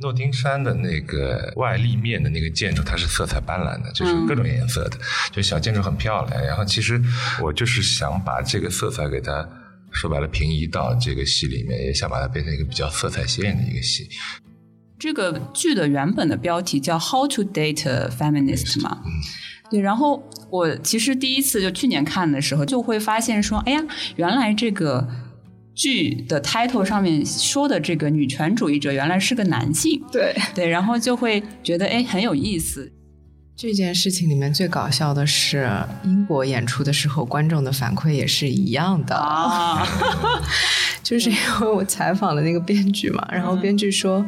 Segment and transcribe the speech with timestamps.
[0.00, 4.98] 诺丁山的那个外立面的那个建筑，它是色彩斑斓的，就是各种颜色的，
[5.32, 6.44] 就小建筑很漂亮。
[6.44, 7.02] 然后其实
[7.42, 9.48] 我就是想把这个色彩给它
[9.90, 14.08] 说白了平移到这个戏里面，也想把它变成一个比较色彩鲜艳的一个戏。
[14.98, 19.02] 这个剧的原本的标题叫《How to Date a Feminist》嘛，
[19.68, 19.80] 对。
[19.80, 23.84] 然后我其实第一次就去年看的时候，就会发现说，哎呀，
[24.16, 25.08] 原来这个。
[25.78, 32.92] 剧的 title 上面说的这个女权主义者原来是个男性，对对，然后就会觉得哎很有意思。
[33.60, 35.68] 这件事情里面最搞笑的是，
[36.04, 39.84] 英国演出的时候，观众的反馈也是一样的啊。
[41.02, 44.24] 就是因为我采访了那个编剧嘛，然后编剧说：“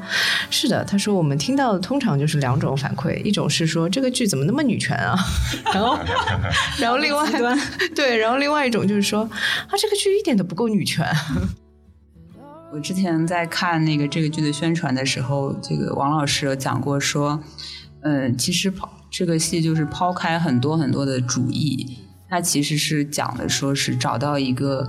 [0.51, 5.17] 是的，他说我们听到的通常就是两种反馈，一种是说这个剧怎么那么女权啊，
[5.73, 5.97] 然后
[6.81, 7.25] 然后另外
[7.95, 11.07] 对，然后另外一种就是说啊这个剧一点都不够女权。
[12.75, 17.41] ”我之前在看那个这个剧的宣传的时候，这个王老师有讲过说，
[18.03, 18.97] 嗯，其实跑。
[19.11, 24.89] 这个戏就是抛开很多很多的主义，它其实是讲的，说是找到一个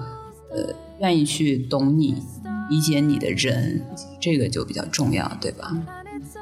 [0.51, 2.21] 呃愿意去懂你、
[2.69, 3.81] 理解你的人，
[4.19, 5.75] 这个就比较重要，对吧？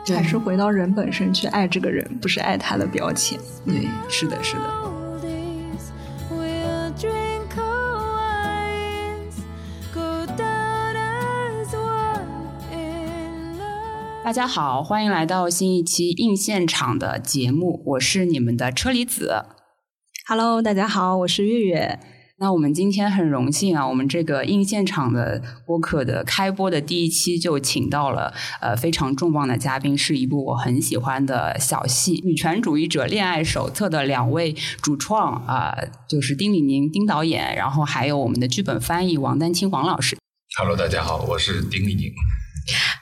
[0.08, 3.40] 还是回到人本身去爱这个人，不是爱他的标签。
[3.66, 4.89] 对，是的，是的。
[14.30, 19.44] 大家好，欢迎来到新一期硬现场的节目，我是你们的车厘子。
[20.28, 22.00] Hello，大家好，我是月月。
[22.38, 35.76] 那我们今天很荣幸啊，我们这个硬现场的播客的开播的第一期就请到了呃非常重磅的嘉宾，是一部我很喜欢的小戏《女权主义者恋爱手册》的两位主创啊，
[36.08, 40.16] 就是丁李宁丁导演，然后还有我们的剧本翻译王丹青王老师。
[40.60, 42.14] Hello，大家好，我是丁李宁。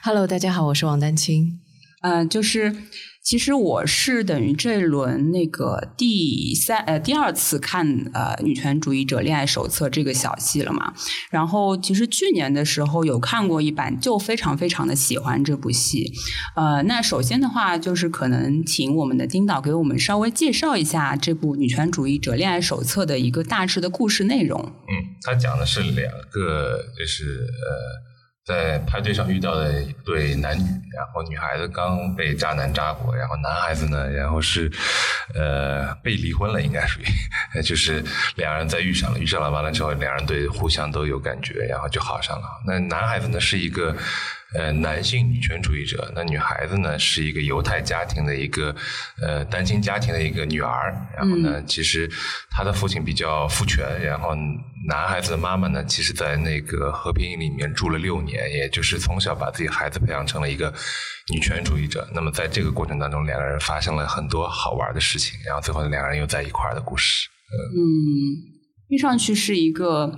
[0.02, 1.60] Hello，大家好，我是王丹青。
[2.00, 2.74] 嗯，就是
[3.22, 10.94] 其实我是等于这一轮那个第三呃第二次看呃女权主义者恋爱手册这个小戏了嘛。
[11.30, 16.12] 然后其实去年的时候有看过一版，就非常非常的喜欢这部戏。
[16.54, 24.60] 呃，那首先的话就是可能请我们的丁导给我们稍微介绍一下这部女权主义者恋爱手册的一个大致的故事内容。
[24.60, 28.07] 嗯，它讲的是两个就是呃。
[28.48, 30.62] 在派对上遇到的一对男女，
[30.96, 34.72] 然后女孩子刚被渣男渣过，然后男孩子呢，然后是
[35.34, 38.02] 呃被离婚了，应该属于，就是
[38.36, 42.46] 两人在遇上了，遇上了完了之后，两人对互相都有感觉，然后就好上了。
[42.66, 43.94] 那男孩子呢是一个。
[44.54, 48.74] 呃，男性女权主义者，那女孩子呢是一个犹太家庭的一个
[49.20, 52.10] 呃单亲家庭的一个女儿，然后呢，其实
[52.50, 54.34] 她的父亲比较父权，然后
[54.86, 60.72] 男孩子的妈妈呢，其实在那个和平营里面住了六年，也就是从小把自己孩子培养成了一个
[61.30, 62.08] 女权主义者。
[62.14, 67.28] 那么在这个过程当中，两个人发生了很多好玩的事情，然后最后两个人又在一块儿的故事。
[67.76, 67.84] 嗯，
[68.88, 70.10] 听上去是一个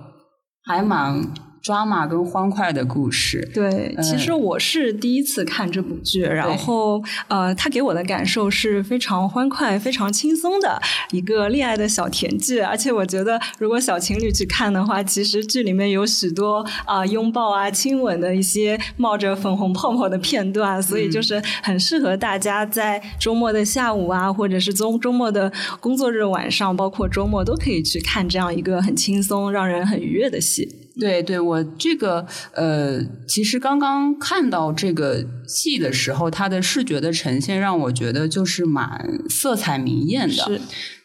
[0.64, 1.49] 还蛮。
[1.62, 30.66] 抓马跟欢快的故事，对，其实我是第一次看这部剧，然后呃，他给我的感受是非常欢快、非常轻松的一个恋爱的小甜剧，而且我觉得如果小情侣去看的话，其实剧里面有许多啊拥抱啊、亲吻的一些冒着粉红泡泡的片段，所以就是很适合大家在周末的下午啊，或者是周周末的工作日晚上，包括周末都可以去看这样一个很轻松、让人很愉悦的戏。
[31.00, 40.34] 对对，我这个呃，其实刚刚看到这个戏的时候，它的视觉的呈现让我觉得就是蛮色彩明艳的。
[40.34, 40.60] 是，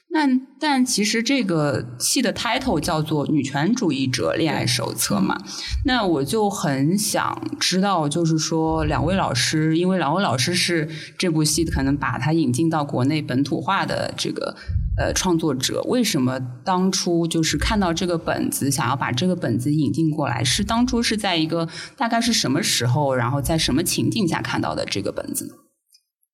[0.10, 0.28] 那
[0.60, 5.38] 但其实这个戏的 title 叫做《女权主义者恋爱手册》嘛，
[5.86, 14.56] 那我就很想知道，就是说两位老师，因为两位老师是这部戏可能把它引进到国内本土化的这个。
[14.98, 20.42] 呃，创作者为什么当初就是看到这个本子，想要把这个本子引进过来？
[20.42, 21.68] 是当初是在一个
[21.98, 25.54] 大概是什么时候，然后在什么情境下看到的这个本子呢？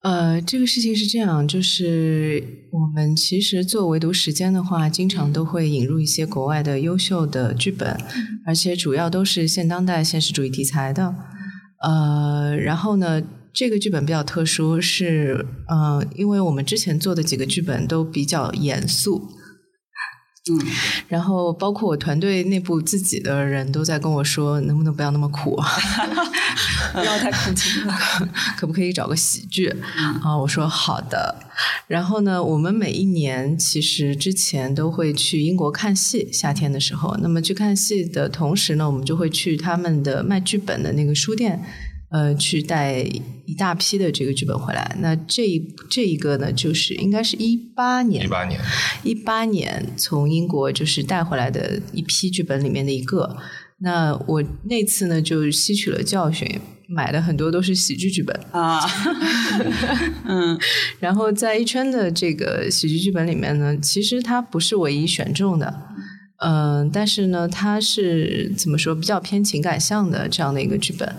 [0.04, 8.00] 呃，这个事情是这样，就是我们其实做唯独时间的话，经常都会引入一些国外的优秀的剧本，
[8.46, 11.16] 而且主要都是现当代现实主义题材的。
[11.84, 13.22] 呃，然后呢？
[13.54, 19.30] 这个剧本比较特殊，是呃，因为我们之前做的几个剧本都比较严肃，
[20.50, 20.60] 嗯，
[21.10, 25.60] 然后包括我团队内部自己的人都在跟我说，能不能不要那么苦，
[26.94, 27.94] 不要太苦情了，
[28.58, 29.68] 可不可以找个喜剧？
[30.24, 31.36] 啊，我说好的。
[31.88, 41.62] 然后呢，我们每一年其实之前都会去英国看戏，夏天的时候，那么去看戏的同时呢，我们就会去他们的卖剧本的那个书店。
[42.12, 43.00] 呃，去带
[43.46, 44.98] 一大批的这个剧本回来。
[45.00, 48.62] 那这一这一个呢，就是应该是一八年，一八年，
[49.04, 53.38] 一八年从英国就是带回来的一批剧本里面的一个。
[53.80, 56.46] 那我那次呢，就吸取了教训，
[56.90, 58.80] 买的很多都是喜剧剧本啊。
[60.28, 60.60] 嗯，
[61.00, 65.82] 然后在一圈的这个喜剧剧本里面呢，其实它不是唯一选中的。
[66.44, 71.16] 嗯，但是呢，它是怎么说比较偏情感向的这样的一个剧本。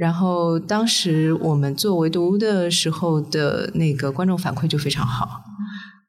[0.00, 5.44] 然后当时我们做围读的时候的那个观众反馈就非常好，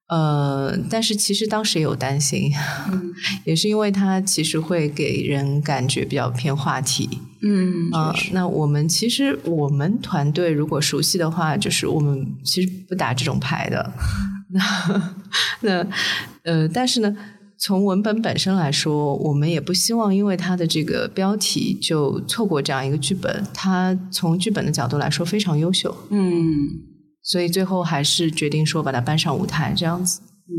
[0.07, 2.49] 呃，但是其实当时也有担心，
[3.43, 7.89] 也是因为它其实会给人感觉比较偏话题，嗯。
[7.91, 13.91] 啊，那我们其实我们团队如果熟悉的话，就是我们其实不打这种牌的，
[14.51, 14.61] 那
[15.59, 15.87] 那
[16.43, 17.13] 呃，但是呢。
[17.63, 23.45] 从文本本身来说，我们也不希望因为它的这个标题就错过这样一个剧本。
[23.53, 26.51] 它从剧本的角度来说非常优秀，嗯，
[27.21, 30.21] 所以最后还是决定说把它搬上舞台这样子。
[30.21, 30.51] 嗯，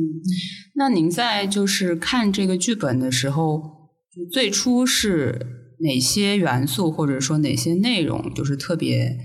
[0.76, 3.60] 那您在就是看这个剧本的时候，
[4.32, 5.44] 最初是
[5.80, 9.18] 哪些元素或者说哪些内容就是特别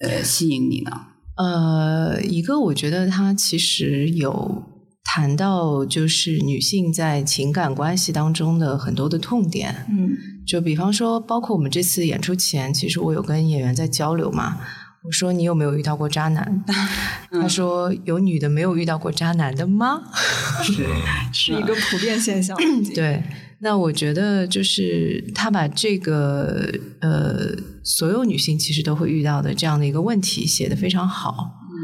[0.00, 0.92] 呃吸引你呢？
[1.36, 4.77] 呃，一个我觉得它其实有。
[5.10, 10.10] 谈到就是女性在情感关系当中的很多的痛点，嗯，
[10.46, 14.58] 就比方说，包括我们这次演出前，其实我有跟演员在交流嘛。
[15.04, 16.64] 我说你有没有遇到过渣男？
[17.30, 20.02] 他说有女的没有遇到过渣男的吗？
[20.62, 20.86] 是
[21.32, 22.54] 是一个普遍现象。
[22.94, 23.22] 对，
[23.60, 26.70] 那我觉得就是他把这个
[27.00, 31.32] 呃所有女性其实都会遇到的这样的一个问题写得非常好。
[31.70, 31.74] 嗯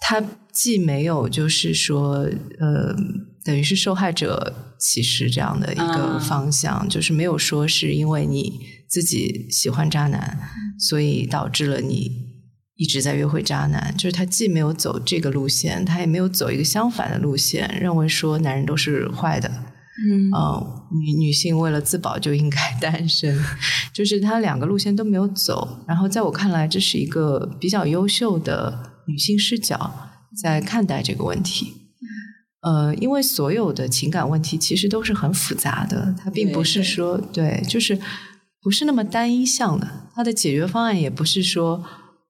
[0.00, 0.22] 他
[0.60, 2.28] 既没有就是说，
[2.58, 2.92] 呃，
[3.44, 8.58] 等于是受害者歧视这样的一个方向，就是没有说是因为你
[8.88, 10.36] 自己喜欢渣男，
[10.80, 12.10] 所以导致了你
[12.74, 13.94] 一直在约会渣男。
[13.96, 19.48] 就是他既没有走这个路线，他也没有走一个相反的路线，认为说男人都是坏的。
[19.48, 20.28] 嗯，
[21.00, 23.38] 女女性为了自保就应该 单身，
[23.94, 25.84] 就是他两个路线都没有走。
[25.86, 28.96] 然后在我看来，这是一个比较优秀的。
[29.08, 31.74] 女性视角在看待这个问题，
[32.60, 37.98] 呃，因为所有的情感问题其实都是很复杂的，它并不是说对，就是
[38.60, 39.88] 不是那么单一项的。
[40.14, 41.84] 它的解决方案也不是说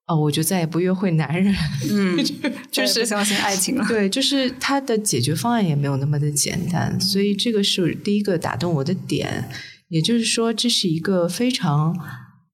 [0.06, 1.55] 哦，我就再也不约会男人，
[1.91, 2.17] 嗯，
[2.71, 3.85] 就是相信爱情了。
[3.89, 7.00] 对，就是它的解决方案也没有那么的简单。
[7.00, 9.49] 所以这个是第一个打动我的点，
[9.89, 11.97] 也就是说，这是一个非常。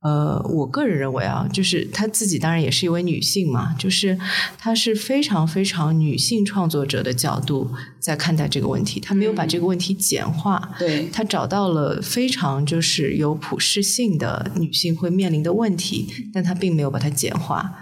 [0.05, 4.19] 呃，我个人认为啊，就是她自己当然也是一位女性嘛，就是
[4.59, 17.75] 她是非常非常女性创作者的角度在看待这个问题，她没有把这个问题简化，对，她找到了非常就是有普适性的女性会面临的问题，但她并没有把它简化，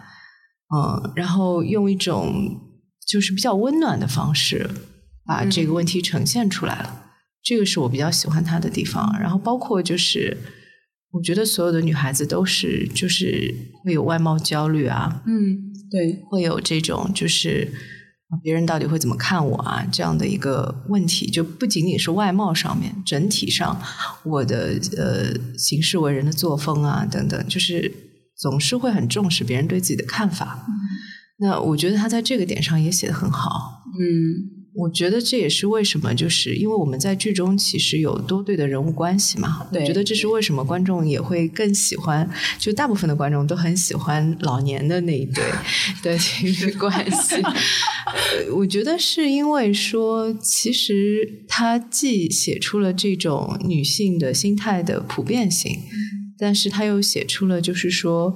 [0.73, 2.57] 嗯，然后用一种
[3.05, 4.71] 就是比较温暖的方式
[5.27, 7.03] 把这个问题呈现出来了，
[7.43, 10.39] 这个是我比较喜欢她的地方，然后包括就是。
[11.13, 13.55] 我觉得所有的女孩子都是，就是
[13.85, 17.71] 会有外貌焦虑啊，嗯，对，会有这种就是
[18.43, 23.79] 别人到底会怎么看我啊这样的一个问题，就不仅仅是外貌上面，整体上
[24.25, 27.93] 我的呃行事为人的作风啊等等，就是
[28.39, 30.67] 总是会很重视别人对自己的看法。
[31.39, 34.52] 那我觉得他在这个点上也写得很好，嗯。
[34.75, 39.69] 我觉得这也是为什么，就是因为我们在剧中其实有多对的人物关系嘛。
[39.71, 45.45] 我觉得这是为什么观众也会更喜欢，就大部分的观众都很喜欢老年的那一对
[46.03, 47.37] 的情侣关系。
[48.55, 55.81] 我觉得是因为说，其实他既写出了这种女性的心态的普遍性，
[56.39, 58.35] 但是他又写出了就是说，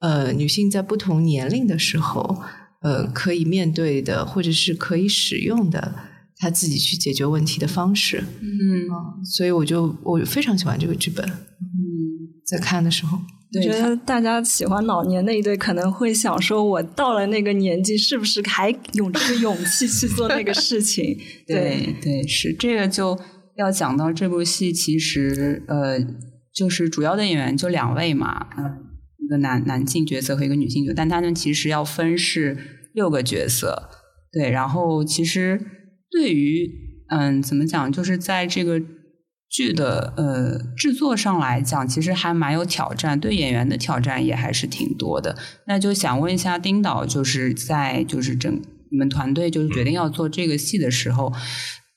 [0.00, 2.42] 呃，女性在不同年龄的时候。
[2.82, 5.94] 呃，可以面对的，或者是可以使用的，
[6.38, 8.24] 他自己去解决问题的方式。
[8.40, 8.88] 嗯，
[9.24, 11.22] 所以我就我非常喜欢这个剧本。
[11.28, 13.18] 嗯，在看的时候，
[13.54, 21.18] 我觉得大家喜欢老年那一对，可能会想说，我到了那个年纪，是不是还有这个勇气去做那个事情？
[21.46, 23.18] 对对，是这个就
[23.58, 25.98] 要讲到这部戏，其实呃，
[26.54, 28.86] 就是主要的演员就两位嘛，嗯。
[29.30, 32.56] 一个男男性角色和一个女性角色，但他们其实要分是
[32.92, 33.88] 六个角色，
[34.32, 34.50] 对。
[34.50, 35.60] 然后其实
[36.10, 36.68] 对于
[37.10, 38.82] 嗯，怎么讲，就是在这个
[39.48, 45.38] 剧的呃制作上来讲，其实还蛮有挑战，对演员的挑战也还是挺多的。
[45.68, 48.60] 那就想问一下丁导，就是在就是整
[48.90, 51.32] 你们团队就是决定要做这个戏的时候，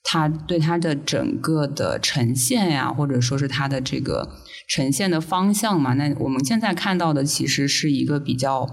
[0.06, 4.36] 他对他的整个的呈现呀，或者说是他的这个
[4.68, 5.94] 呈现的方向嘛。
[5.94, 8.68] 那我们现在看到的其实是一个比较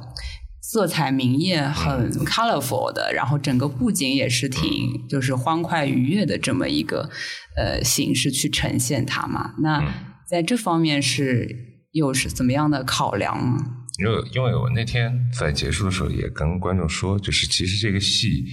[0.61, 7.09] 色彩明艳、很 colorful 的，然后整个布景也是挺就是欢快愉悦的这么一个
[7.55, 9.55] 呃形式去呈现它嘛。
[9.59, 9.81] 那
[10.29, 11.47] 在这方面是
[11.93, 13.77] 又是怎么样的考量吗？
[13.99, 18.45] 因为因为我那天在结束的时候也跟观众说，就是其实这个戏。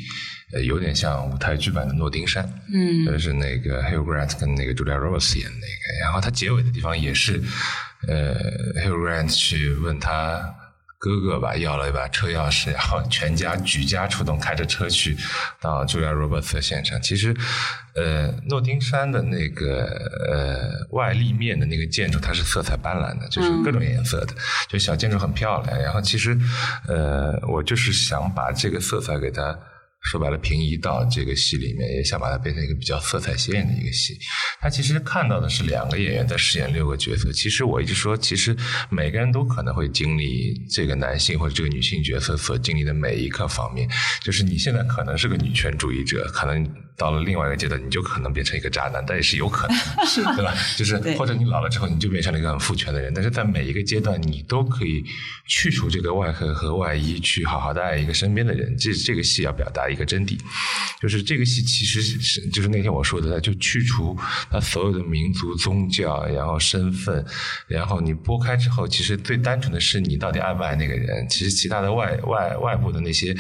[0.53, 7.43] 呃，有点像舞台剧版的《诺丁山》，嗯，就是那个 Hugh Grant 跟那个 Julia Roberts 演那个，然后他结尾的地方也是，
[8.07, 8.35] 呃
[8.83, 10.55] ，Hugh Grant 去问他
[10.99, 15.15] 哥哥吧，要了一把车钥匙，然后全家举家出动，开着车去
[15.61, 16.99] 到 Julia Roberts 的现场。
[17.03, 17.37] 其实，
[17.95, 19.85] 呃，诺丁山的那个
[20.31, 24.35] 呃外立面的那个建筑，它是色彩斑斓的，就是各种颜色的，
[24.67, 25.79] 就小建筑很漂亮。
[25.79, 26.37] 然后其实，
[26.89, 29.59] 呃，我就是想把这个色彩给它。
[30.03, 34.17] 说白了，平移到这个戏里面，也想把它变成一个比较色彩鲜艳的一个戏。
[34.61, 37.31] 他其实看到的是两个演员在饰演六个角色。
[37.33, 38.57] 其实我一直说，其实
[38.91, 43.89] 每个人都可能会经历这个男性或者这个女性角色所经历的每一个方面。
[44.23, 46.88] 就是你现在可能是个女权主义者，可能。
[46.99, 50.53] 到了另外一个阶段，你就可能变成一个渣男，但也是有可能， 是对吧？
[50.77, 53.13] 就是或者你老了之后，你就变成了一个很父权的人。
[53.15, 55.05] 但是在每一个阶段，你都可以
[55.47, 58.77] 去除这个外壳和外衣，去好好的爱一个身边的人。
[58.77, 60.37] 这这个戏要表达一个真谛，
[61.01, 64.19] 就是这个戏其实是就是那天我说的，就去除
[64.51, 67.25] 他所有的民族、宗教，然后身份，
[67.69, 71.25] 然后你拨开之后，其实最单纯的是你到底爱不爱那个人。
[71.29, 73.33] 其实其他的外外外部的那些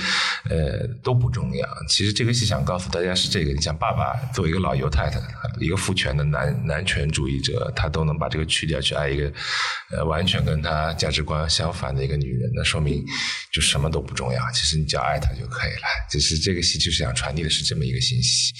[0.48, 1.68] 呃都不重要。
[1.88, 3.47] 其实这个戏想告诉大家是这个。
[3.52, 5.20] 你像爸爸作为一个老犹太太，
[5.60, 9.32] 一个父权的男男权主义者，他都能把这个去掉，去爱一个
[9.90, 13.04] 呃完全跟他价值观相反的一个女人，那说明
[13.52, 14.40] 就什么都不重要。
[14.52, 15.86] 其实你只要爱她就可以了。
[16.10, 18.52] 其实这个戏就是想传递的是这么一个信息。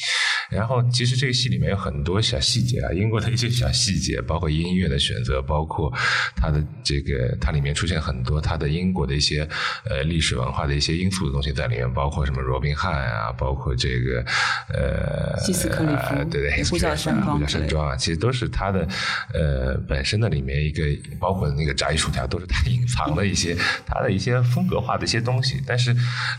[0.51, 5.93] 然后其实这个戏里面有很多小细节啊，英国的一些小细节，包括音乐的选择，包括
[6.35, 9.47] 它的这个它里面出现很多它的英国的一些
[9.91, 14.25] 呃历史文化的一些因素的东西在里面，包括什么罗宾汉啊，包括这个。
[15.41, 18.87] 希斯克里夫，对对，呼叫山庄，呼叫山庄啊，其实都是他的
[19.35, 20.83] 呃本身的里面一个，
[21.19, 23.57] 包括那个炸鱼薯条，都是他 隐藏的一些
[23.87, 25.63] 他的一些风格化的一些东西。
[25.67, 25.95] 但是，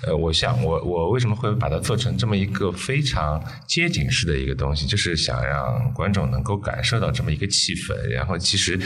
[0.05, 7.95] 呃，我想我我为什么会把它做成这么一个非常街景式的一个东西，就是想让观众能够感受到这么一个气氛。
[8.09, 8.79] 然后，其实。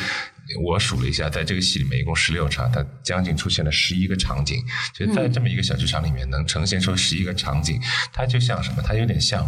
[0.62, 4.62] 我数了一下，在这个戏里面一共十六场，它将近出现了十一个场景。
[4.94, 7.80] 就在这么一个小剧场里面，能呈现出十一个场景，
[8.12, 8.84] 它就像什么？
[8.86, 9.43] 它有点像。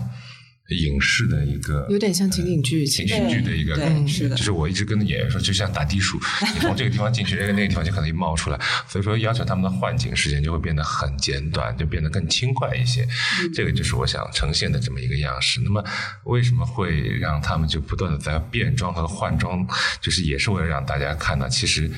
[0.69, 3.75] 影视的一个有点像情景剧，情景剧的一个，
[4.07, 6.19] 是的，就是我一直跟演员说，就像打地鼠，
[6.55, 13.07] 你从这个地方进去，那个那个地方就可能一冒出来，所以说要求他们的换景时间就会变得很简短，就变得更轻快一些。
[13.53, 15.61] 这个就是我想呈现的这么一个样式。
[15.63, 15.85] 那么
[16.23, 19.63] 为什么会让他们就不断的在变装和换装？
[20.01, 21.91] 就是也是为了让大家看到，其实。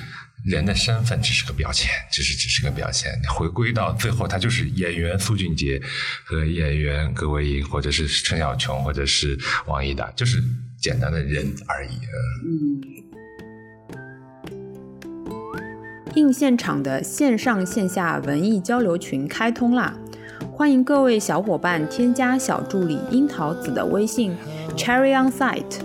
[0.46, 3.12] 人的身份只是个标签，只是只是个标签。
[3.30, 5.82] 回归到最后，他就是演员苏俊杰
[6.24, 10.42] 和演员葛薇英，或者是陈小琼，或者是王一达，就是
[10.80, 11.90] 简单的人而已。
[12.46, 12.82] 嗯。
[16.16, 19.96] 映现场的线上线下文艺交流群开通啦！
[20.52, 24.36] 欢迎各位小伙伴添加小助理樱桃子的微信
[24.76, 25.80] Cherry on Site，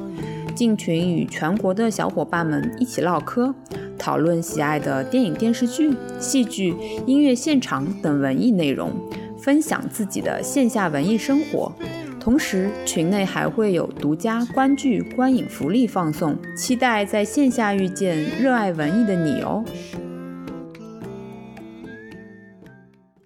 [0.54, 3.54] 进群与全国的小伙伴们一起唠嗑。
[4.02, 6.75] 讨论喜爱的电影、电视剧、戏剧、
[7.06, 8.90] 音乐现场等文艺内容，
[9.38, 11.73] 分享自己的线下文艺生活。
[12.18, 19.64] 同时，群内还会有独家观剧、观影福利放送，期待在线下遇见热爱文艺的你哦。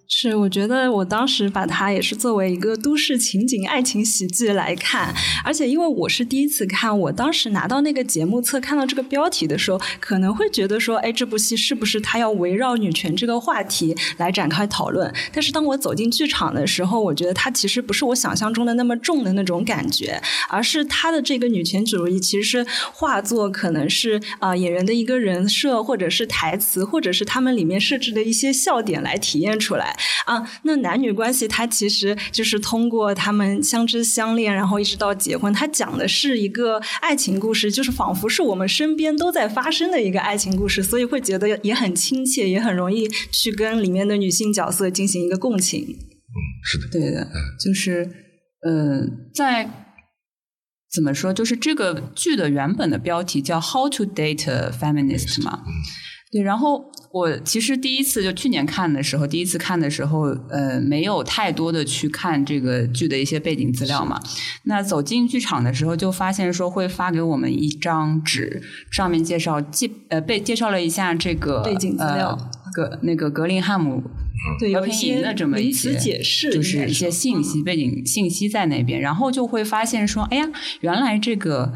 [0.09, 15.13] 是，我觉得我当时把它也是作为一个都市情景爱情喜剧来看，而且因为我是第一次看，我当时拿到那个节目册看到这个标题的时候，可能会觉得说，哎，这部戏是不是它要围绕女权这个话题来展开讨论？
[15.33, 29.95] 但是当我走进剧场的时候，我觉得它其实不是我想象中的那么重的那种感觉，而是它的这个女权主义其实是化作可能是啊演员的一个人设，或者是台词，或者是他们里面设置的一些笑点来体验出来。
[30.25, 45.81] 啊，那男女关系，它其实就是通过他们相知相恋，然后一直到结婚，它讲的是一个爱情故事，就是仿佛是我们身边都在发生的一个爱情故事，所以会觉得也很亲切，也很容易去跟里面的女性角色进行一个共情。
[45.81, 47.27] 嗯，是的，对的，
[47.63, 48.09] 就是
[48.61, 49.69] 呃，在
[50.93, 55.63] 怎么说，就是这个剧的原本的标题叫《How to Date a Feminist》嘛，
[56.31, 56.91] 对，然后。
[57.09, 64.21] 我其实第一次就去年看的时候，第一次看的时候，呃，没有太多的去看这个剧的一些背景资料嘛。
[64.65, 72.37] 那走进剧场的时候，就发现说会发给我们一张纸，上面介绍介呃被介绍了一下这个背景资料，
[72.73, 74.03] 格那个格林汉姆
[74.59, 80.47] 对和平营的这么一些解释，就是一些信息背景信息在那边，然后就会发现说，哎呀，
[80.81, 81.73] 原来这个。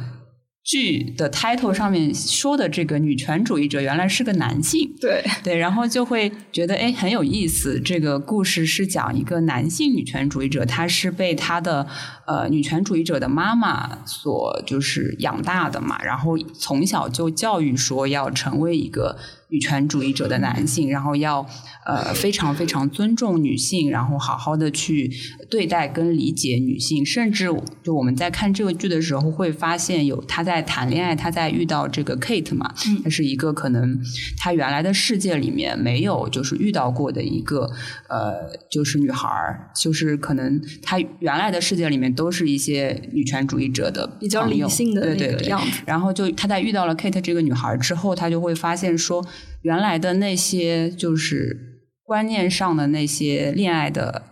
[0.64, 7.80] 剧的 title 上面说的这个女权主义者原来是个男性，对 对，然后就会觉得哎很有意思。
[7.80, 11.88] 这个故事是讲一个男性女权主义者，他是被他的
[12.28, 19.18] 呃女权主义者的妈妈所就是养大的嘛，然后从小就教育说要成为一个。
[19.52, 21.46] 女权主义者的男性，然后要
[21.86, 25.12] 呃非常非常尊重女性，然后好好的去
[25.50, 27.50] 对待跟理解女性，甚至
[27.84, 34.00] 就我们在看这个剧的时候会发现，有他在谈恋爱，他在遇到这个 Kate 嘛，他是一个可能
[34.38, 37.70] 他原来的世界里面没有就是遇到过的一个
[38.08, 49.22] 呃就是女孩儿，就是可能他原来的世界里面都是一些女权主义者的比较理性的那个样子，然后就他在遇到了 Kate 这个女孩之后，他就会发现说。
[49.62, 54.24] 原来的那些就是观念上的那些恋爱的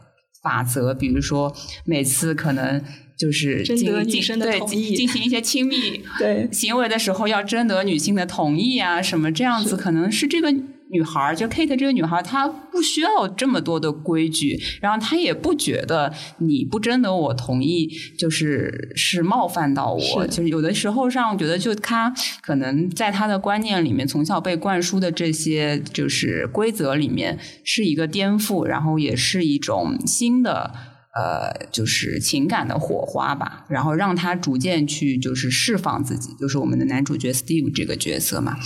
[0.42, 2.82] 法则，比如说每次可能
[3.18, 10.54] 就是征得女生的同意，进行一些亲密 对行为的时候要征得女性的同意啊，什么这样子，可能是这个。
[10.92, 20.26] 女孩就 Kate 这个女孩，她不需要这么多的规矩，然后她也不觉得你不征得我同意就是是冒犯到我。
[20.28, 30.74] 就是有的时候上觉得，就她可能在她的观念里面，从小被灌输的这些就是规则里面是一个颠覆，然后也是一种新的
[31.16, 33.66] 呃，就是情感的火花吧。
[33.70, 38.58] 然后让她逐渐去就是释放自己，就是我们的男主角 Steve 这个角色嘛，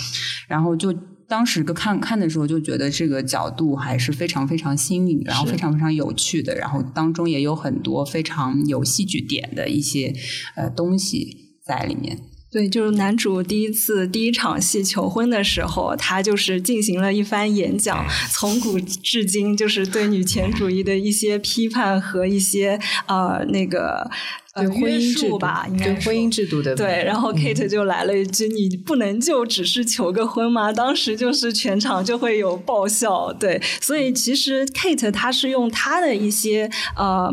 [0.48, 0.94] 然后就。
[1.28, 10.14] 当时个看看的时候，就觉得这个角度还是非常非常新颖，然后非常非常有趣的，然后当中也有很多非常有戏剧点的一些
[10.56, 12.18] 呃东西在里面。
[12.52, 24.10] 对，就是男主第一次第一场戏求婚的时候，他就是进行了一番演讲，从古至今就是对女权主义的一些批判和一些呃那个。
[24.56, 27.02] 对婚姻制度吧，应该对婚姻制度的对。
[27.04, 33.32] 然后 Kate 就来了一句：“你不能就只是求个婚吗？”当时就是全场就会有爆笑。
[33.32, 37.28] 对，所以其实 Kate 她是用她的一些呃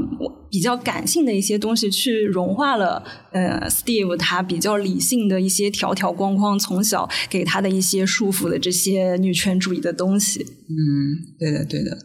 [0.49, 10.43] 比较感性的一些东西去融化了呃 Steve 他比较理性的一些条条框框，从小给他的一些束缚的这些女权主义的东西。
[10.43, 11.95] 嗯，对的，对的。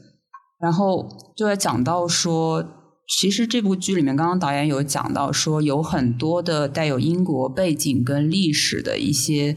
[0.61, 2.62] 然后就在讲到说。
[3.09, 9.57] 其实这部剧里面，刚刚导演有讲到说，有很多的带有英国背景跟历史的一些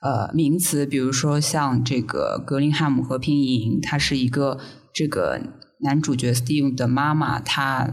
[0.00, 4.58] 呃名词，比如说像这个格林汉姆和平营，它是一个
[4.92, 5.40] 这个
[5.82, 7.88] 男主角 Steve 的妈妈，她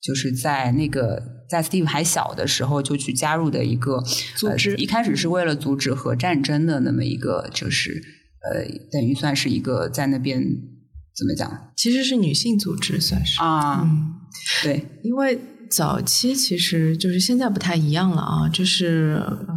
[0.00, 4.02] 就是在那个在 Steve 还小的时候就去加入的一个
[4.36, 8.02] 组织，一开始是为了阻止核战争的那么一个，就是
[8.42, 10.42] 呃，等于算是一个在那边
[11.14, 11.72] 怎么讲？
[11.76, 13.86] 其实是女性组织，算是啊。
[14.62, 15.38] 对，因为
[15.70, 19.54] 早期其实就是现在不太一样了啊，就是呃，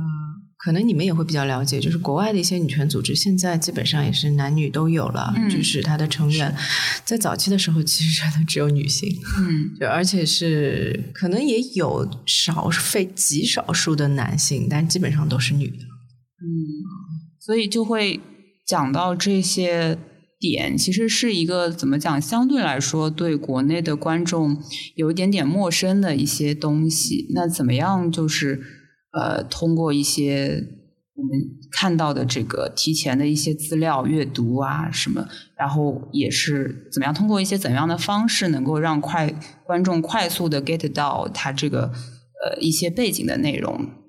[0.57, 6.55] 可能你们也会比较了解，就是国外的一些女权组织，现在基本上也是男女都有了，就是它的成员，
[7.03, 9.09] 在早期的时候其实真的只有女性，
[9.39, 16.47] 嗯，就而且是可能也有少非极少数的男性，但基本上都是女的，嗯，
[17.39, 18.19] 所以就会
[18.65, 19.97] 讲到这些。
[20.51, 22.21] 点其实是一个怎么讲？
[22.21, 24.57] 相对来说，对国内的观众
[24.95, 27.27] 有一点点陌生的一些东西。
[27.33, 28.11] 那怎么样？
[28.11, 28.61] 就是
[29.13, 30.61] 呃，通过一些
[31.15, 31.31] 我们
[31.71, 35.25] 看到的这个提前的一些资料阅读啊什么，
[35.57, 39.33] 然后也是怎么样通过一些怎样的方式，能够让快
[39.65, 41.83] 观众快速的 get 到它这个
[42.43, 44.02] 呃一些背景的内容。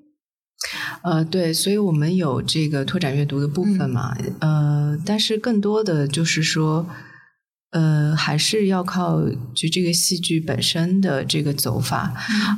[1.03, 6.87] 呃，对，所以我们有这个拓展阅读的部分嘛，呃，但是更多的就是说，
[7.71, 9.21] 呃，还是要靠
[9.53, 12.11] 就这个戏剧本身的这个走法。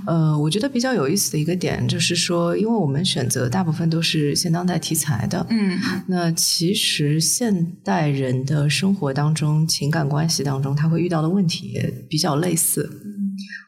[0.05, 12.89] 呃，我觉得比较有意思的一个点就是说，因为我们选择大部分都是现当代题材的，嗯，那其实现代人的生活当中、情感关系当中，他会遇到的问题也比较类似。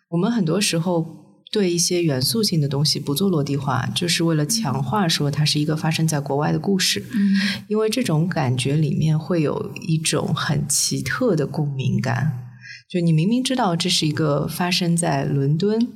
[0.10, 1.19] 我们很多时候。
[1.52, 7.04] 对一些元素性的东西不做落地化，就是为了强化说它是一个发生在国外的故事。
[7.12, 12.46] 嗯，因为这种感觉里面会有一种很奇特的共鸣感。
[12.88, 15.88] 就你明明知道这是一个发生在伦敦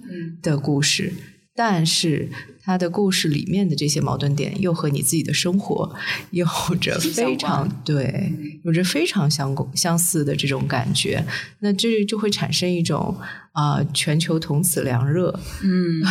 [0.42, 1.14] 的故事，
[1.56, 2.30] 但是
[2.64, 5.94] 他的故事里面的这些矛盾点又和你自己的生活
[6.32, 6.46] 有
[6.82, 8.32] 着非常对，
[8.64, 11.24] 有着非常相相似的这种感觉，
[11.60, 13.16] 那这就会产生一种
[13.52, 16.02] 啊，全球同此凉热，嗯，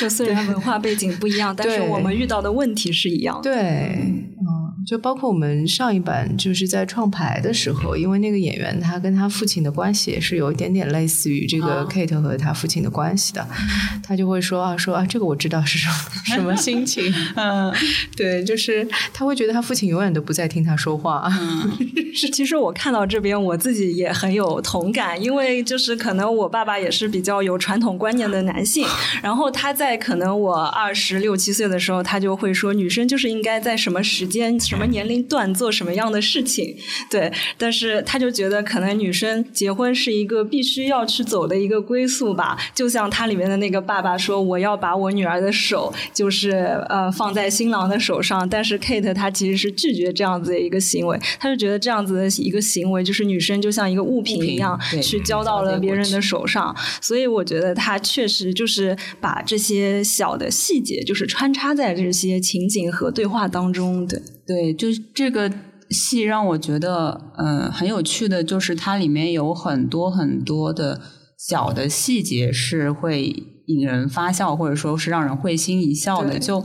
[0.00, 3.62] 就 虽然文化背景不一样，但是我们遇到的问题是一样的，对，
[4.40, 4.63] 嗯。
[4.86, 13.46] 就包括我们上一版就是在创牌的时候，因为那个演员他跟他父亲的关系也是有一点点类似于这个 Kate 和他父亲的关系的，
[14.06, 15.94] 他就会说啊说啊这个我知道是什么
[16.36, 17.72] 什么心情，嗯，
[18.16, 21.32] 对，就是他会觉得他父亲永远都不在听他说话。
[22.14, 28.86] 是，其实我看到这边我自己也很有同感，因为就是可能我爸爸也是比较有传统观念的男性，
[29.22, 34.58] 然后他在可能我二十六七岁的时候，他就会说女生就是应该在什么时间。
[34.74, 36.76] 什么年龄段做什么样的事情，
[37.08, 46.50] 对，但是他就觉得可能女生结婚是一个必须要去走的一个归宿吧，就像他里面的那个爸爸说，我要把我女儿的手就是
[46.88, 64.20] 呃放在新郎的手上，但是 Kate 她其实是拒绝这样子的一个行为，他就觉得这样子的一个行为就是女生就像一个物品一样去交到了别人的手上，所以我觉得他确实就是把这些小的细节就是穿插在这些情景和对话当中，对。
[64.46, 65.50] 对，就是这个
[65.90, 71.00] 戏让我觉得，嗯，很有趣的，就是它里面有很多很多的
[71.38, 73.34] 小的细节是会
[73.66, 76.38] 引人发笑，或者说是让人会心一笑的。
[76.38, 76.62] 就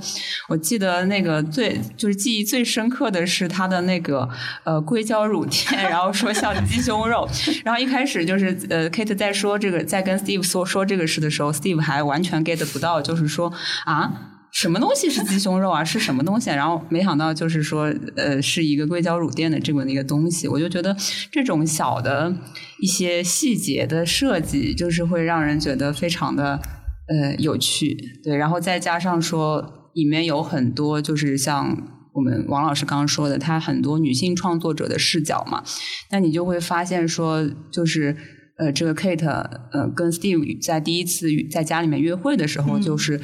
[0.50, 4.28] 我记得那个最就是记忆最深刻的是他的那个
[4.66, 7.26] 呃硅胶乳 垫，然后说像鸡胸肉，
[7.64, 13.54] 然后一开始就是呃 Kate 在说这个，在跟 Steve 说说这个事的时候，Steve 还完全 get 不到，就是说
[13.86, 14.36] 啊。
[14.52, 15.84] 什么东西是鸡胸肉啊？
[15.86, 16.50] 是什么东西？
[16.50, 20.48] 然后没想到就是说，呃，是一个硅胶乳垫的这么一个东西。
[20.48, 20.96] 我就觉得
[21.32, 22.36] 这种小的
[22.82, 26.60] 一些细节的设计，就是会让人觉得非常的
[27.08, 27.96] 呃有趣。
[28.24, 31.78] 对，然后再加上说里面有很多就是像
[32.14, 35.64] 我们王老师刚刚说的，他很多女性创作者的视角嘛，
[36.12, 38.18] 那你就会发现说，就是
[38.58, 39.26] 呃，这个 Kate
[39.72, 43.22] 呃跟 Steve 在第一次在家里面约会的时候，就是。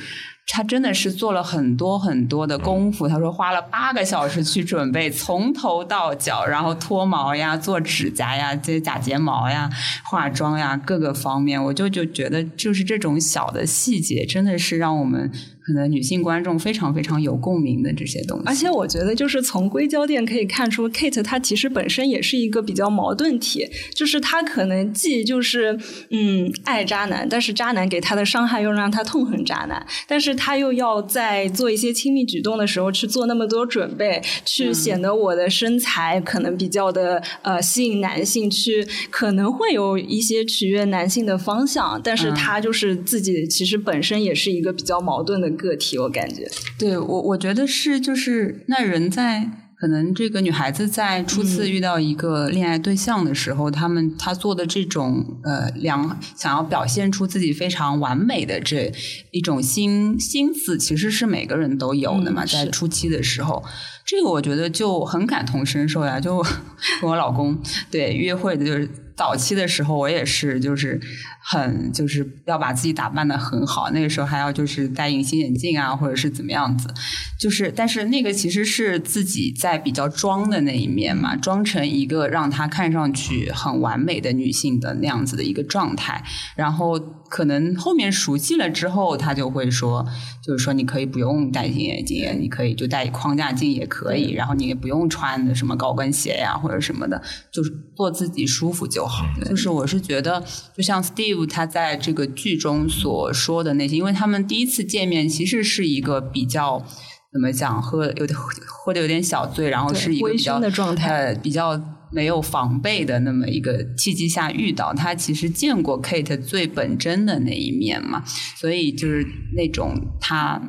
[0.47, 3.07] 他真的是做了很多很多的功夫。
[3.07, 9.69] 他说花了八个小时去准备，从头到脚，然后脱毛呀、做指甲呀、这些假睫毛呀、
[10.03, 15.31] 化妆呀，各个方面，我就就觉得，就是这种小的细节，真的是让我们。
[15.65, 25.75] 可能女性观众非常非常有共鸣的这些东西，而且我觉得就是从硅胶店可以看出，Kate 她其实本身也是一个比较矛盾体，就是她可能既就是
[26.11, 45.45] 嗯爱渣男，但是渣男给她的伤害又让她痛恨渣男，但是她又要在做一些亲密举动的时候去做那么多准备，去显得我的身材可能比较的呃吸引男性，去可能会有一些取悦男性的方向，但是他就是自己其实本身也是一个比较矛盾的。
[45.55, 46.45] 个体，我感觉，
[46.77, 58.91] 对我，我觉得是，就是那人在可能这个女孩子在初次遇到一个恋爱对象的时候，他们她做的这种呃良想要表现出自己非常完美的这
[59.31, 63.63] 一种心心思，其实是每个人都有的嘛，在初期的时候，
[64.05, 66.41] 这个我觉得就很感同身受呀，就
[67.01, 67.57] 跟我老公
[67.91, 68.89] 对约会的就是。
[69.15, 70.99] 早期的时候，我也是，就是
[71.41, 73.89] 很就是要把自己打扮的很好。
[73.91, 76.93] 那个时候还要就是戴隐形眼镜啊，或者是怎么样子。
[77.39, 86.21] 就是，但是那个其实是自己在比较装的那一面嘛，装成一个让她看上去很完美的女性的那样子的一个状态。
[86.57, 86.99] 然后
[87.29, 90.05] 可能后面熟悉了之后，他就会说，
[90.43, 94.33] 就是说你可以不用戴隐形眼镜，你可以就戴框架镜也可以。
[94.33, 99.04] 然后你也不用穿什么高跟鞋呀或者什么的，就是做自己舒服就。
[99.45, 100.43] 就是我是觉得，
[100.75, 106.83] 就像 Steve 他在这个剧中所说的那些，因为他们第一次见面其实是一个比较
[107.31, 118.23] 怎么讲，喝有点喝的有点小醉，然后是一个比较的状态，比较没有防备的那么一个契机下遇到他，其实见过 Kate 最本真的那一面嘛，
[118.55, 120.59] 所以就是那种他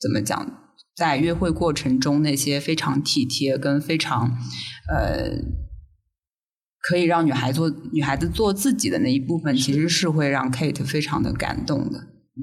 [0.00, 0.46] 怎么讲，
[0.96, 4.30] 在约会过程中那些非常体贴跟非常
[4.88, 5.63] 呃。
[6.86, 11.98] 可以让女孩做女孩子做自己的那一部分，其实是会让 Kate 非常的感动的。
[11.98, 12.40] 嗯，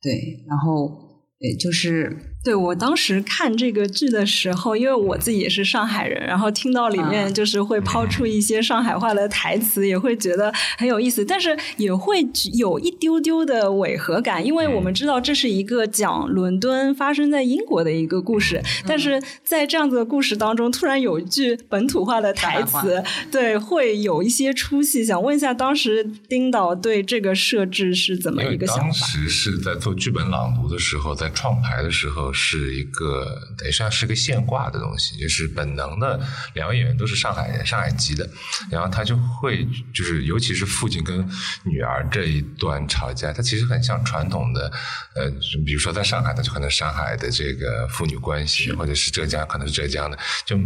[0.00, 0.44] 对。
[0.48, 25.04] 然后，也就是对我当时看这个剧的时候，因为我自己也是上海人，然后听到里面就是会抛出一些上海话的台词，也会觉得很有意思，但是也会有一丢丢的违和感，因为我们知道这是一个讲伦敦发生在英国的一个故事，但是在这样子的故事当中，突然有一句本土化的台词，对，会有一些出戏。
[25.04, 28.84] 想问一下，当时丁导对这个设置是怎么一个想法？
[28.84, 32.27] 当时是在做剧本朗读的时候，在创排的时候。
[32.32, 36.20] 是一个等于像是个现挂的东西，就是本能的
[36.54, 38.28] 两位演员都是上海人，上海籍的，
[38.70, 41.28] 然后他就会就是尤其是父亲跟
[41.64, 44.70] 女儿这一段吵架，他其实很像传统的
[45.14, 45.30] 呃，
[45.64, 50.56] 比如说在上海，的就可能上海的这个父女关系，或者是浙江可能是浙江的，就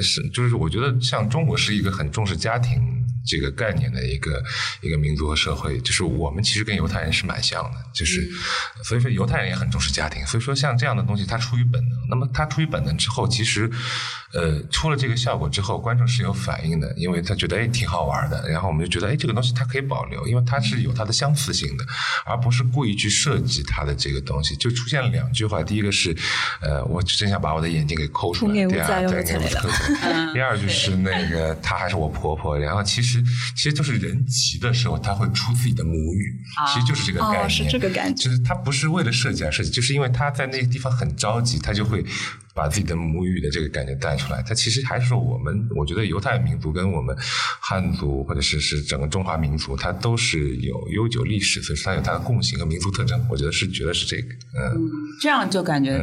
[0.00, 2.80] 是就是我觉得像中国是一个很重视家庭
[3.26, 4.42] 这个概念的一个
[4.80, 8.26] 一个民族和社会，就是我们其实跟犹太人是蛮像的，就是
[8.82, 11.04] 所以说犹太人也很重视家庭，所以说像这样的。
[11.10, 13.68] 东西它出于本能，那么它出于本能之后，其实，
[14.32, 21.84] 呃，出了这个效果之后，观众是有反应的，因为他觉得哎挺好玩的，然后我们就觉得哎这个东西它可以保留，因为它是有它的相似性的，
[22.24, 24.54] 而不是故意去设计它的这个东西。
[24.54, 26.14] 就出现了两句话，第一个是，
[26.60, 33.09] 呃，我真想把我的眼睛给抠出来，第二对，给我抠出来， 第二就是那个她还是我婆婆，然后其实
[33.56, 36.36] 其实就是人急的时候，他会出自己的母语，
[36.68, 40.90] 其实就是这个概念，是这个感觉，就是他不是为了设计而设计，就是因为他在那个地方。
[40.90, 42.04] 很着急，他就会
[42.52, 44.42] 把自己的母语的这个感觉带出来。
[44.42, 47.16] 他其实还是说，我们我觉得犹太民族跟我们
[47.60, 53.24] 汉族或者是是整个中华民族，它都是有悠久历史，所以它有它的共性和民族特征。
[53.30, 55.96] 我觉得是觉得是这个，嗯，这样就感觉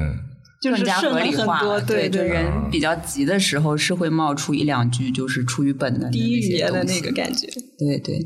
[0.62, 1.80] 更加合理化。
[1.82, 7.48] 对对，人比较急的时候是会冒出一两句，就是出于本能第一语言的那个感觉。
[7.78, 8.26] 对对。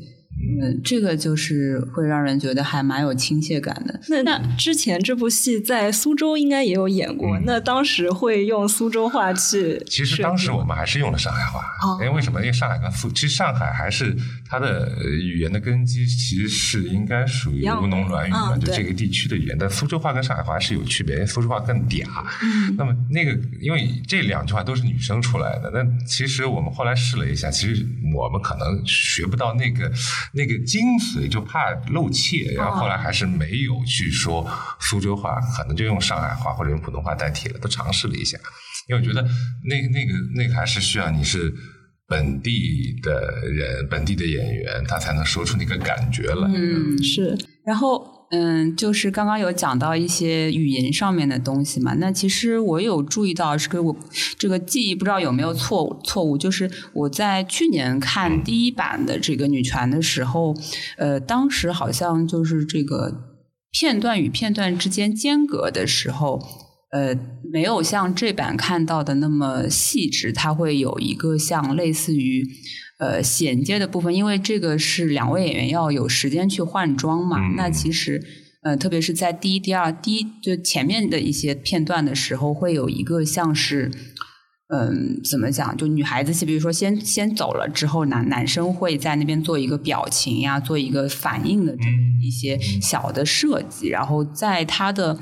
[0.61, 3.99] 嗯，这个就是会让人觉得还蛮有亲切感的。
[4.09, 9.81] 那那之前这部戏在苏州应该也有演过，那当时会用苏州话去？
[9.87, 11.63] 其实当时我们还是用了上海话，
[12.03, 12.39] 因为为什么？
[12.41, 14.15] 因为上海跟苏，其实上海还是
[14.49, 19.57] 它的语言的根基，其实是应该属于吴侬软语嘛，就这个地区的语言。
[19.59, 22.05] 但苏州话跟上海话是有区别，因为苏州话更嗲。
[22.77, 29.91] 那么那个，因为这两句话都是女生出来的，那其实我们后来试了一下，其实我们可能学不到那个。
[30.33, 38.37] 那个精髓就怕露怯，然后后来还是没有去说苏州话，可能就用上海话或者用普通话代替了，都尝试了一下，
[38.87, 39.21] 因为我觉得
[39.65, 41.53] 那那个那个还是需要你是
[42.07, 46.47] 本地的人、本地的演员，他才能说出那个感觉来。
[46.53, 48.20] 嗯，是，然后。
[48.31, 51.93] 嗯，就是刚刚有讲到一些语言上面的东西嘛。
[51.95, 53.93] 那其实我有注意到，是给我
[54.37, 56.37] 这个记忆不知道有没有错误错误。
[56.37, 60.55] 就是我在去年看第一版的这个女权的时候，
[60.97, 63.13] 呃，当时好像就是这个
[63.71, 66.41] 片段与片段之间间隔的时候，
[66.91, 67.13] 呃，
[67.51, 72.47] 没有像这版看到的那么细致，它会有一个像类似于。
[73.01, 77.39] 呃，衔接的部分，因为这个是两位演员要有时间去换装嘛。
[77.57, 78.21] 那其实，
[78.61, 83.89] 呃，特别是在第一、第二、第一就前面的一些片段的时候，会有一个像是，
[84.67, 85.75] 嗯，怎么讲？
[85.75, 91.83] 就女孩子戏，比如说先先走了之后，男男生会在那边做一个表情呀，做一个反应的这
[92.23, 95.19] 一些小的设计，然后在他的。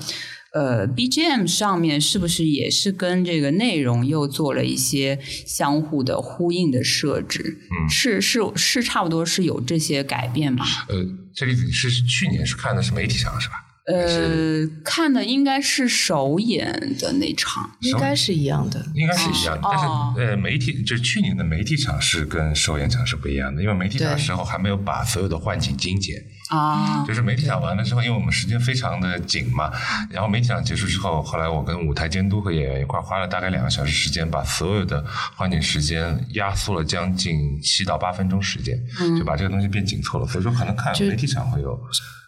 [0.54, 7.58] 呃，BGM 上面是不是也是跟这个内容又做了一些相互的呼应的设置？
[7.70, 10.66] 嗯，是是是，差不多是有这些改变吗？
[10.88, 10.96] 呃，
[11.36, 13.54] 这里是去年是看的是媒体场是吧？
[13.86, 19.62] 呃，看的应该是首演的那场，应该是一样的，应该是一样的。
[19.64, 19.86] 但是
[20.20, 26.24] 呃，媒体就是去年的媒体场是跟首演场是不一样的，因为媒体场的时候还没有把所有的幻景精简。
[26.50, 29.72] 啊，就是媒体场完了之后，因为我们时间非常的紧嘛，
[30.10, 38.78] 然后媒体场结束之后，后来我跟舞台监督和演员一块花了大概两个小时时间，把所有的换景时间压缩了将近七到八分钟时间，
[39.18, 40.28] 就把这个东西变紧凑了。
[40.28, 41.80] 所以说，可能看媒体场会有。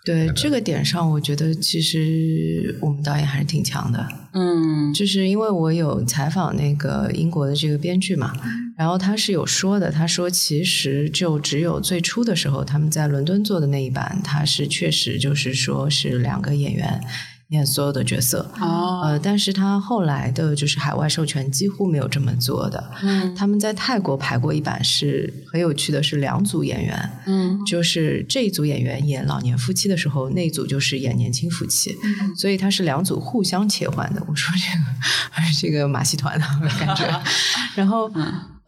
[0.03, 4.07] 对这个点上，我觉得其实我们导演还是挺强的。
[4.33, 8.33] 嗯，就是因为我有采访那个英国的这个编剧嘛，
[8.77, 16.99] 然后他是有说的，他说其实就只有最初的时候，他们在伦敦做的那一版，他是确实就是说是两个演员。
[17.51, 22.91] 演所有的角色，呃，但是他后来的就是海外授权几乎没有这么做的。
[23.01, 31.93] 嗯，他们在泰国排过一版，是很有趣的，是两组演员，嗯，就是这一组演员演老年夫妻的时候，那组就是演年轻夫妻，
[32.37, 34.23] 所以他是两组互相切换的。
[34.27, 34.85] 我说这个
[35.29, 36.45] 还是这个马戏团的
[36.79, 37.21] 感觉，
[37.75, 38.09] 然后。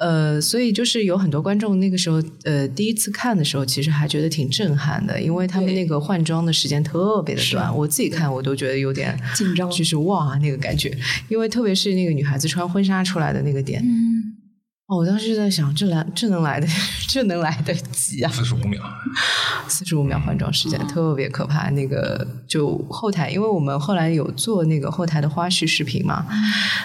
[0.04, 10.92] 呃，所以就是有很多观众那个时候，呃，第一次看的时候，其实还觉得挺震撼的，因为他们那个换装的时间特别的短，我自己看我都觉得有点紧张，就是哇那个感觉，
[11.30, 13.82] 因为特别是那个女孩子穿婚纱出来的那个点。
[14.86, 16.68] 我当时就在想，这来这能来的，
[17.08, 18.30] 这能来得及啊？
[18.32, 18.82] 四十五秒，
[19.68, 21.70] 四十五秒换装时间特别可怕。
[21.70, 26.26] 那个就后台，因为我们后来有做那个后台的花絮视频嘛，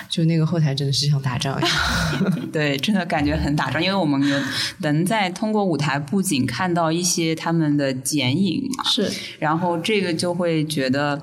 [0.08, 3.82] 就那个后台真的是像打仗一样， 对，真的感觉很打仗。
[3.82, 4.40] 因为我们有
[4.78, 11.20] 能在通过舞台布景看到一些他们的剪影嘛，是，然后这个就会觉得。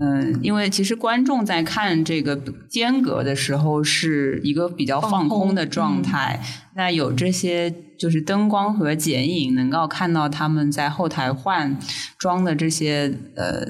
[0.00, 2.36] 嗯，因为其实观众在看这个
[2.68, 6.40] 间隔的时候是一个比较放空的状态，
[6.76, 11.76] 那有这些就是灯光和剪影，能够看到他们在后台换
[12.18, 13.66] 装的这些呃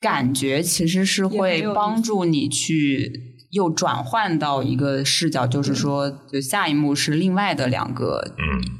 [0.00, 3.33] 感觉，其实是会帮助你去。
[3.54, 8.20] 又转换到一个视角，就是说，就下一幕是另外的两个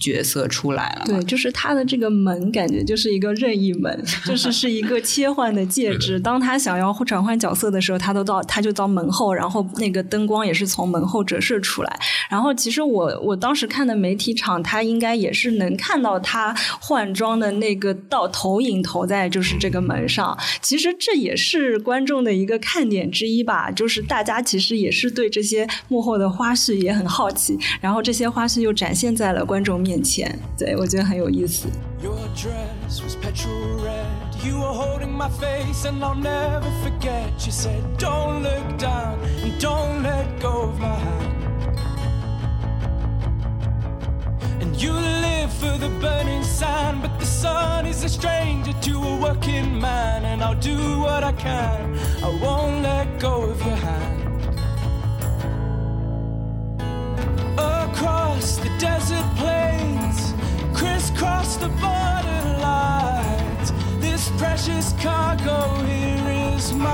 [0.00, 1.04] 角色出来了。
[1.06, 6.18] 对，就是他的这个门，感觉就是一个任意门， 就是是一个切换的介质。
[6.18, 12.00] 当他想要转换角色的时候，他都到，他就到门后，然后那个灯光也是从门后折射出来。
[12.28, 20.36] 然后，其实我我当时看的媒体场，他应该也是能看到他换装的那个到投影投在就是这个门上。
[20.60, 24.63] 其实这也是观众的一个看点之一吧，就是大家其实。
[24.64, 31.68] 是也是对这些幕后的花絮也很好奇，然后这些花絮又展现在了观众面前，对我觉得很有意思。
[57.94, 60.34] Across the desert plains,
[60.74, 63.72] crisscross the border lines.
[64.00, 66.90] This precious cargo here is mine.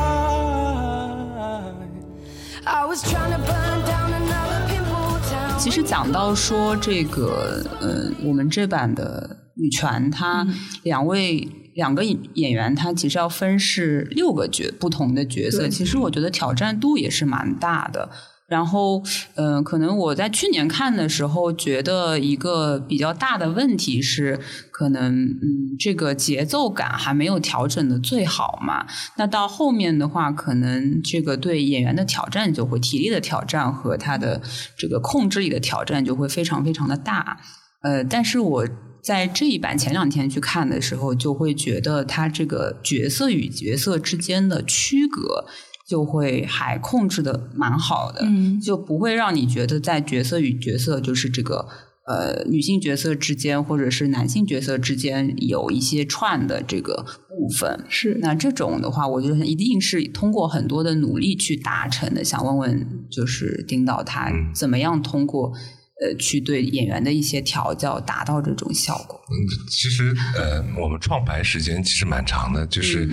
[2.67, 5.59] I was trying to burn down another pinball town.
[5.59, 10.47] 其实讲到说这个，呃，我们这版的女权，她
[10.83, 15.67] 两位两个演员，她其实要分饰六个角不同的角色。
[15.69, 18.11] 其实我觉得挑战度也是蛮大的。
[18.51, 19.01] 然后，
[19.37, 24.41] 嗯，可能我在去年看的时候，觉得一个比较大的问题是，
[24.73, 28.85] 可能，嗯，这个节奏感还没有调整的最好嘛。
[29.17, 34.43] 那到后面的话，可能这个对演员的挑战就会体力的挑战和他的
[34.77, 37.39] 这个控制力的挑战就会非常非常的大。
[37.83, 38.69] 呃，但是我
[39.01, 45.47] 在这一版前两天去看的时候，就会觉得他这个角色与角色之间的区隔。
[45.91, 48.25] 就会还控制的蛮好的，
[48.63, 51.67] 就不会让你觉得在角色与角色，就是这个
[52.07, 57.85] 呃女性角色之间或者是男性角色之间有一些串的这个部分。
[57.89, 62.23] 是那这种的话，我觉得一定是通过很多的努力去达成的。
[62.23, 65.53] 想问问，就是丁导他怎么样通过？
[66.01, 69.21] 呃，去对演员的一些调教，达到这种效果。
[69.29, 69.35] 嗯，
[69.69, 73.09] 其实呃，我们创排时间其实蛮长的，就是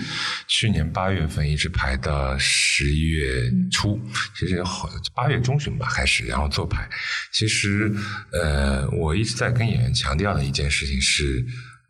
[0.48, 4.00] 去年八月份一直排到十一月初，
[4.40, 4.64] 其实
[5.14, 6.88] 八月中旬吧开始，然后做排。
[7.34, 7.94] 其实
[8.32, 11.46] 呃，我一直在跟演员强调的一件事情是。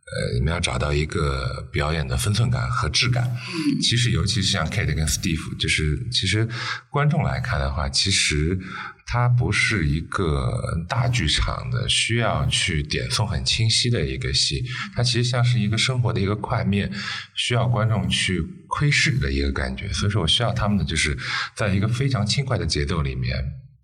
[0.09, 3.25] 呃，你们要找到一个表演的分寸感和质感。
[3.25, 6.47] 嗯，其实尤其是像 Kate 跟 Steve，就是其实
[6.89, 8.57] 观众来看的话，其实
[9.05, 14.63] 它不是一个大剧场的需要去点送很清晰的一个戏，
[14.95, 16.89] 它其实像是一个生活的一个块面，
[17.35, 19.91] 需要观众去窥视的一个感觉。
[19.91, 21.17] 所以说我需要他们的就是
[21.53, 23.33] 在一个非常轻快的节奏里面。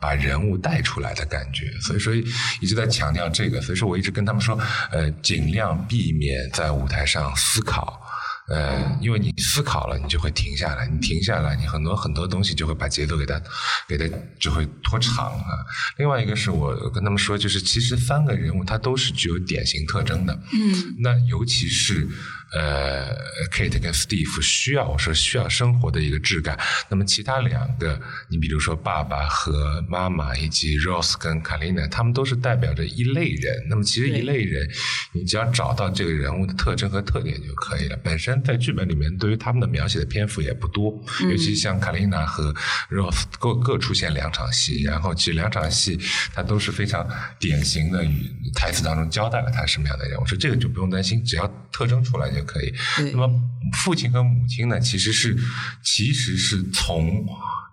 [0.03, 4.59] 把人物带出来的感觉，所以说一直在强调这个，所以说我一直跟他们说，
[4.91, 8.01] 呃，尽量避免在舞台上思考。
[8.49, 13.41] 呃，因为你思考了，你就会停下来，你停下来，你很多很多东西就会把节奏给它，
[13.87, 14.03] 给它
[14.37, 15.63] 就会拖长啊。
[15.97, 22.05] 另外一个是我跟他们说，就是其实三个人物他都是具有典型特征的，嗯，那尤其是
[22.53, 23.15] 呃
[23.51, 34.69] ，Kate 跟 Steve 需要我说需要生活的一个质感，那么其他两个，你比如说爸爸和妈妈以及 Rose 跟 Kalina，他们都是代表着一类人，那么其实一类人，
[35.13, 38.33] 你只要找到这个人物的特征和特点就可以了，本身。
[38.43, 40.91] 在剧本里面，对于他们的描写的篇幅也不多，
[41.29, 42.53] 尤其像卡琳娜和
[42.89, 45.97] Rose 各各出现两场戏，然后其实两场戏，
[46.33, 47.07] 它都是非常
[47.39, 50.19] 典型的与台词当中交代了他什么样的人。
[50.19, 52.73] 我说这个就不用担心，只要特征出来就可以。
[53.13, 53.29] 那么
[53.73, 55.37] 父亲和母亲呢，其实是
[55.83, 57.25] 其实是从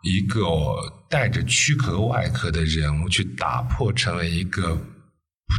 [0.02, 0.40] 一个
[1.08, 4.80] 带着躯壳外壳的人物去打破，成为一个。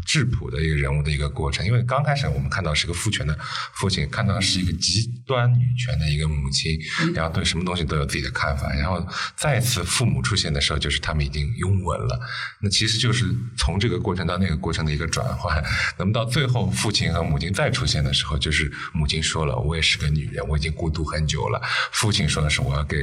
[0.05, 3.37] 质朴的一个人物的一个过程，因为刚开始我们看到是个父权的
[3.75, 6.79] 父亲，看到是一个极端女权的一个母亲，
[7.13, 9.05] 然后对什么东西都有自己的看法，然后
[9.35, 12.19] 再次父母出现的时候，就是他们已经拥吻了。
[12.61, 13.25] 那其实就是
[13.57, 15.61] 从这个过程到那个过程的一个转换。
[15.97, 21.61] 那么到最后，父亲和母亲再出现的时候，就是母亲说了：“我也是个女人，我已经孤独很久了。”
[21.91, 22.97] 父亲说的是：“我要给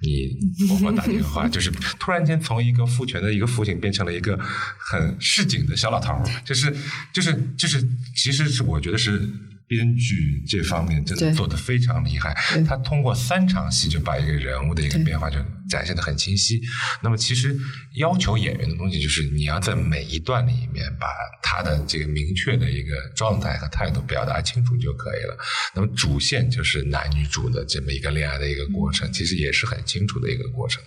[0.00, 0.36] 你
[0.66, 4.38] 婆婆打电话。”就是突然间从一个父权的一个父亲变成了一个
[4.78, 6.22] 很市井的小老头儿。
[6.44, 6.74] 就是
[7.12, 9.28] 就是就是，其实是我觉得是
[9.66, 12.32] 编剧这方面真的做的非常厉害。
[12.66, 16.60] 他通过三场戏就把一个人物的一个变化就展现的很清晰。
[17.02, 17.58] 那么其实
[17.94, 21.08] 要求演员的东西就是你要在每一段里面把
[21.42, 25.36] 他的这个明确的一个状态和态度表达清楚就可以了。
[25.74, 30.80] 那么主线就是男女主的这么一个恋爱的一个过程，其实也是很清楚的一个过程。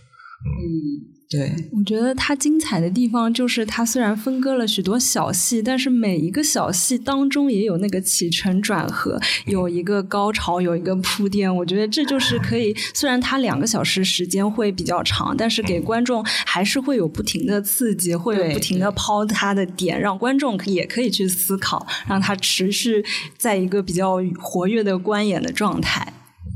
[0.45, 1.19] 嗯。
[1.31, 11.55] 对，我觉得它精彩的地方就是它虽然分割了许多小戏，但是每一个小戏当中也有那个起承转合，有一个高潮，有一个铺垫。
[11.57, 23.05] 我觉得这就是可以，虽然它两个小时时间会比较长，但是给观众还是会有不停的刺激，会有不停的抛它的点，让观众也可以去思考，让它持续
[23.37, 26.11] 在一个比较活跃的观演的状态。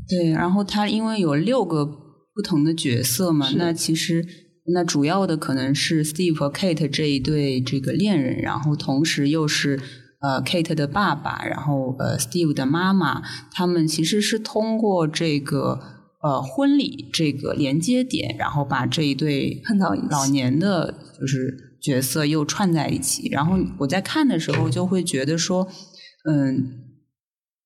[0.10, 1.86] 对，然后它因为有六个
[2.34, 4.26] 不同的角色嘛，那其实。
[4.66, 9.78] 那主要的可能是 Steve 和 Kate 这一对这个恋人，然后同时又是
[10.22, 13.22] 呃 Kate 的爸爸，然后呃 Steve 的妈妈，
[13.52, 15.82] 他们其实是通过这个
[16.22, 23.28] 呃婚礼这个连接点，然后把这一对碰到老年的就是角色又串在一起。
[23.28, 25.68] 然后我在看的时候就会觉得说，
[26.32, 26.80] 嗯，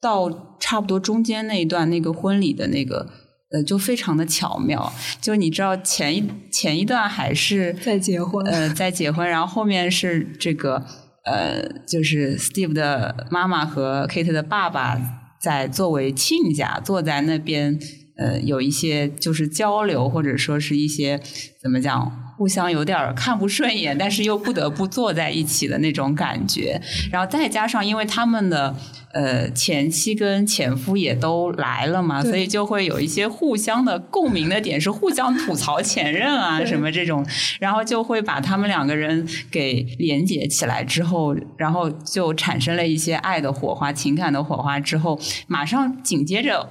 [0.02, 3.27] 到差不多中间那一段那个婚礼的那个。
[3.50, 4.92] 呃，就非常的巧妙，
[5.22, 10.86] 就你知道前一前一段还是在结婚，呃，在结婚，然后后面是这个
[11.24, 15.00] 呃，就是 Steve 的妈妈和 Kate 的爸爸
[15.40, 17.80] 在作为亲家坐在那边，
[18.18, 21.20] 呃，有一些就是交流，或者说是一些
[21.62, 28.76] 怎么讲，互相有点看不顺眼，但是又不得不坐在一起的那种感觉，然后再加上因为他们的。
[29.14, 37.26] 呃，前妻跟前夫也都来了嘛，所以就会有一些互相的共鸣的点，是互相吐槽前任啊什么这种，
[37.60, 46.70] 然后就会把他们两个人给连接起来之后，然后就产生了一些爱的火花、情感的火花之后，马上紧接着，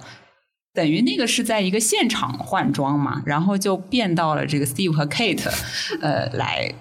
[0.76, 5.50] 等于那个是在一个现场换装嘛，然后就变到了这个 Steve 和 Kate，
[6.00, 6.72] 呃，来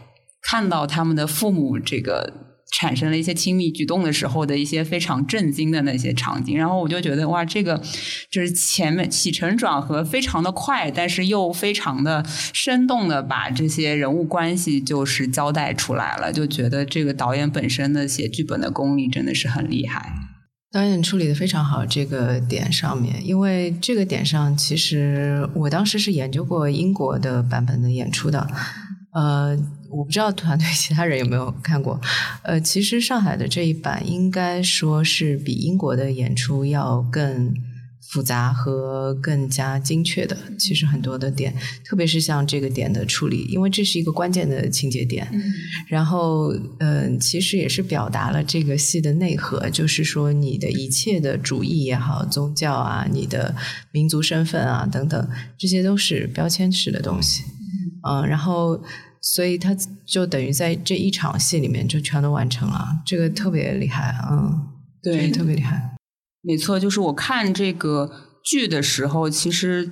[0.43, 2.45] 看到他们的父母这个。
[2.77, 7.81] 产生了一些亲密举动的时候的一些非常震惊的那些场景，然后我就觉得哇，这个
[8.29, 20.11] 就是前面起承转合非常的快，但是又非常的生动的把这些人物关系就是交代出来了，就觉得这个导演本身的写剧本的功力真的是很厉害。
[20.75, 28.45] 导演处理的非常好，这个点上面，因为这个点上其实我当时是研究过英国的版本的演出的，
[29.13, 29.57] 呃。
[29.87, 31.97] 我不知道团队 其他人有没有看过，
[32.43, 37.53] 呃，其实上海的这一版应该说是比英国的演出要更
[38.09, 40.37] 复杂和更加精确的。
[40.57, 41.53] 其实很多的点，
[41.83, 45.27] 特别是像这个点的处理，因为这是一个关键的情节点。
[45.87, 53.55] 然后，嗯，其实也是表达了这个戏的内核，就是说你的一切的主义也好，宗教啊，你的
[53.91, 57.43] 民族身份啊等等，这些都是标签式的东西。
[58.07, 58.81] 嗯，然后。
[59.27, 59.75] 所以他
[60.05, 64.67] 就等于在这一场戏里面就全都完成了，这个特别厉害，嗯，
[65.01, 65.94] 对，特别厉害，
[66.45, 68.11] 没错，就是我看这个
[68.43, 69.91] 剧的时候，其实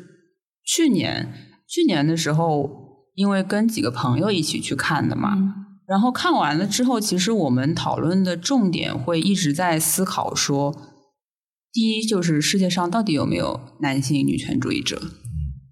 [0.63, 1.33] 去年
[1.67, 2.69] 去年的时候，
[3.15, 5.37] 因为跟几个朋友一起去看的嘛，
[5.87, 10.75] 然后看完了之后，其实我们讨论的重点会一直在思考说，
[11.71, 15.01] 第一就是世界上到底有没有男性女权主义者。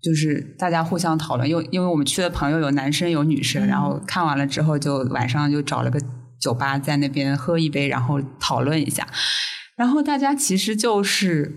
[0.04, 6.02] 就是大家互相讨论，因为因为我们去的朋友有男生有女生，然后看完了之后就晚上就找了个
[6.42, 9.08] 酒吧在那边喝一杯，然后讨论一下，
[9.82, 11.52] 然后大家其实就是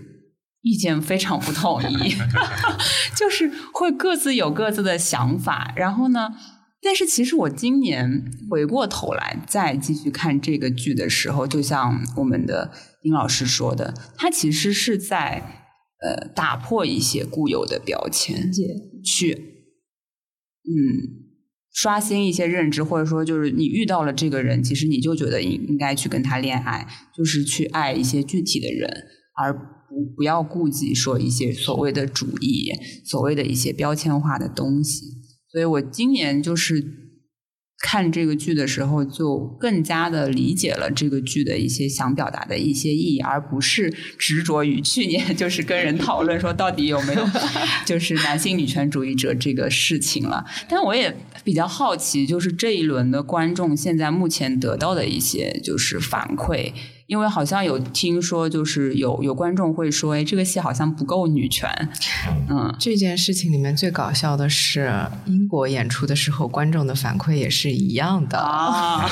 [0.61, 2.15] 意见非常不统一，
[3.15, 6.33] 就是会各自有各自的想法，然后呢，
[6.81, 12.71] 但是其实我今年回过头来再继续看这个剧的时候，就像我们的
[13.03, 15.61] 丁老师说的，他其实是在。
[16.03, 18.51] 呃，打破一些固有的标签，
[19.03, 19.33] 去，
[20.61, 21.24] 嗯，
[21.75, 28.89] 刷新一些认知，或者说，就是你遇到了这个人，其实你就觉得应应该去跟他恋爱，就是去爱一些具体的人，
[29.35, 32.71] 而不不要顾及说一些所谓的主义，
[33.03, 35.05] 所谓的一些标签化的东西。
[35.51, 36.81] 所以我今年就是
[37.87, 47.23] 看这个剧的时候，就更加的理解了这个剧的一些想表达的一些意义，而不是执着于去年 就是跟人讨论说到底有没有
[47.85, 50.43] 就是男性女权主义者这个事情了。
[50.67, 56.73] 但我也比较好奇，就是这一轮的观众现在目前得到的一些就是反馈。
[57.07, 61.69] 因为好像有听说，就是有有观众会说，哎，这个戏好像不够女权。
[62.49, 64.91] 嗯，这件事情里面最搞笑的是，
[65.25, 68.39] 英国演出的时候，观众的反馈也是一样的。
[68.39, 69.07] 啊，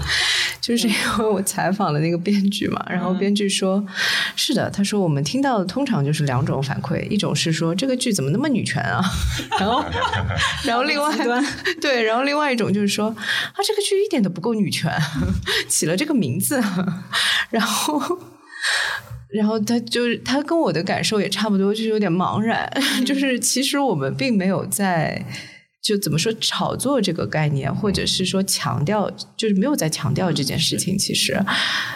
[0.60, 3.82] 就是因为我采访了那个编剧嘛，然后编剧说，
[4.36, 9.02] 是的，他说我们听到的通常就是两种反馈，一种是说这个剧怎么那么女权啊，
[9.58, 9.82] 然后，
[10.64, 11.10] 然后另外
[11.80, 14.92] 对，然后另外一种就是说啊，这个剧一点都不够女权，
[15.68, 16.62] 起了这个名字。
[17.50, 18.18] 然后，
[19.32, 22.70] 然后他就是他跟我的感受也差不多，就是有点茫然。
[23.04, 25.24] 就是其实我们并没有在
[25.82, 30.98] 就怎么说炒作这个概念，或者是说强调，就是没有在强调这件事情。
[30.98, 31.38] 其实，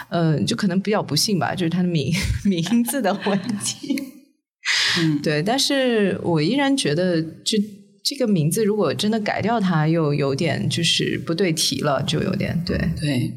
[0.09, 2.11] 嗯，就可能比较不幸吧，就是他的名
[2.45, 3.95] 名字的问题。
[4.99, 5.43] 嗯， 对。
[5.43, 7.57] 但是我依然觉得，就
[8.03, 13.31] 这个名字如果真的改掉，它又有点就是不对题了，就有点对对。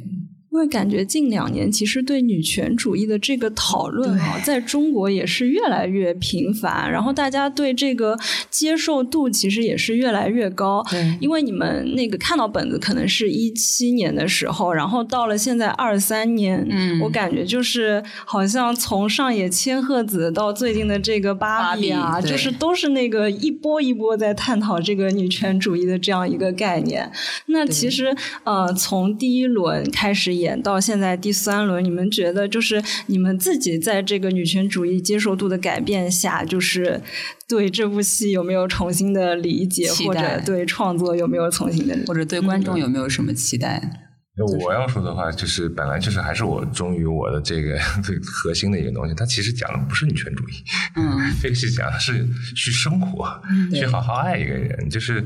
[0.59, 8.19] 因为感觉近两年其实对女权主义的这个讨论啊，在中国也是越来越频繁，然后大家对这个
[8.51, 10.85] 接受度其实也是越来越高。
[10.91, 27.09] 对，因为你们那个看到本子可能是一七年的时候，然后到了现在二三年，嗯，我感觉就是好像从上野千鹤子到最近的这个芭比啊，就是都是那个一波一波在探讨这个女权主义的这样一个概念。
[27.47, 30.48] 那其实呃，从第一轮开始也。
[30.49, 37.01] 演到现在第三轮，你们觉得就是你们自己在这个女权主义接受度的改变下，就是
[37.47, 44.08] 对这部戏有没有重新的理解，或者对创作有没有重新的，或者对观众有没有什么期待？
[44.47, 49.15] 我要说的话就是，本来就是还是我忠于我的这个最核心的一个东西。
[49.15, 50.53] 它其实讲的不是女权主义，
[50.97, 53.41] 嗯，这个戏讲的是去生活，
[53.73, 54.89] 去好好爱一个人。
[54.89, 55.23] 就是，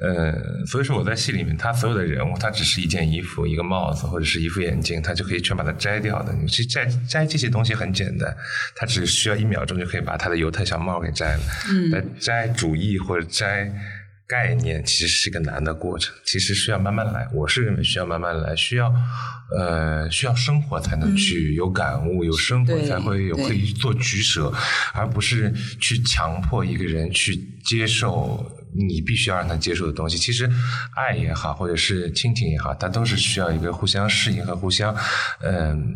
[0.00, 6.32] 呃，所以说我在戏里面，他所有的人物，他只是一件衣服、一个帽子或者是一副眼镜，他就可以全把它摘掉的。
[6.32, 8.36] 你去摘摘这些东西很简单，
[8.74, 11.40] 他只需要一秒钟就可以把他的犹太小帽给摘了。
[11.70, 13.72] 嗯，摘主义或者摘。
[14.26, 17.28] 概念其实是一个难的过程，其实需要慢慢来。
[17.32, 18.92] 我是认为需要慢慢来，需要
[19.56, 24.52] 呃需要生活才能去有感悟，有生活才会有可以做取舍，
[24.92, 30.18] 而不是去强迫一个人去接受你必须要让他接受的东西。
[30.18, 30.50] 其实
[30.96, 34.92] 爱也好，或者是亲情也好，它都是需要一个互相适应和互相
[35.42, 35.94] 嗯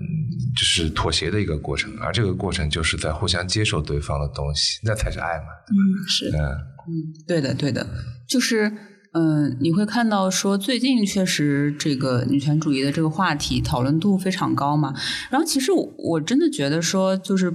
[0.57, 5.47] 就是妥协的一个过程，而这个过程就是在互相接受对方的东西，那才是爱嘛。
[5.69, 5.75] 嗯，
[6.09, 6.71] 是嗯。
[6.89, 7.87] 嗯，对的，对的，
[8.31, 8.73] 就是，
[9.13, 14.95] 嗯，你会看到说，最近确实这个女权主义的这个话题讨论度非常高嘛。
[15.31, 17.53] 然后，其实我我真的觉得说，就是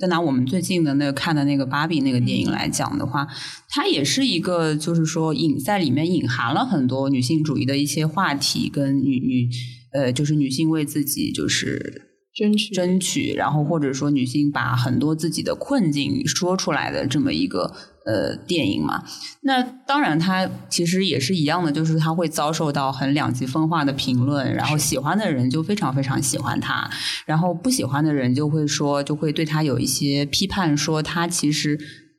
[0.00, 3.24] 再拿我们最近的那个看的那个芭比那个电影来讲的话，
[3.68, 9.48] 它也是一个，就是说隐在里面隐含了很多女性主义的一些话题，跟女女
[9.92, 12.05] 呃，就是女性为自己就是。
[12.36, 12.74] 争取。
[12.74, 17.74] 争取，然后或者说女性把很多自己的困境说出来的这么一个
[18.04, 19.02] 呃电影嘛，
[19.40, 26.90] 那当然它其实也是一样的，就是它会遭受到很两极分化的评论，然后喜欢的人就非常非常喜欢它，
[27.24, 31.78] 然后不喜欢的人就会说就会对他有一些批判，说他其实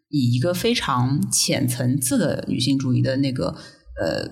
[0.09, 3.49] 以一个非常浅层次的女性主义的那个
[4.01, 4.27] 呃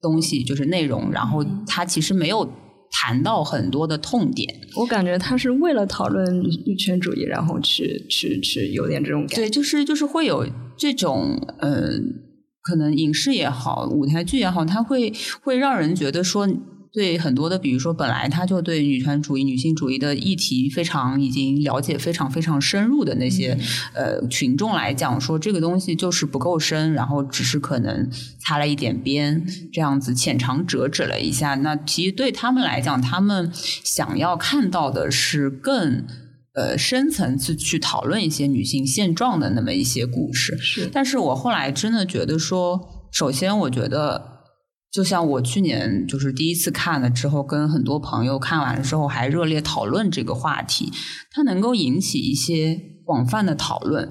[0.00, 2.50] 东西就是内容，然后他其实没有。
[2.92, 9.36] 谈到很多的痛点，我感觉他是为了讨论女权主义，然后去去去有点这种感觉。
[9.36, 12.00] 对，就是就是会有这种嗯，
[12.62, 15.12] 可能影视也好，舞台剧也好，它会
[15.42, 16.48] 会让人觉得说。
[16.92, 23.56] 对很多的，比如说本来他就对女权主义、女性主义的议题非常已经了解非常非常深入的那些
[23.94, 31.54] 呃群众来讲，说这个东西就是不够深，然后只是可能擦了一点边，这样子浅尝辄止了一下。
[31.54, 36.04] 那其实对他们来讲，他们想要看到的是更
[36.54, 40.58] 呃深层次去讨论一些女性现状的那么一些故事。
[40.58, 44.31] 是，但是我后来真的觉得说，首先我觉得。
[44.92, 50.92] 就像我去年就是第一次看了之后，跟很多朋友看完了之后还热烈讨论这个话题，
[51.30, 54.10] 它能够引起一些广泛的讨论，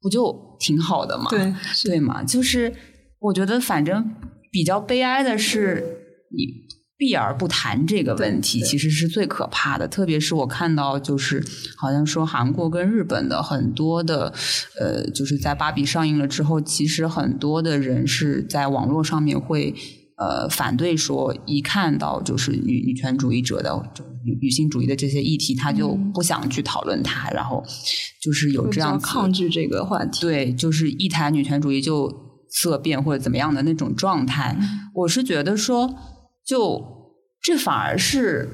[0.00, 1.26] 不就挺好的吗？
[1.28, 2.24] 对，对嘛？
[2.24, 2.74] 就是
[3.18, 4.14] 我觉得，反正
[4.50, 5.84] 比较悲哀的是，
[6.34, 6.46] 你
[7.02, 9.88] 避而不谈这个问题，其实是最可怕的。
[9.88, 11.44] 特别是我看到，就是
[11.76, 14.32] 好像说韩国跟日本的很多的，
[14.78, 19.74] 呃，就是在芭比上映了之后，其实很多的人是在网络上面会
[20.16, 23.82] 呃反对说，一看到就是女女权主义者的
[24.24, 27.64] 女女性主义的这些议题，他就不想去讨论它，然后
[28.22, 30.20] 就是有这样抗拒这个话题。
[30.20, 32.08] 对，就是一谈女权主义就
[32.48, 34.56] 色变或者怎么样的那种状态。
[34.94, 35.92] 我是觉得说。
[36.46, 36.82] 就
[37.42, 38.48] 这反而是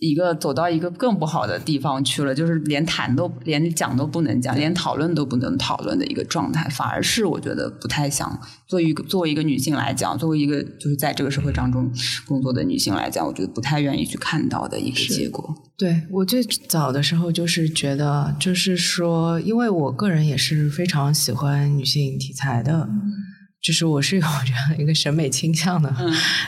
[0.00, 11.90] 一个走到一个更不好的地方去了，就是连谈都连讲都不能讲，连讨论都不能讨论的一个状态，反而是我觉得不太想作为一个作为一个女性来讲，作为一个就是在这个社会当中
[12.26, 15.54] 工作的女性来讲，我觉得不太愿意去看到的一个结果。
[15.78, 22.88] 对我最早的时候就是觉得，就是说，因为我个人也是非常喜欢女性题材的。
[23.64, 25.90] 就是我是有这样一个审美倾向的，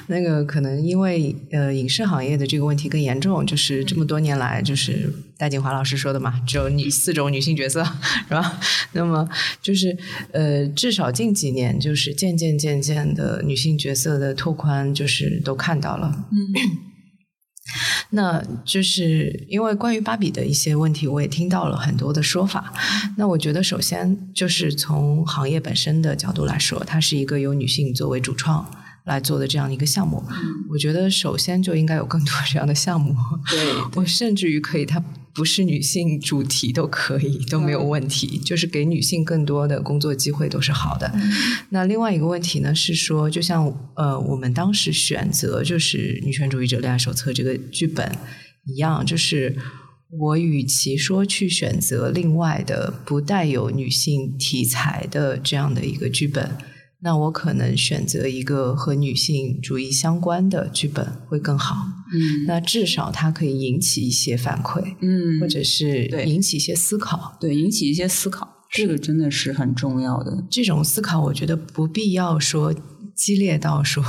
[0.08, 7.82] 那个可能因为呃影视行业的这个问题更严重，就是这么多年来，就是戴锦华老师说的嘛，只有女四种女性角色
[8.28, 8.60] 是吧？
[8.92, 9.26] 那么
[9.62, 9.96] 就是
[10.32, 16.26] 呃至少近几年，就是渐渐渐渐的女性角色的拓宽，就是都看到了。
[18.10, 22.72] 那就是因为关于芭比的一些问题，我也听到了很多的说法。
[23.16, 28.68] 那我觉得，首先就是从行业本身的角度来说，它是一个由女性作为主创
[29.04, 30.22] 来做的这样的一个项目。
[30.70, 33.14] 我觉得，首先就应该有更多这样的项目。
[33.50, 35.02] 对，我甚至于可以它。
[35.36, 41.12] 不是女性主题都可以都没有问题， 就是给女性更多的工作机会都是好的。
[41.68, 48.16] 那另外一个问题呢是说，就像呃我们当时选择就是《女权主义者恋爱手册》这个剧本
[48.64, 49.54] 一样，就是
[50.18, 56.56] 我与其说去选择另外的不带有女性题材的这样的一个剧本。
[57.00, 61.76] 那我可能选择一个和女性主义相关的剧本会更好。
[62.12, 70.44] 嗯，那至少它可以引起一些反馈，嗯，或者是引起一些思考，对，引起一些思考，这个真的是很重要的。
[70.50, 72.74] 这种思考，我觉得不必要说。
[73.16, 74.04] 激烈到说，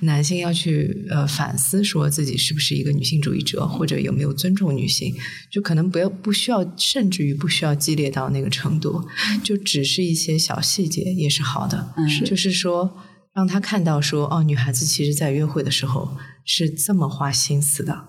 [0.00, 5.14] 男性要去呃反思，说自己是不是一个女性主义者，或者有没有尊重女性，
[5.48, 9.06] 就可能不要不需要，甚至于不需要激烈到那个程度，
[9.44, 11.94] 就只是一些小细节也是好的，
[12.26, 12.98] 就是说
[13.32, 18.04] 让他看到说，哦，女孩子其实在约会的时候是这么花心思的，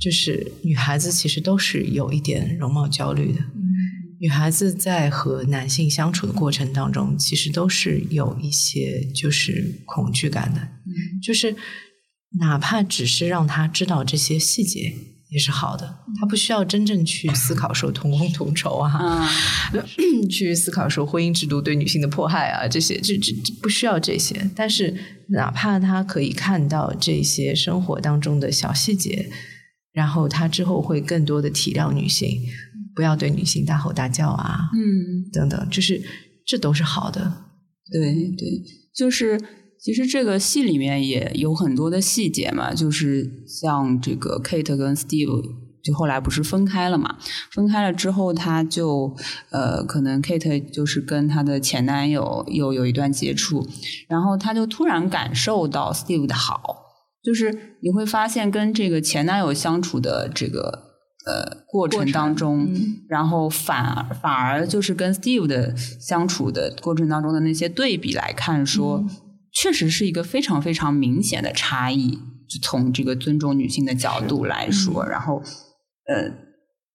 [0.00, 3.40] 就是女孩子其实都是有一点容貌焦虑的。
[4.20, 10.60] 女孩子在和男性相处的过程当中，其实都是有一些就是恐惧感的，
[11.22, 11.54] 就是
[12.40, 14.92] 哪怕只是让他知道这些细节
[15.30, 19.28] 也是好的，他不需要真正去思考说同工同酬啊，
[20.28, 24.96] 去思考说婚姻制度对女性的迫害啊这些，这这不需要这些，但是
[25.28, 29.30] 哪怕他可以看到这些生活当中的小细节，
[29.92, 32.42] 然后他之后会更多的体谅女性。
[32.98, 36.02] 不要对女性大吼大叫啊，嗯，等等，就是
[36.44, 37.32] 这都是好的。
[37.92, 38.60] 对对，
[38.92, 39.40] 就是
[39.80, 45.44] 其实这个戏里面也有很多的细节嘛，就是像这个 Kate 跟 Steve
[45.84, 47.18] 就后来不是分开了嘛？
[47.52, 49.14] 分开了之后，他就
[49.50, 53.64] 呃，可能 Kate 就是跟她的前男友又有一段接触，
[54.08, 56.78] 然后他就突然感受到 Steve 的好，
[57.22, 60.87] 就是你会发现跟这个前男友相处的这个。
[61.28, 62.66] 呃，过程当中，
[63.06, 69.04] 然后反而反而就是跟 Steve 的相处的过程当中的那些对比来看，说
[69.52, 72.12] 确实是一个非常非常明显的差异。
[72.48, 75.42] 就从这个尊重女性的角度来说，然后
[76.06, 76.32] 呃，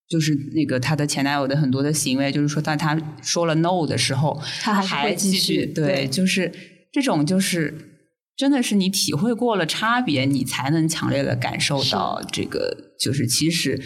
[0.09, 6.51] 就是那个她的前男友的很多的行为，就是说在他说了 no 的时候，他还继续对，就是
[6.91, 7.91] 这种就是。
[8.35, 13.81] 真的是你体会过了差别，你才能强烈的感受到这个，就是其实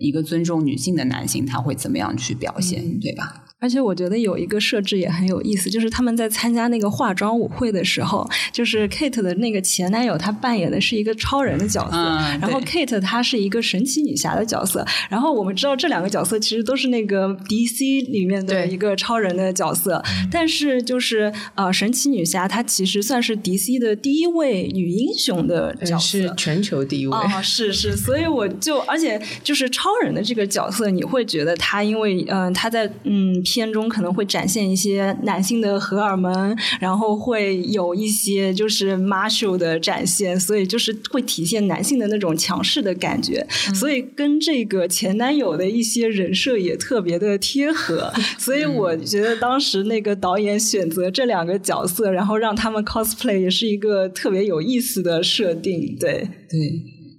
[0.00, 3.44] 一个尊重女性的男性他会怎么样去表现，对吧？
[3.62, 14.84] 而且我觉得有一个设置也很有意思，就是他们在参加那个化妆舞会的时候，就是 Kate 的那个前男友，他扮演的是一个超人的角色，然后 Kate 她是一个神奇女侠的角色。
[15.08, 33.40] 然后我们知道这两个角色其实都是那个 DC 里面的一个超人的角色，但是就是呃神奇女侠她其实算是 DC 的第一位女英雄的角色，是全球第一位啊，是是，所以我就而且就是超人的这个角色，你会觉得他因为嗯他在嗯。
[33.52, 56.58] 片中可能会展现一些男性的荷尔蒙，然后会有一些就是 martial 的展现，所以就是会体现男性的那种强势的感觉，所以跟这个前男友的一些人设也特别的贴合， 所以我觉得当时那个导演选择这两个角色，然后让他们 cosplay 也是一个特别有意思的设定，对对，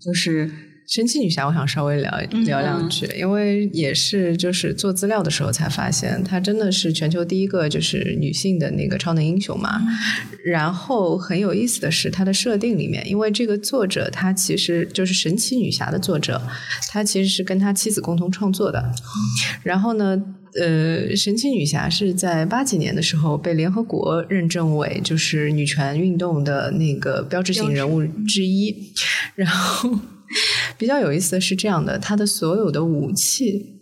[0.04, 0.50] 就是。
[0.88, 2.12] 神奇女侠，我想稍微聊
[2.46, 9.82] 聊两句，因为也是就是做资料的时候才发现，她真的是全球第一个就是女性的那个超能英雄嘛。
[10.44, 16.42] 然后很有意思的是，她的设定里面，因为这个作者她其实就是神奇女侠的作者，
[16.92, 18.92] 她其实是跟她妻子共同创作的。
[19.64, 20.22] 然后呢，
[20.60, 28.92] 呃，神奇女侠是在八几年的时候被联合国认证为就是女权运动的那个标志性人物之一，
[29.36, 29.90] 然后。
[30.84, 33.80] 比较有意思的是这样的，他的所有的武器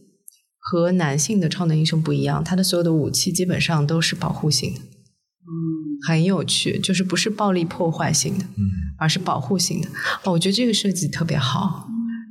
[0.59, 8.61] 和男性的超能英雄不一样，他的所有的武器基本上都是保护性的，嗯，很有趣，就是不是暴力破坏性的，嗯，
[8.99, 9.87] 而是保护性的。
[10.25, 11.87] 哦，我觉得这个设计特别好。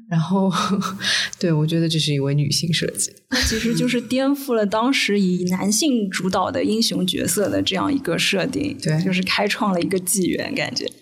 [0.09, 0.49] 然后，
[1.41, 3.11] 对我觉得这是一位女性设计，
[3.49, 10.95] 其实就是 颠覆了当时以男性主导的英雄角色的这样一个设定，对，就是开创了一个纪元，感觉对，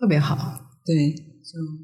[0.00, 0.36] 特别好，
[0.84, 1.83] 对，就。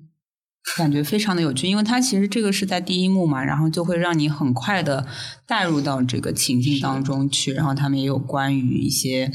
[0.76, 5.06] 感觉非常的有趣，因为它其实这个是在第一幕嘛，然后就会让你很快的
[5.46, 9.32] 带入到这个情境当中去，然后他们也有关于一些，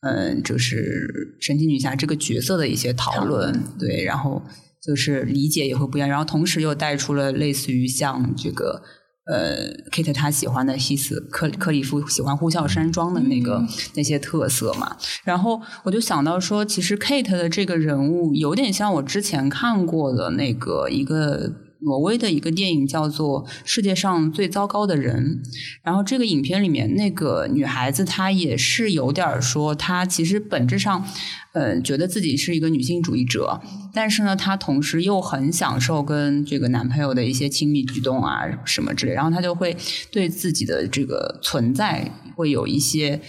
[0.00, 4.42] 嗯，就是神奇女侠这个角色的一些讨论，对，然后
[4.82, 8.82] 就是理解也会不一样，然后同时又带出了类似于像这个。
[9.24, 13.64] 呃，Kate 他喜欢的希斯克克里夫喜欢呼啸山庄的那个
[13.94, 21.52] 那些特色嘛，然后我就想到说，其实 Kate 的这个人物有点像我之前看过的那个一个。
[21.84, 25.42] 挪威的一个电影叫做《世界上最糟糕的人》，
[25.82, 31.04] 然后这个影片里面那个女孩子她也是有点说，她其实本质上，
[31.52, 33.60] 呃，觉得自己是一个女性主义者，
[33.92, 39.76] 但是呢，她同时又很享受跟这个男朋友的一些亲密举动啊什么之类，然后她就会
[40.10, 43.20] 对自己的这个存在会有一些。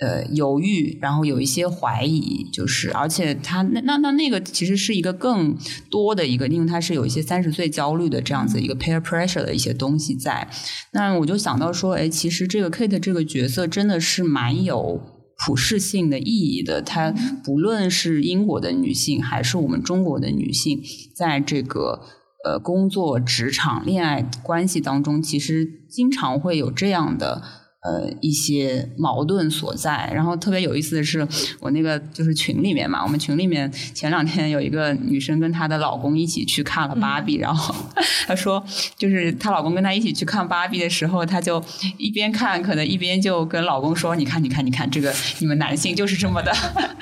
[0.00, 5.58] 呃，犹豫，然后有一些怀疑，就是，而且他那那那那个其实是一个更
[5.90, 10.48] 多的一个，因为他是有一些三十岁焦虑的这样子一个 peer pressure 的一些东西在。
[10.92, 15.00] 那我就想到说，哎，其实这个 Kate 这个角色真的是蛮有
[15.44, 16.80] 普世性的意义的。
[16.80, 20.80] 她不论是英国的女性，还是我们中国的女性，
[21.12, 22.02] 在这个
[22.44, 27.42] 呃工作、职场、恋爱关系当中，其实经常会有这样的。
[27.80, 30.10] 呃，一些矛盾所在。
[30.12, 31.26] 然后特别有意思的是，
[31.60, 37.74] 我那个就是群里面嘛，我们群里面前两天有一个女生跟她的老公一起去看了芭比，然后
[38.26, 38.62] 她说，
[38.96, 41.62] 就是她老公跟她一起去看芭比的时候，她就
[41.96, 46.52] 一边看，可能一边就跟老公说：“你看，你看，你看，这个你们男性就是这么的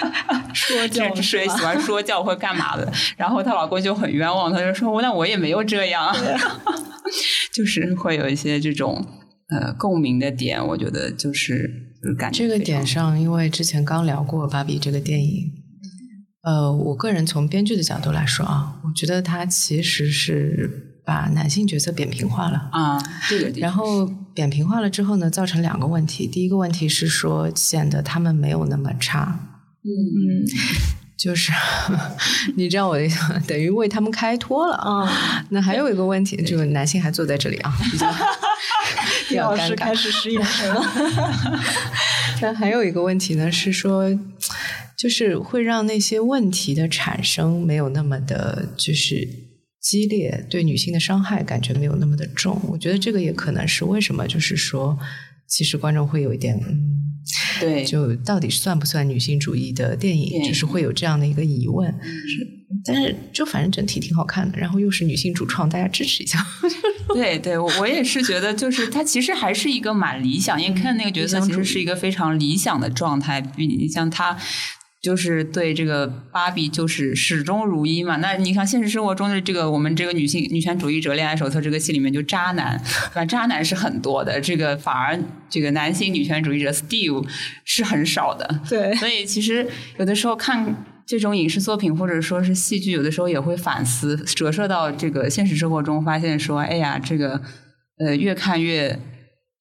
[0.53, 2.93] 说教，是喜欢说教或干嘛的。
[3.17, 6.15] ”然后她老公就很冤枉，他就说：“那我也没有这样。”
[7.51, 9.03] 就是会有一些这种。
[9.49, 11.71] 呃，共鸣的点，我觉得就是
[12.19, 15.53] 感觉这个点上，因为之前刚聊过《芭比》这个电影，
[16.43, 29.39] 呃，我个人从编剧的角度来说啊，我觉得他其实是把男性角色扁平化了啊，这个，然后扁平化了之后呢，造成两个问题，第一个问题是说显得他们没有那么差，
[29.85, 30.43] 嗯嗯，
[31.17, 31.53] 就是
[32.57, 35.09] 你知道我的意思，等于为他们开脱了啊。
[35.51, 37.73] 那还有一个问题，这个男性还坐在这里啊。
[39.31, 40.83] 李老师开始使眼神了。
[42.41, 44.09] 但还有一个问题呢，是说，
[44.97, 49.29] 就是会让那些问题的产生没有那么的，就是
[49.81, 52.61] 激烈，对女性的伤害感觉没有那么的重。
[52.69, 54.99] 我觉得这个也可能是为什么，就是说，
[55.49, 56.59] 其实观众会有一点，
[57.61, 61.91] 对，就到底算不算女性主义的电影，就是会有这样的一个疑问。
[61.93, 62.55] 是。
[62.85, 66.45] 但是就反正整体挺好看的，然后又是女性主创，大家支持一下。
[67.15, 73.41] 对对，我也是觉得，就是它其实还是一个蛮理想，因为看那个角色其实是一个非常理想的状态。
[73.41, 74.37] 比你像他，
[75.07, 78.17] 就是对这个芭比就是始终如一嘛。
[78.17, 82.77] 那你看现实生活中的这个我们这个女性女权主义者恋爱手册这个戏里面，就渣男，
[83.13, 83.25] 对吧？
[83.25, 85.17] 渣男是很多的，这个反而
[85.49, 87.25] 这个男性女权主义者 Steve
[87.65, 88.61] 是很少的。
[88.69, 89.65] 对，所以其实
[89.99, 90.75] 有的时候看。
[91.09, 97.41] 这种影视作品或者说是戏剧，有的时候也会反思，折射到这个现实生活中，发现说，哎呀，这个
[98.05, 98.99] 呃，越看越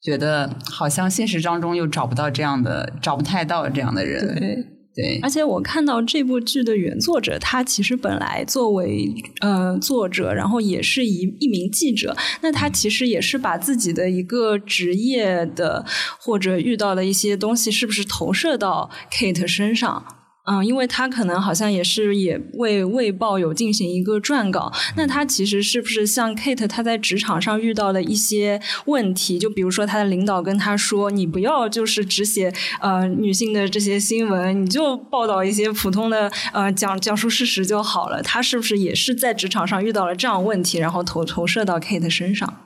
[0.01, 4.35] 觉得好像现实当中又找不到这样的，找不太到这样的人。
[4.39, 4.65] 对，
[4.95, 15.85] 对，而且我看到这部剧的原作者，他其实本来作为呃作者，然后也是一一名记者，那他其实也是把自己的一个职业的
[16.19, 20.14] 或者遇到的一些东西，是不是投射到 Kate 身上？
[20.47, 29.39] 嗯，因为他可能好像也是也为《卫报》有进行一个撰稿，那他其实是不是像 Kate 他在职场上遇到的一些问题？
[29.39, 42.61] 就比如说他的领导跟他说：“你不要就是只写呃女性的这些新闻，你就报道一些普通的呃讲讲述事实就好了。”他是不是也是在职场上遇到了这样问题，然后投投射到 Kate 身上？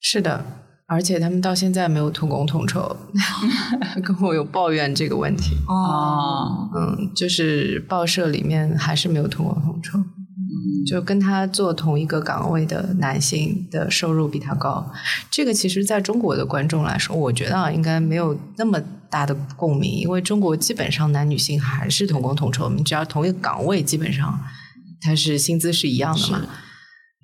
[0.00, 0.61] 是的。
[0.86, 2.96] 而且他们到现在没有同工同酬，
[4.04, 5.56] 跟我有抱怨这个问题。
[5.66, 9.98] 哦，嗯，就是报社里面还是没有同工同酬，
[10.86, 14.92] 就跟他做同一个岗位的男性的收入比他高。
[15.30, 18.78] 这个其实在中国的观众来说，我觉得啊，应该没有那么
[19.08, 24.38] 大的共鸣，因为中国基本上男女性还是同工同酬，你只要同一个岗位，基本上
[25.00, 26.42] 他是薪资是一样的嘛。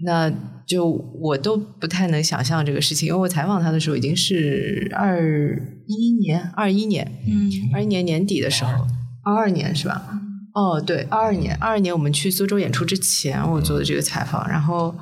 [0.05, 0.33] 那
[0.67, 0.87] 就
[1.21, 8.87] 我都不太能想象这个事情，因为我采访他的时候已经是二一年、二一年，嗯，二一年年底的时候，
[9.25, 10.21] 二二年是吧？
[10.55, 14.95] 哦，对，二二年，二二年我们去苏州演出之前，我做的这个采访，然后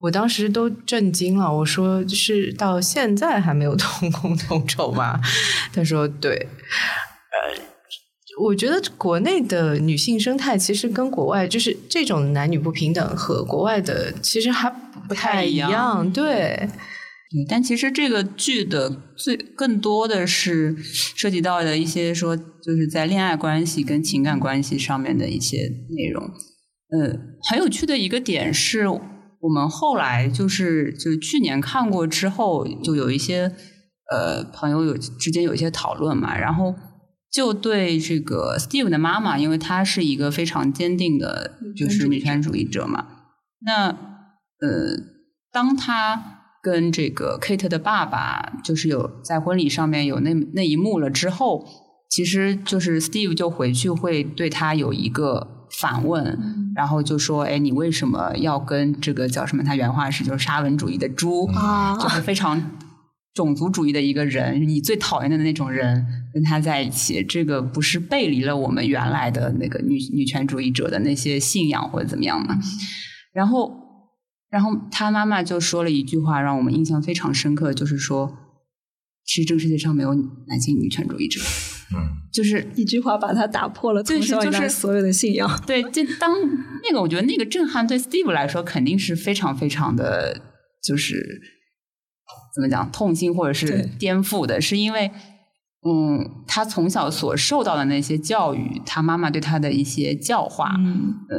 [0.00, 5.20] 我当时都震惊了，我说就是到现在还没有同工同酬吗？
[5.72, 7.13] 他说对，呃。
[8.42, 14.68] 我觉得国内的女性生态其实跟国外就是这种男女不平等和国外的其实还
[15.08, 16.68] 不太一样，对。
[17.48, 20.76] 但其实这个剧的最更多的是
[21.16, 25.58] 涉及到的一些说，就是在恋爱关系跟情感关系上面的一些
[25.90, 26.24] 内容。
[26.90, 27.16] 呃，
[27.50, 33.52] 很有趣的一个点是我们后来就是就是去年看过之后，就有一些
[34.12, 36.74] 呃朋友有之间有一些讨论嘛，然后。
[37.34, 43.06] 就对这个 Steve 的妈妈，因为她是一个非常坚定的，就是女权主义者嘛。
[43.66, 44.94] 那呃，
[45.50, 46.22] 当她
[46.62, 51.66] 跟这个 Kate 的爸爸，就是有在婚礼上面有那那一幕了之后，
[52.08, 56.38] 其实就是 Steve 就回去会对他有一个反问，
[56.76, 59.64] 然后就说：“哎，你为什么要跟这个叫什么？
[59.64, 61.50] 他原话是就是沙文主义的猪，
[62.00, 62.62] 就是非常。”
[63.34, 72.56] 种族主义的一个人，你最讨厌的那种人，跟他在一起，这个不是背离了我们原来的那个女女权主义者的那些信仰或者怎么样吗？
[73.32, 73.72] 然后，
[74.48, 78.32] 然后他妈妈就说了一句话，让我们印象非常深刻，就是说，
[79.26, 80.14] 其实这个世界上没有
[80.46, 81.40] 男性女权主义者。
[81.92, 81.98] 嗯，
[82.32, 85.60] 就是一句话把他打破了从小就是所有的信仰。
[85.66, 86.32] 对，就当
[86.84, 90.40] 那个，我觉得那个震撼对 Steve 来说肯定是非常非常的，
[90.80, 91.40] 就是。
[92.54, 95.10] 怎么讲痛心或者是颠覆的，是因为，
[95.86, 101.36] 嗯，他从小所受到的那些教育，他妈妈对他的一些教化，嗯，呃，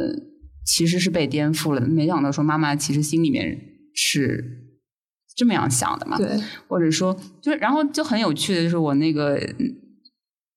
[0.66, 1.82] 其实是被颠覆了。
[1.82, 3.58] 没想到说妈妈其实心里面
[3.94, 4.44] 是
[5.36, 6.18] 这么样想的嘛？
[6.18, 6.28] 对，
[6.68, 9.40] 或者说，就是然后就很有趣的就是我那个，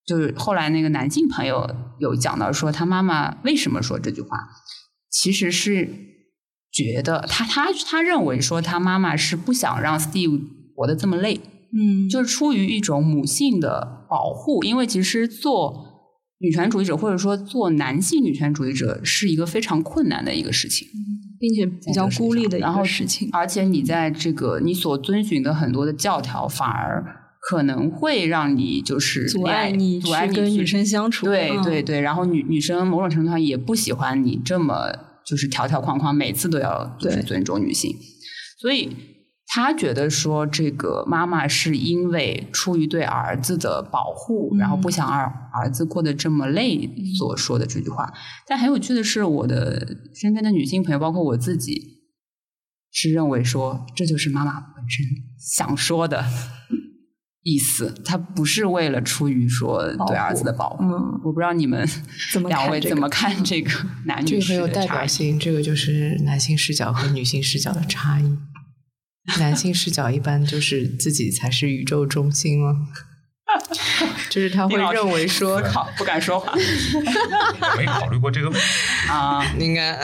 [0.05, 1.69] 就是后来那个男性朋友
[2.01, 4.39] 有讲到说他妈妈为什么说这句话，
[5.11, 6.08] 其实是。
[6.79, 10.41] 觉得他他他认为说他妈妈是不想让 Steve
[10.77, 11.41] 活得这么累，
[11.75, 15.57] 嗯，就是出于一种母性的保护，因为其实做
[16.39, 20.87] 女权主义者或者说做男性女权主义者是一个非常困难的一个事情，
[21.41, 27.05] 并且比较孤立的一个事情，而且你在这个你所遵循的很多的教条，反而
[27.41, 35.08] 可能会让你就是阻碍你阻碍你跟女生相处，对对对，然后女女生某种程度上也不喜欢你这么。
[35.29, 37.95] 就是条条框框，每次都要就是尊重女性，
[38.59, 38.97] 所以
[39.47, 48.13] 他觉得说这个妈妈是因为出于对儿子的保护，然后不想儿儿子过得这么累所说的这句话。
[48.47, 52.01] 但很有趣的是，我的身边的女性朋友，包括我自己，
[52.91, 55.05] 是认为说这就是妈妈本身
[55.39, 56.25] 想说的。
[57.43, 60.83] 意思，他不是为了出于说对儿子的保护。
[60.83, 61.89] 嗯，我不知道你们
[62.49, 63.71] 两位怎么看这个
[64.05, 65.39] 男女很有代表性。
[65.39, 68.39] 这个就是男性视角和女性视角的差异。
[69.39, 72.89] 男性视角一般就是自己才是宇宙中心吗？
[74.29, 76.53] 就是他会认为说，好不敢说话，
[77.79, 78.67] 没考虑过这个问题
[79.11, 79.99] 啊，应该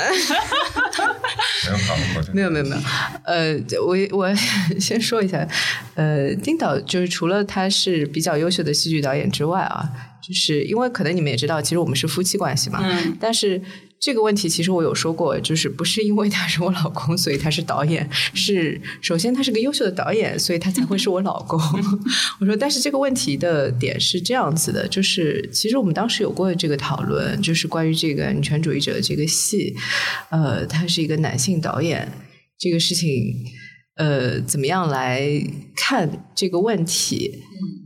[2.32, 2.82] 没有没有没有，
[3.24, 3.54] 呃，
[3.84, 4.34] 我我
[4.80, 5.46] 先说一下，
[5.94, 9.88] 呃，丁导就是除了他是比较优秀的戏剧导演之外啊，
[10.22, 13.60] 就是因为可能你们也知道，其实我们是夫妻关系嘛，嗯，但是
[14.04, 21.58] 这个问题其实我有说过，就是不是因为他是我老公，所以他是导演，是首先他是个优秀的导演，所以他才会是我老公。
[22.38, 29.74] 我说，但是这个问题的点是这样子的，就是其实我们当时有过这个讨论，就是关于这个女权主义者这个戏，
[30.28, 32.06] 呃，他是一个男性导演，
[32.58, 33.08] 这个事情，
[33.96, 35.26] 呃，怎么样来
[35.74, 37.40] 看这个问题？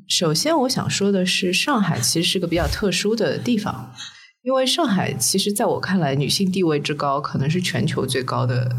[0.08, 3.94] 首先，我想说的是，上海其实是个比较特殊的地方。
[4.42, 8.74] 因为上海，其实在我看来，女性地位之高，可能是全球最高的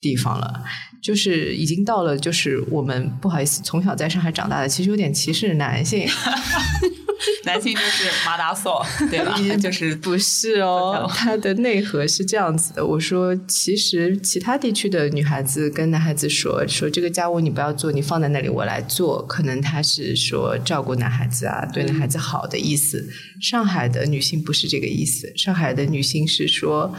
[0.00, 0.62] 地方了。
[1.02, 6.06] 就是已经到了，就是我们不好意思，从小在上海长大的，其实有点歧视男性。
[7.44, 9.36] 男性就是马达索，对吧？
[9.60, 12.84] 就是不是哦，它的内核是这样子的。
[12.84, 23.08] 我说，其实其他地区的女孩子跟男孩子说说这个家务你不要做，你放在那里我来做，可能他是说照顾男孩子啊，对男孩子好的意思。
[23.40, 26.94] 上海的女性不是这个意思，上海的女性是说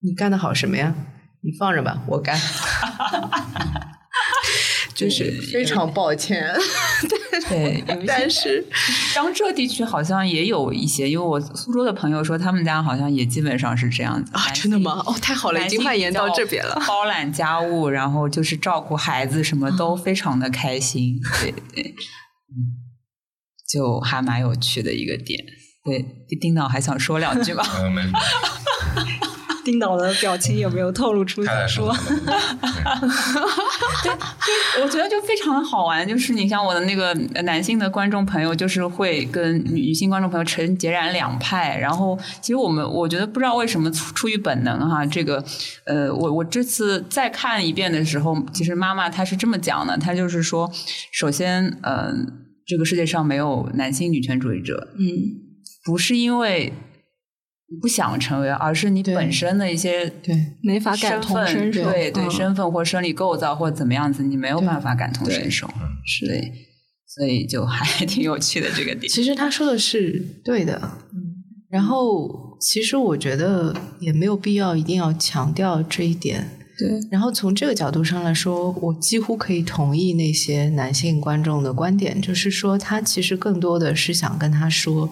[0.00, 0.94] 你干的好什么呀？
[1.42, 2.38] 你放着吧，我干。
[4.94, 6.46] 就是非常抱歉，
[7.48, 8.64] 对，但是
[9.12, 15.02] 江浙地区好像也有一些，因为我苏州的朋友说他们家好像也基本上是这样子啊，真的吗？
[15.04, 21.94] 哦，太好了，已经蔓延到这边了，包揽家务，然后就是照顾孩子，什么都非常的开心，对对，
[22.54, 22.78] 嗯，
[23.68, 25.44] 就还蛮有趣的一个点。
[25.84, 26.02] 对，
[26.40, 27.62] 丁导还想说两句吗？
[27.90, 28.02] 没。
[29.64, 31.90] 丁导的表情有没有透露出想说？
[34.04, 36.06] 对，我觉得就非常的好玩。
[36.06, 41.78] 就是你像我的那个男性的观众朋友，就是会跟女性观众朋友成截然两派。
[41.78, 45.42] 然后，其实我们我觉得不知道为什么出于本能哈，这个
[45.86, 50.70] 呃，我我这次再看一遍的时候，其实妈妈她是这么讲的，她就是说，
[51.12, 52.26] 首先，嗯，
[52.66, 55.04] 这个世界上没有男性女权主义者，嗯，
[55.84, 56.72] 不是因为。
[57.80, 65.66] 不想成为，而是你本身的一些对没法感同身受，对对身份或生理构造或怎么样子，你没有办法感同身受，
[66.06, 66.34] 是的，
[67.06, 69.10] 所以就还 挺有趣的这个点。
[69.10, 70.78] 其实他说的是对的，
[71.12, 71.34] 嗯，
[71.70, 76.46] 然后其实我觉得也没有必要一定要强调这一点，
[76.78, 77.00] 对。
[77.10, 85.10] 然后从这个角度上来说，我几乎可以同意那些男性观众的观点，就是说他其实更多的是想跟他说。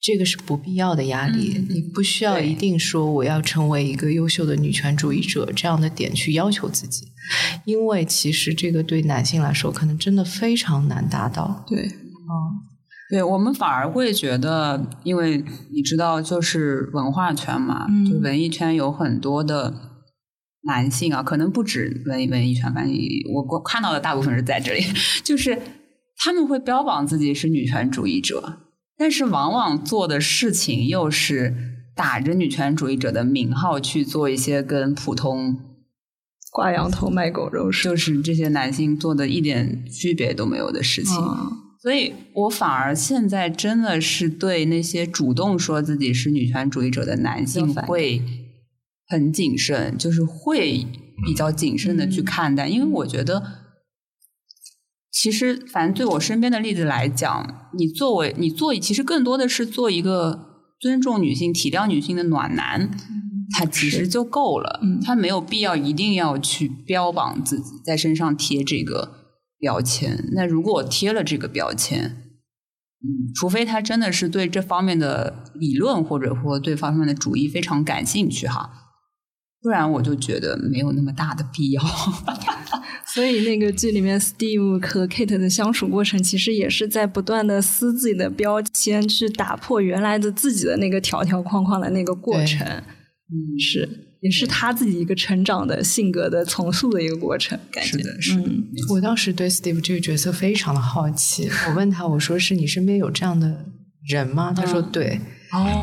[0.00, 7.06] 这个是不必要的压力，你不需要一定说我要成为一个优秀的女权主义者这样的点去要求自己，
[7.64, 11.64] 因为其实这个对男性来说可能真的非常难达到。
[11.66, 12.30] 对，嗯，
[13.10, 15.42] 对我们反而会觉得，因为
[15.72, 19.74] 你知道，就是文化圈嘛，就文艺圈有很多的
[20.64, 22.94] 男性啊，可能不止文文艺圈，反正
[23.34, 24.84] 我我看到的大部分是在这里，
[25.24, 25.60] 就是
[26.18, 28.60] 他们会标榜自己是女权主义者。
[28.98, 31.54] 但是往往做的事情又是
[31.94, 35.58] 打着女权主义者的名号去做一些跟普通
[36.50, 41.14] 挂羊头卖狗肉，就是这些男性做的一点区别都没有的事情。
[41.82, 48.22] 所以我反而现在真的是对那些主动说自己是女权主义者的男性会
[49.06, 50.86] 很谨慎，就是会
[51.24, 53.65] 比较谨慎的去看待，因为我觉得。
[55.18, 62.90] 其实，反正对我身边的例子来讲，你作为你做，其实更多的是做一个尊重女性、体谅女性的暖男，
[63.56, 64.78] 他其实就够了。
[65.02, 69.10] 他没有必要一定要去标榜自己，在身上贴这个
[69.58, 70.22] 标签。
[70.34, 72.04] 那如果我贴了这个标签，
[73.00, 78.70] 嗯，除非他真的是对这方面的理论或者或对方面的主义非常感兴趣哈，
[79.62, 81.82] 不然我就觉得没有那么大的必要。
[83.16, 92.66] 所以那个剧里面，Steve 和 Kate 的相处过程，其实也是在不断的撕自己的标签，去打破原来的自己的那个条条框框的那个过程。
[92.68, 93.88] 嗯，是，
[94.20, 97.58] 也是他自己一个成长的性格的重塑的一个过程。
[97.80, 98.34] 是的，是。
[98.34, 103.64] 嗯，我当时对 Steve 这个角色非常的好奇，我问他，我说：“是你身边有这样的
[104.06, 105.18] 人吗？”他说：“对。”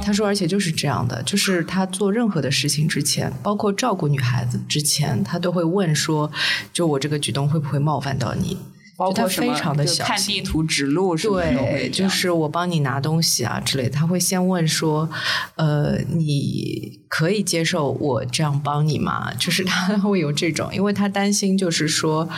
[0.03, 6.31] 他说，而且就是这样的，就是他做任何的事情之前，包括照顾女孩子之前，他都会问说，
[6.71, 8.57] 就我这个举动会不会冒犯到你？
[8.95, 15.09] 包括非常的小看地图指路，对，就是我帮你拿东西啊之类，他会先问说，
[15.55, 19.33] 呃，你可以接受我这样帮你吗？
[19.33, 22.29] 就是他 会有这种，因为他担心，就是说。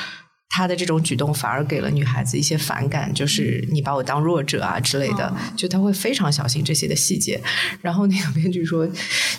[0.56, 7.41] 他的这种举动反而给了女孩子一些反感，就是你把我当弱者啊之类的，就他会非常小心这些的细节。
[7.82, 8.88] 然后那个编剧说，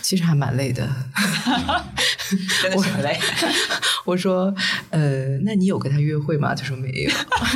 [0.03, 0.87] 其实还蛮累的，
[2.61, 3.19] 真的很累。
[4.05, 4.55] 我说，
[4.91, 6.55] 呃，那你有跟他约会吗？
[6.55, 7.11] 他说没有。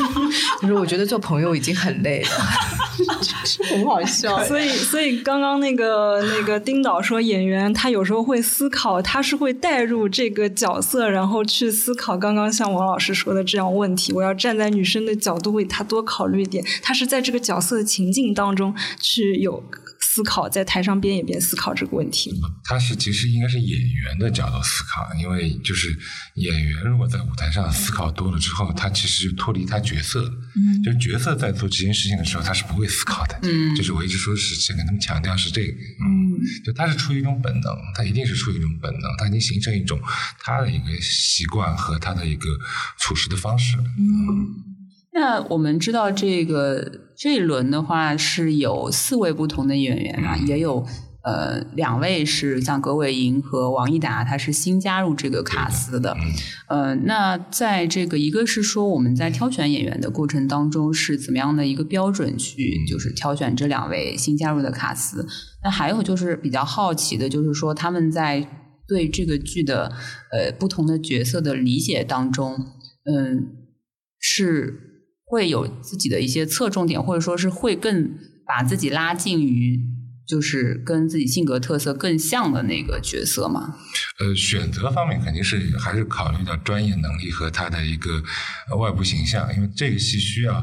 [0.62, 2.28] 他说，我觉得做朋友已经很累了，
[3.70, 4.42] 很好笑。
[4.44, 14.12] 所以，所以刚刚那个那个丁导说，演员他有时候会思考，他是会带入这个角色，然后去思考刚刚像王老师说的这样问题。
[14.12, 19.62] 我要站在女生的角度为她多考虑一点，他是在这个角色的情境当中去有。
[20.12, 22.32] 思考在台上边演边思考这个问题
[22.64, 25.96] 他是其实应该是演员的角度思考，因为就是
[26.34, 30.20] 演员如果在舞台上思考多了之后，他其实就脱离他角色。
[30.56, 33.38] 嗯，就角色在做这件事情的时候，他是不会思考的。
[33.44, 35.72] 嗯，就是我一直说是想跟他们强调是这个。
[35.72, 36.19] 嗯，
[36.64, 40.00] 就他是出于一种本能，他一定是出于一种本能，他已经形成一种
[40.38, 42.48] 他的一个习惯和他的一个
[42.98, 43.76] 处事的方式。
[43.76, 44.64] 嗯。
[45.12, 50.86] 那我们知道，这个这一轮的话是有四位不同的演员啊，也有
[51.22, 56.16] 呃两位是像葛伟莹和王一达，他是新加入这个卡司的。
[56.68, 65.26] 呃，那在这个一个是说我们在挑选演员的过程当中是怎么样的一个标准去就是挑选这两位新加入的卡司？
[65.62, 68.46] 那还有就是比较好奇的，就是说他们在
[68.88, 69.92] 对这个剧的
[70.32, 72.54] 呃不同的角色的理解当中，
[73.04, 73.46] 嗯
[74.18, 74.86] 是。
[75.32, 78.10] 会有自己的一些侧重点，或者说是会更
[78.44, 79.78] 把自己拉近于
[80.26, 83.76] 就是跟自己性格特色更像的那个角色吗？
[84.18, 88.22] 呃，选择方面肯定是还是考虑到专业能力和他的一个
[88.78, 90.54] 外部形象，因为这个戏需要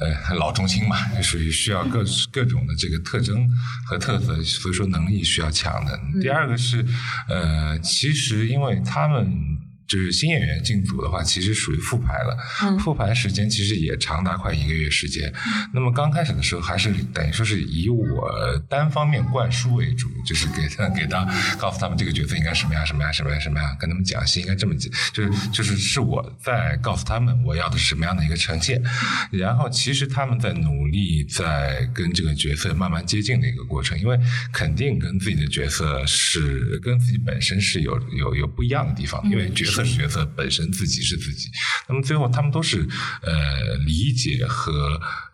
[0.00, 3.48] 呃老中青嘛，属于需要各各种的这个特征
[3.86, 6.00] 和特色，所以说能力需要强的。
[6.20, 6.84] 第二个是
[7.28, 9.61] 呃，其实因为他们。
[9.92, 12.78] 就是新演员进组的话，其实属于复排了。
[12.78, 15.30] 复排时间其实也长达快一个月时间。
[15.74, 18.26] 那么刚开始的时候，还是等于说是以我
[18.70, 21.26] 单方面灌输为主，就是给他给他
[21.58, 28.82] 告诉他们这个角色应该什么样什么样什么样什么样，跟他们讲戏应该这么讲，就是就是是我在告诉他们我要的是什么样的一个呈现。
[29.30, 34.18] 然后其实他们在努力在跟这个角色慢慢接近的一个过程，因为
[34.54, 39.81] 肯定跟自己的角色是跟自己本身是有有有不一样的地方，因为角色。
[39.84, 41.50] 角色本身自己是自己，
[41.88, 42.86] 那么最后他们都是
[43.22, 44.72] 呃理解和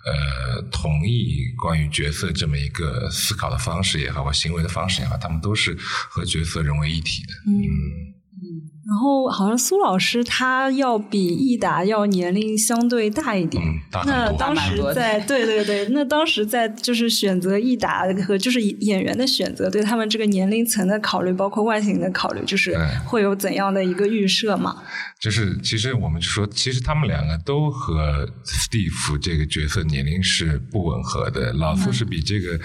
[0.05, 7.33] 呃同意关于角色这么一个思考的方式也好，或行为的方式也好，他们都是和角色融为一体的。
[7.47, 7.61] 嗯
[8.43, 8.78] 嗯。
[8.89, 13.63] 然后好像苏老师他要比益达要年龄相对大一点，
[14.07, 22.75] 那当时在对对对，那当时在就是选择益达和就是演员的选择，对他们这个年龄层的考虑，包括外形的考虑，就是
[23.05, 24.83] 会有怎样的一个预设嘛？
[25.21, 31.53] 就是其实我们就说，其实他们两个都和 Steve 这个角色年龄是不吻合的。
[31.53, 32.59] 老苏是比这个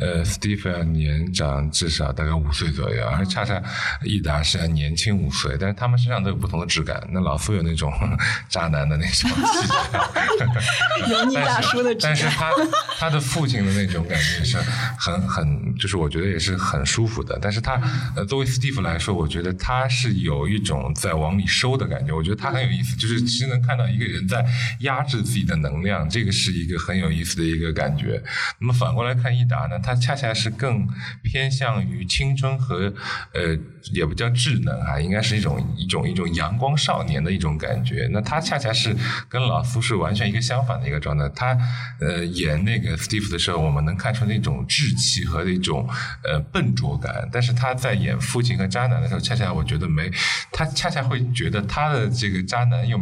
[0.00, 3.62] 呃 Steve 要年长至少大概五岁左右，而恰恰
[4.04, 7.04] 益达是要年轻五岁，但是他们身上都有不同的质感。
[7.10, 7.92] 那老苏有那种
[8.48, 12.52] 渣男的那种气质， 油腻大叔的但是他
[13.00, 14.56] 他的父亲的那种感觉是
[14.96, 17.36] 很很，就是我觉得也是很舒服的。
[17.42, 17.80] 但是他
[18.14, 21.96] 呃作为 Steve 来说，我觉得他是有一种在往里收的感。
[21.96, 24.44] 感觉我觉得他很有意思，就是其实能看到一个人在
[24.80, 28.22] 压制自己的能量，这个是一个很有意思的一个感觉。
[28.58, 30.86] 那么反过来看益达呢，他恰恰是更
[31.22, 32.92] 偏向于青春和
[33.32, 33.56] 呃，
[33.94, 38.06] 也不叫稚嫩啊，应该是一种一种一种阳光少年的一种感觉。
[38.12, 38.94] 那他恰恰是
[39.28, 41.28] 跟老苏是完全一个相反的一个状态。
[41.30, 41.58] 他
[42.00, 45.88] 呃演那个 Steve 的时候，我们能看出那种稚气和那种
[46.24, 50.10] 呃笨拙感，但是他在演父亲和渣男的时候，恰恰我觉得没，
[50.52, 51.86] 他恰恰会觉得他。
[51.86, 52.98] 的这个渣男又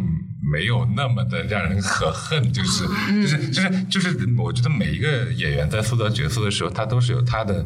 [0.53, 2.85] 没有那么的让人可恨，就是
[3.21, 7.65] 就是就是就是，我觉得每一个演员在塑造角色的时候，他都是有他的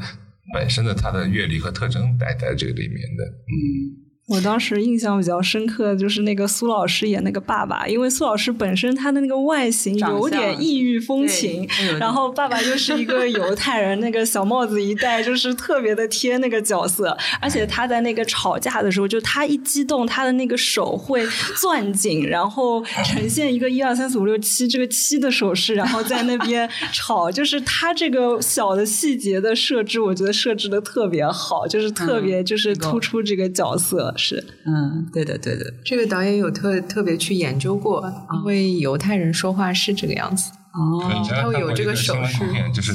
[0.53, 4.09] 本身的他的阅历和特征待在这个里面的，嗯。
[4.30, 11.67] 我当时印象比较深刻的就是那个苏老师演那个爸爸，因为苏老师本身他的那个外形有点异域风情，
[11.99, 21.25] 然后爸爸又是一个 犹太人，那个小帽子一戴就是特别的贴那个角色，而且他在那个吵架的时候，就他一激动，他的那个手会
[21.55, 34.13] 攥紧，然后呈现一个一二三四五六七这个七的手势，然后在那边吵，就是他这个小的细节的设置，我觉得设置的特别好，就是特别就是突出这个角色。
[34.20, 38.03] 是，嗯，对的，对的，这个导演有特特别去研究过，
[38.36, 40.51] 因为犹太人说话是这个样子。
[40.72, 42.38] 哦，他会有这个手势，
[42.72, 42.93] 就是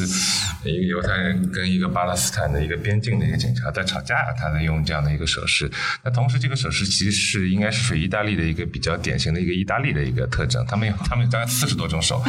[0.64, 5.68] 一个犹太人跟一个巴勒斯坦的一个边境的一个警察在吵架，他在用这样的一个手势。
[6.04, 10.64] 那同时，这个手势其实是应该是属于意大利的一个比较典型的一个意大利的一个特征。
[10.66, 12.22] 他们有他们有大概四十多种手，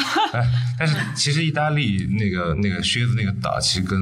[0.80, 4.00] 但是其实意大利那个那个靴子那个岛，其实跟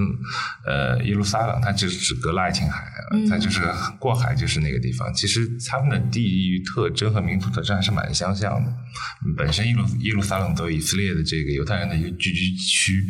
[0.66, 2.86] 呃耶路撒冷，它只只隔了爱琴海，
[3.30, 3.60] 它就是
[4.00, 5.14] 过海就是那个地方。
[5.14, 8.74] 其实他们的地域特征和民族特征还是蛮相像的。
[9.36, 11.22] 本身耶路耶路撒冷作为以色列的。
[11.36, 13.04] 这个犹太人的一个聚居区，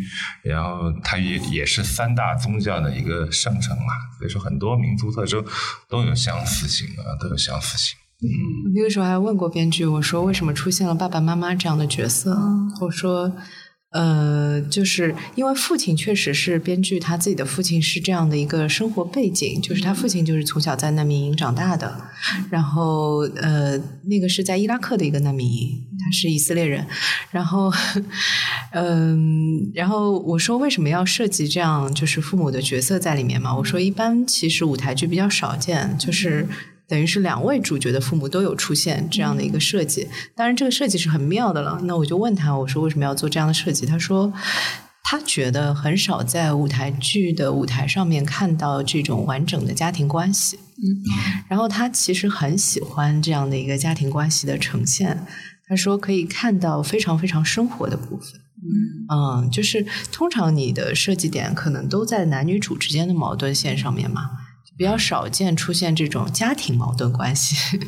[0.43, 5.43] 然后它也也是三大宗教的一个圣城嘛，所以说很多民族特征
[5.89, 7.97] 都有相似性啊，都有相似性。
[8.21, 12.37] 嗯，那个时候还问过编剧，我说为什么出现了爸爸妈妈这样的角色？
[12.81, 13.35] 我说。
[13.93, 21.95] 呃，就是因为父亲确实是编剧，他自己的父亲是这样的一个生活背景，就是他父亲就是从小在难民营长大的，
[22.49, 26.85] 然后呃，那个是在伊拉克的一个难民营，他是以色列人，
[27.29, 27.71] 然后
[28.71, 33.55] 嗯，然后我说为什么要设计这样就是父母的角色在里面嘛？
[33.55, 36.47] 我说一般其实舞台剧比较少见，就是。
[36.87, 41.79] 等于是两位主角的父母都有出现这样的一个设计，当然这个设计是很妙的了。
[41.83, 43.85] 那我就问他，我说为什么要做这样的设计？
[43.85, 44.31] 他说
[45.03, 50.57] 他觉得很少在舞台剧的舞台上面看到这种完整的家庭关系。
[50.57, 50.83] 嗯，
[51.47, 55.25] 然后他其实很喜欢这样的一个家庭关系的呈现。
[55.67, 58.41] 他说可以看到非常非常生活的部分。
[59.09, 64.29] 嗯，就是通常你的设计点可能都在男女主之间的矛盾线上面嘛。
[64.77, 67.79] 比较少见出现这种家庭矛盾关系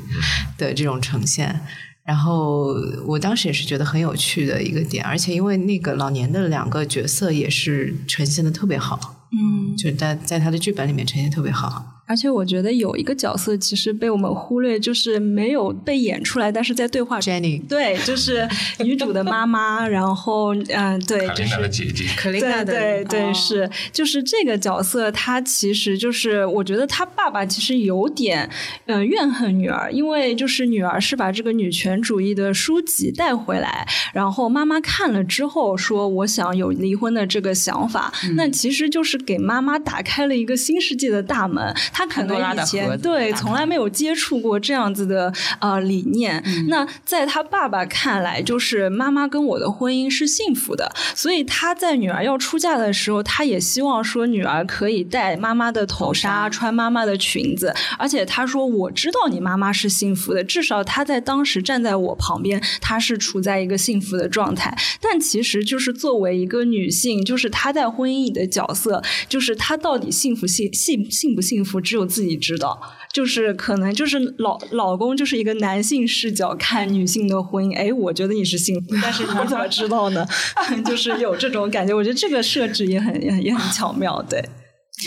[0.58, 1.60] 的这种呈现，
[2.04, 2.76] 然后
[3.06, 11.95] 我当时也是觉得很有趣的一个点，而且因为那个老年的两个角色也是呈现的特别好，嗯，就在在他的剧本里面呈现特别好。
[12.06, 17.20] 而且我觉得有一个角色其实被我们忽略，就是没有被演出来，但是在对话。
[17.20, 18.48] Jenny，对，就是
[18.80, 21.56] 女主的妈妈，然后嗯，对，就是。
[21.62, 22.06] 的姐姐。
[22.18, 22.74] 可琳娜的。
[22.74, 28.50] 对对对，是，就是这个角色，她其实就是我觉得她爸爸其实有点
[28.86, 41.74] 嗯怨恨女儿，因为就是女儿是把这个女权主义的书籍带回来，然后妈妈看了之后说我想有离婚的这个想法，那其实就是给妈妈打开了一个新世界的大门。
[41.98, 46.44] 他可能以前对从来没有接触过这样子的呃理念。
[46.68, 57.74] 那在他爸爸看来，就是妈妈跟我的婚姻是幸福的，所以他在女儿要出嫁的时候，他也希望说女儿可以戴妈妈的头纱，穿妈妈的裙子。
[57.98, 71.85] 而且他说：“我知道你妈妈是幸福的，至少她在当时站在我旁边，她是处在一个幸福的状态。”但其实就是作为一个女性，就是她在婚姻里的角色，就是她到底幸福幸幸幸不幸福？
[71.86, 72.82] 只有自己知道，
[73.14, 80.26] 就是可能就是老老公就是一个男性视角看女性的婚姻，哎，我觉得你是幸福，但是你怎么知道呢？
[80.84, 84.44] 就是有这种感觉，我觉得这个设置也很也也很巧妙，对。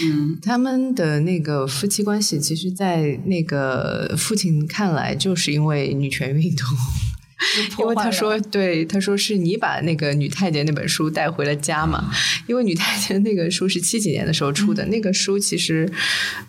[0.04, 6.66] 嗯，他们的那个夫妻关系，其实，在那个父亲看来，就是因为女权运动。
[7.78, 12.10] 因为他说，对他说是你把那个女太监那本书带回了家嘛？
[12.46, 15.88] 因为女太监那个书是七几年的时候出的，那个书其实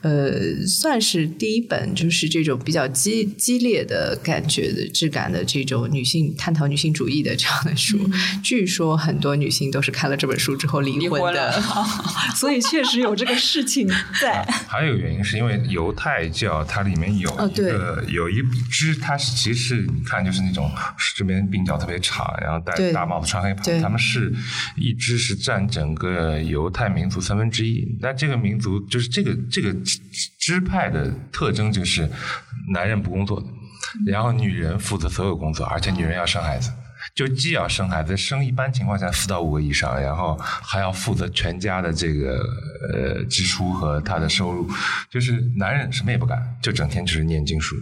[0.02, 0.32] 呃
[0.66, 8.00] 算是第一本就是这种比较激激烈的感觉的质感的这种女性探讨女性主义的这样的书。
[8.44, 11.62] 据说很多女性都是看了这本书之后离婚的，
[12.36, 13.88] 所以确实有这个事情
[14.20, 14.44] 在。
[14.68, 18.42] 还有原因是因为犹太教它里面有一个有一
[18.72, 20.68] 支，它是其实你看就是那种。
[21.16, 23.64] 这边鬓角特别长，然后戴大帽子，穿黑袍。
[23.82, 24.34] 他们是
[24.76, 27.86] 一支是占整个犹太民族三分之一。
[28.02, 29.74] 但这个民族就是这个这个
[30.40, 32.10] 支派的特征就是
[32.74, 33.44] 男人不工作，
[34.06, 36.72] 然后女人负责所有工作，而且女人要生孩子，
[37.16, 42.40] 就既要生孩子，生一般情况下四到五个以上，然后还要负责全家的这个
[42.94, 44.70] 呃支出和他的收入。
[45.10, 47.76] 就是男人什么也不干，就整天就是念经书。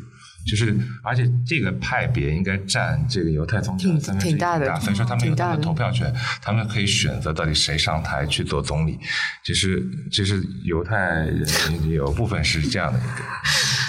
[0.48, 8.98] 就是，而且这个派别应该占这个犹太宗教三分之一，大，所以说他们有他的投票权，他们可以选择到底谁上台去做总理。
[9.44, 13.24] 其实，其实犹太人有部分是这样的一个，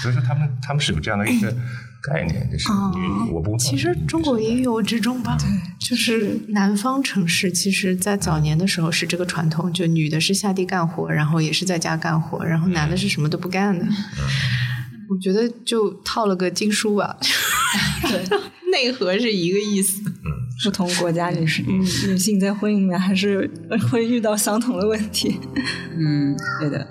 [0.03, 1.55] 所以说他们他们是有这样的一个
[2.03, 3.57] 概念，就是女我不。
[3.57, 5.49] 其实中国也有这种吧，对，
[5.79, 13.87] 就是南方城市，其实在早年的时候是这个传统，就女的是下地干活，然后也是在家干活，然后男的是什么都不干的。
[15.09, 17.17] 我觉得就套了个经书吧，
[18.09, 18.39] 对，
[18.71, 20.03] 内核是一个意思。
[20.65, 21.79] 不同国家女女
[22.09, 23.49] 女性在婚姻里面还是
[23.91, 25.39] 会遇到相同的问题。
[25.97, 26.85] 嗯，对的。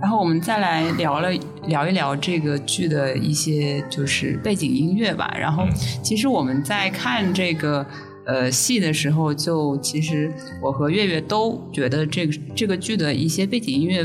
[0.00, 1.28] 然后我们再来聊了
[1.66, 5.34] 聊一聊这个剧的一些就是背景音乐吧。
[5.36, 5.64] 然后
[6.00, 7.84] 其实我们在看这个。
[8.28, 10.30] 呃戏的时候，就其实
[10.60, 14.04] 我和月月都觉得这个这个剧的一些背景音乐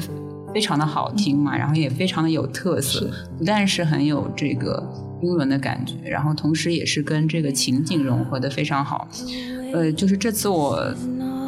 [0.53, 4.83] 非常的好听嘛，然后也非常的有特色，不但是很有这个
[5.21, 9.07] 英伦的感觉，然后同时也是跟这个情景融合的非常好。
[9.73, 10.93] 呃，就是这次我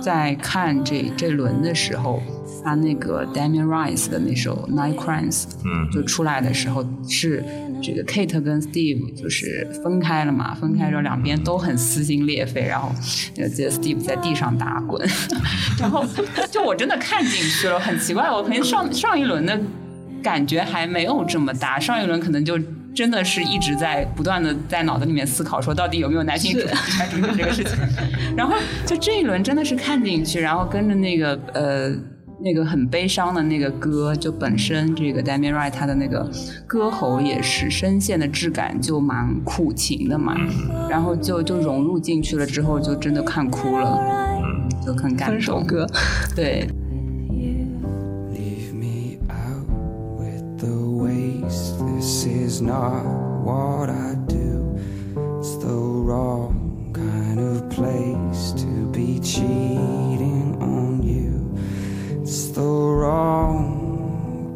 [0.01, 2.21] 在看这这轮的时候。
[2.63, 7.43] 他那个 Damien Rice 的那首 Night Crimes，嗯，就出来的时候是
[7.85, 12.91] 这个 Kate 跟 Steve 就是分开了嘛，分开之后两边都很撕心裂肺，然后
[13.35, 15.07] 那个 Steve 在地上打滚，
[15.79, 16.03] 然后
[16.49, 19.59] 就我真的看进去了，很奇怪，我可能上上一轮的
[20.23, 22.57] 感觉还没有这么大，上一轮可能就
[22.95, 26.63] 真的是一直在不断的在脑子里面思考，说到底有没有男性主义
[27.37, 27.77] 这个事情，
[28.35, 28.55] 然后
[28.85, 31.95] 就这一轮真的是看进去，然后跟着那个呃。
[32.39, 36.29] 那个很悲伤的那个歌，就本身这个 Damian Wright 他的那个
[36.67, 40.35] 歌喉也是声线的质感就蛮苦情的嘛，
[40.89, 43.99] 然后就就融入进去了之后，就真的看哭了，
[44.85, 45.41] 就很感动。
[45.41, 45.87] 首歌，
[46.35, 46.67] 对。
[55.59, 56.53] the wrong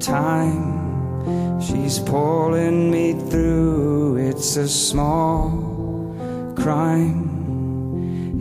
[0.01, 1.60] time.
[1.60, 4.18] She's pulling me through.
[4.18, 5.51] It's a small
[6.55, 7.31] crime.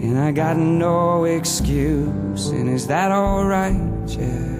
[0.01, 2.49] And I got no excuse.
[2.49, 3.79] And is that alright?
[4.07, 4.51] Yeah.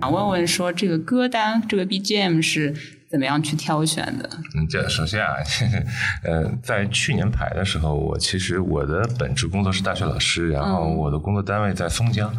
[0.00, 2.72] 想问问说，这个歌单，这个 BGM 是
[3.11, 4.29] 怎么样去挑选的？
[4.55, 5.33] 嗯，这首先啊，
[6.23, 12.33] 呃，在去年排的时候，我其实我的本职工作是大学老师，然后我的工作单位在松江，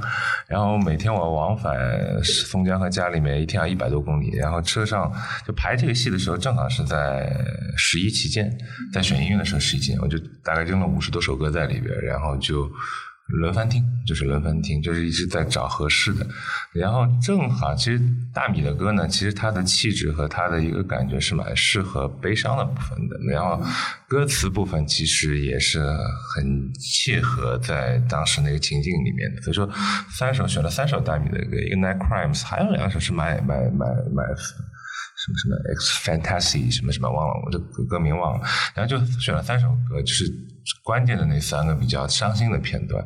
[0.49, 1.77] 然后每天我往返
[2.25, 5.13] 松江和家里面一天要一百多公里，然后车上
[5.47, 7.31] 就排这个戏的时候，正好是在
[7.77, 8.51] 十一期间，
[8.93, 12.67] 在选音乐的时候十一期间，我就大概扔了五十多首歌在里边，然后就。
[13.29, 16.27] 轮番听，就是轮番听，就是一直在找合适的。
[16.75, 17.99] 然后正好，其实
[18.35, 23.17] 大米的歌呢，其实它的气质和它的一个感觉是蛮适合悲伤的部分的。
[23.31, 23.63] 然后
[24.07, 29.41] 歌词部分其实也是很切合在当时那个情境里面的。
[29.41, 29.71] 所以说，
[30.11, 38.47] 三首选了三首大米的歌，一个《Night Crimes》，还有两首是《My My My My》什么什么《X Fantasy》什么什么忘了，我这歌名忘了。
[38.75, 40.25] 然后就选了三首歌，就是。
[40.83, 43.05] 关键的那三个比较伤心的片段，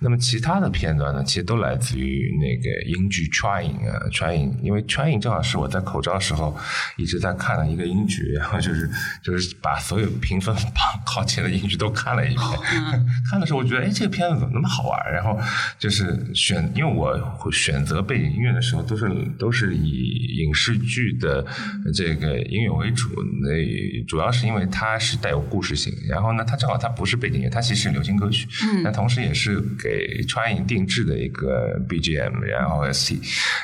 [0.00, 6.56] 那么其他的片段呢，其实都来自于那个英剧《Trying》啊，《Trying》，因为《Trying》正好是我在口罩时候
[6.96, 8.90] 一直在看的一个英剧，然 后就是
[9.22, 10.74] 就是把所有评分榜
[11.06, 12.46] 靠前的英剧都看了一遍。
[13.30, 15.12] 看的时候我觉得，哎，这个片子怎么那么好玩？
[15.12, 15.38] 然后
[15.78, 19.08] 就是选，因为我选择背景音乐的时候都是
[19.38, 21.46] 都是以影视剧的
[21.94, 23.08] 这个音乐为主，
[23.42, 26.89] 那主要是因为它是带有故事性，然后呢，它正好它。
[26.90, 28.46] 不是背景音乐，它其实是流行歌曲，
[28.84, 33.20] 但同时也是给川影定制的一个 BGM，然后 ST，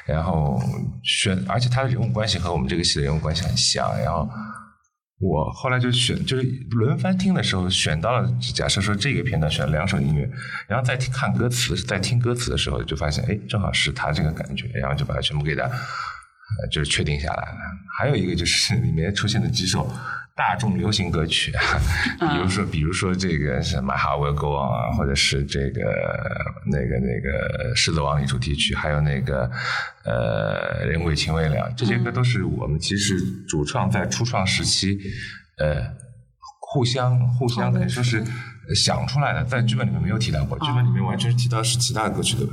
[0.06, 0.60] 然后
[1.02, 3.86] 选，而且它的人物关系和我们这个戏的人物关系很像。
[3.98, 4.28] 然后
[5.20, 10.28] 我后来就选，就是轮番听的时候选到了，假设说这个片段选了两首音乐，
[10.68, 15.68] 然后再看歌词，在听歌词的时候就发现，哎，正好是他这个感觉，然后就把它全部给它，
[16.70, 17.58] 就是确定下来了。
[17.98, 19.90] 还有一个就是里面出现的几首。
[20.36, 21.50] 大众流行歌曲，
[22.20, 25.80] 比如说，比如说这个什么《How Will Go On》啊，或者是这个
[26.70, 29.50] 那个那个《狮子王》里主题曲，还有那个
[30.04, 33.18] 呃《人鬼情未了》，这些歌都是我们其实
[33.48, 34.98] 主创在初创时期
[35.56, 35.82] 呃
[36.60, 38.22] 互相互相可以说是
[38.74, 42.52] 想出来的，在剧本里面没有提到过，剧本里面完全是提到是其他的歌曲对吧？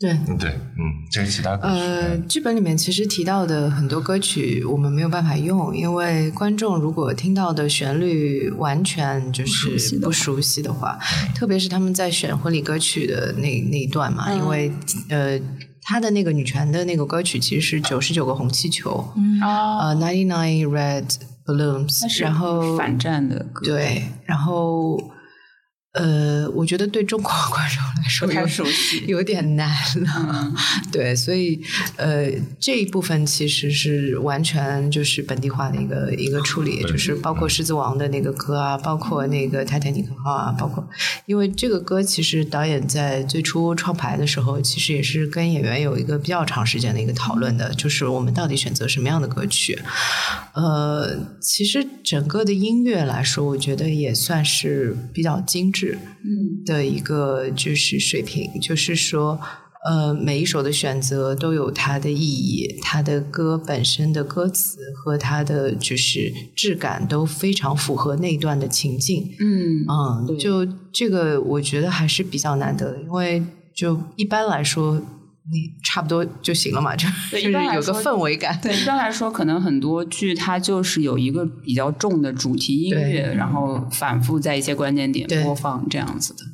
[0.00, 10.98] 对，嗯对，嗯，这是其他呃，剧本里面其实提到的很多歌曲我们没有办法用，因为观众如果听到的旋律完全就是不熟悉的话，
[11.34, 14.70] 特别是他们在选婚礼歌曲的那那一段嘛，因为
[15.08, 15.40] 呃，
[15.82, 19.08] 他的那个女权的那个歌曲其实是九十九个红气球，
[19.40, 21.04] 呃，ninety nine red
[21.46, 24.98] balloons，然后反战的歌，对，然后。
[25.94, 29.70] 呃，我觉得对中国观众来说太熟悉，有点难
[30.02, 30.52] 了。
[30.90, 31.60] 对，所以
[31.94, 40.84] 呃，这一部分其实是完全就是本地化的一个一个处理，就是包括《狮子王》的那个歌啊，包括那个《泰坦尼克号》啊，包括
[41.26, 49.78] 因为这个歌其实导演在最初创排的时候，其实也是跟演员有一个比较长时间的一个讨论的，就是我们到底选择什么样的歌曲。
[50.54, 55.83] 呃，其实整个的音乐来说，我觉得也算是比较精致。
[55.92, 59.38] 嗯，的一个就是水平，就是说，
[59.84, 69.34] 呃，每一首的选择都有它的意义，它的歌本身的歌词和它的就是质感都非常符合那段的情境。
[69.40, 73.42] 嗯嗯，就这个我觉得还是比较难得的，因为
[73.74, 75.02] 就一般来说。
[75.50, 78.58] 你差不多就行了嘛，就就是有个氛围感。
[78.62, 86.44] 对，一般来说，可能很多剧它就是有一个比较重的主题音乐，然后反复在一些关键点播放这样子的。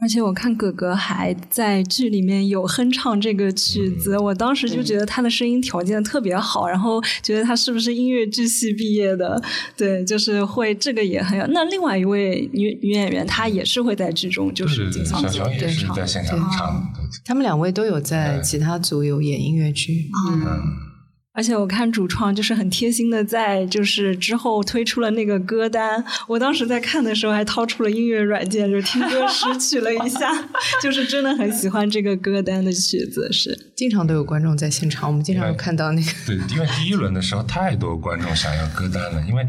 [0.00, 9.40] 而且我看哥哥还在剧里面有哼唱这个曲子，我当时就觉得他的声音条件特别好，然后觉得他是不是音乐剧系毕业的？
[9.76, 11.46] 对，就是会这个也很有。
[11.48, 16.82] 那另外一位女女演员，她也是会在剧中就是经常小也是在现场唱。
[17.24, 20.08] 他们两位都有在其他组有演音乐剧。
[20.30, 20.89] 嗯。
[21.32, 26.04] 而且我看主创就是很贴心的，在就是之后推出了那个歌单。
[26.26, 30.28] 我当时在看的时候还掏出了音乐软件，就听歌识曲了一下，
[30.82, 33.32] 就是真的很喜欢这个歌单的曲子。
[33.32, 36.10] 是经常都有观众在现场，我们经常有看到那个。
[36.26, 39.46] 对，因为第一轮的时候太多观众想要歌单了，因为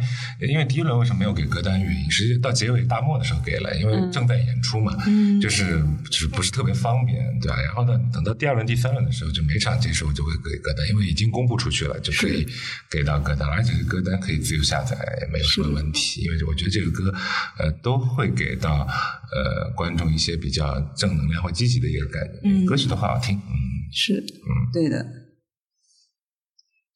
[0.48, 1.82] 因为第一轮为什么没有给歌单？
[1.82, 4.95] 原因实际到结尾大幕的时候给了，因为正在演出嘛，
[5.41, 7.60] 就是就是不是特别方便，对吧？
[7.60, 11.70] 然后呢，等到第二轮、第三轮的时候，就每场结束就会给歌单，因为已经公布出。
[11.72, 12.45] 去了就可以
[12.91, 16.22] 给到歌单，而且歌单可以自由下载，也没有什么问题。
[16.22, 17.11] 因为我觉得这个歌，
[17.57, 18.85] 呃，都会给到
[19.34, 22.39] 呃观众一些比较正能量或积极的一个感觉。
[22.43, 23.38] 嗯，歌曲都很好听。
[23.38, 23.52] 嗯，
[23.91, 25.06] 是，嗯，对的。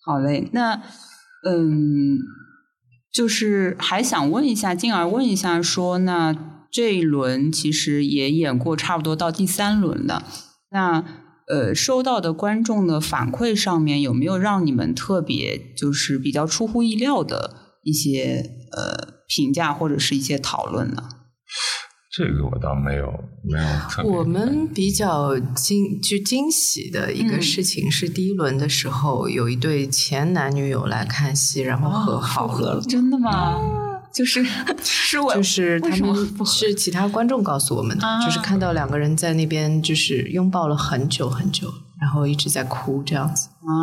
[0.04, 0.84] 好嘞，那
[1.48, 2.20] 嗯，
[3.12, 10.28] 就是还想问一下进而，问一下说，那这一轮其实也演过差不多到第三轮了，
[10.70, 11.25] 那。
[11.48, 21.04] 呃，收到的观众的反馈上面有没有让你们特别就是比较出乎意料的一些呃评价或者是一些讨论呢？
[22.18, 23.12] 这个我倒没有
[23.44, 24.10] 没有特别。
[24.10, 32.82] 我们比较惊就惊喜的一个事情是，第一轮的时候有一对前男女友来看戏，然后和好了。
[32.82, 33.85] 真的吗？
[34.16, 34.46] 就是
[34.82, 36.16] 是我就是他们
[36.46, 43.76] 是其他观众告诉我们的，就是看到两个人在那边就是拥抱了很久很久，然后一直在哭这样子啊。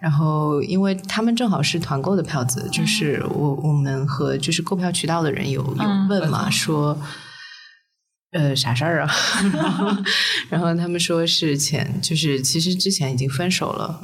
[0.00, 6.98] 然后因为他们正好是团购的票子，就是我我们和就是购票渠道的人有有问嘛，说
[8.32, 9.14] 呃啥事儿啊？
[10.50, 14.00] 然后他们说是前就是其实之前已经分手了，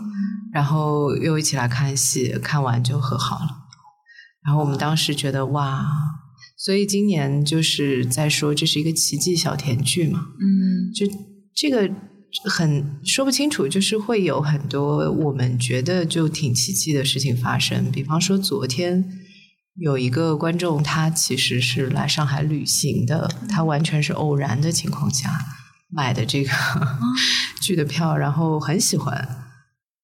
[0.52, 3.56] 然后又一起来看戏，看完就和好了。
[4.42, 5.86] 然后我们当时觉得哇，
[6.56, 11.06] 所以今年就是在说这是一个奇迹小甜剧嘛，嗯，就
[11.54, 11.88] 这个
[12.44, 17.90] 很说不清楚，就是会有很多我们觉得就挺奇迹的事情发生。
[17.92, 19.04] 比方说昨天
[19.76, 25.30] 有一个观众，他其实是来上海旅行的，他完全是偶然的情况下
[25.90, 26.50] 买的这个
[27.60, 29.14] 剧的票，然后很喜欢，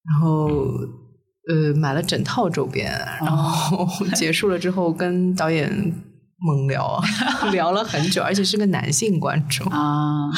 [0.04, 1.05] 然后。
[1.48, 2.90] 呃，买了整套周边，
[3.20, 3.86] 然后
[4.16, 5.70] 结束了之后跟导演
[6.38, 7.00] 猛聊，
[7.52, 10.28] 聊了很久，而且是个男性观众啊，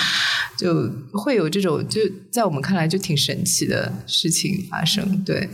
[0.58, 5.24] 就会有这种就在我们看来就挺神奇的事情发生。
[5.24, 5.48] 对，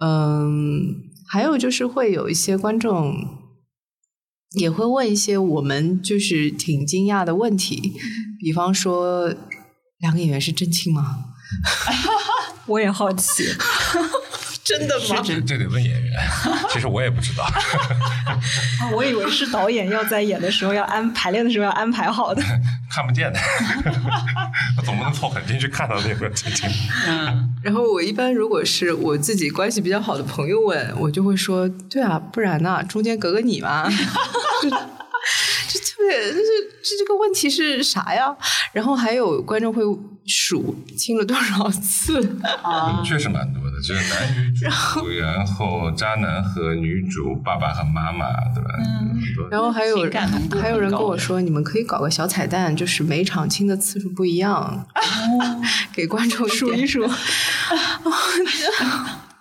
[0.00, 0.94] 嗯，
[1.28, 3.12] 还有就是会有一些观众
[4.56, 7.92] 也会问一些我们就是挺惊讶的问题，
[8.38, 9.34] 比方说
[9.98, 11.24] 两个演员是真亲吗？
[12.66, 13.44] 我也好奇。
[14.66, 15.20] 真的吗？
[15.22, 16.12] 这这得问演员。
[16.70, 17.46] 其实我也不知道。
[18.92, 22.42] 我以为是导演要在演的时候要安排练的时候要安排好的。
[22.90, 23.38] 看不见的。
[24.78, 26.66] 我总不能凑很近去看到那个情景。
[27.06, 27.54] 嗯。
[27.62, 32.82] 然后我一般如果是我自己关系比较好的朋友问，我就会说：对啊，不然呢？
[32.88, 33.86] 中间隔个你嘛。
[35.96, 36.44] 就就特别，就是
[36.82, 38.34] 这这个问题是啥呀？
[38.72, 39.82] 然后还有观众会
[40.26, 42.20] 数亲了多少次
[42.62, 43.02] 啊？
[43.04, 43.74] 确实蛮多的。
[43.84, 48.70] 就是男女主，然后渣男和女主，爸爸和妈妈，对吧？
[48.78, 49.20] 嗯。
[49.50, 50.08] 然后还有
[50.60, 54.86] 还有人跟我说，你们可以搞个小彩蛋，就是每场亲的次数不一样，
[55.92, 57.04] 给观众数一数。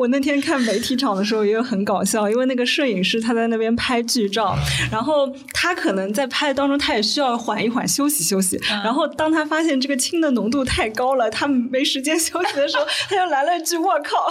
[0.00, 4.56] 我那天看媒体场的时候也很搞笑，因为那个摄影师他在那边拍剧照，
[4.90, 14.26] 然后他可能在拍当中他也需要缓一缓休息休息，然后当他发现这个氢的浓度太高了，他没时间休息的时候，他又来了一句“我靠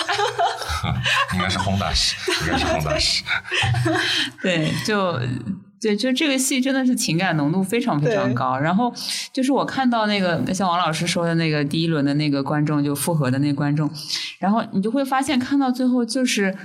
[1.37, 2.15] ”，应该是轰大师，
[2.47, 3.23] 应该是轰大师，
[4.41, 5.19] 对，就。
[5.81, 8.57] 对，就这个戏真的是情感浓度非常非常高。
[8.57, 8.93] 然后
[9.33, 13.89] 就是我看到那个像王老师说的那个第一轮的那个观众，就复合的那观众，
[14.39, 16.55] 然后你就会发现看到最后就是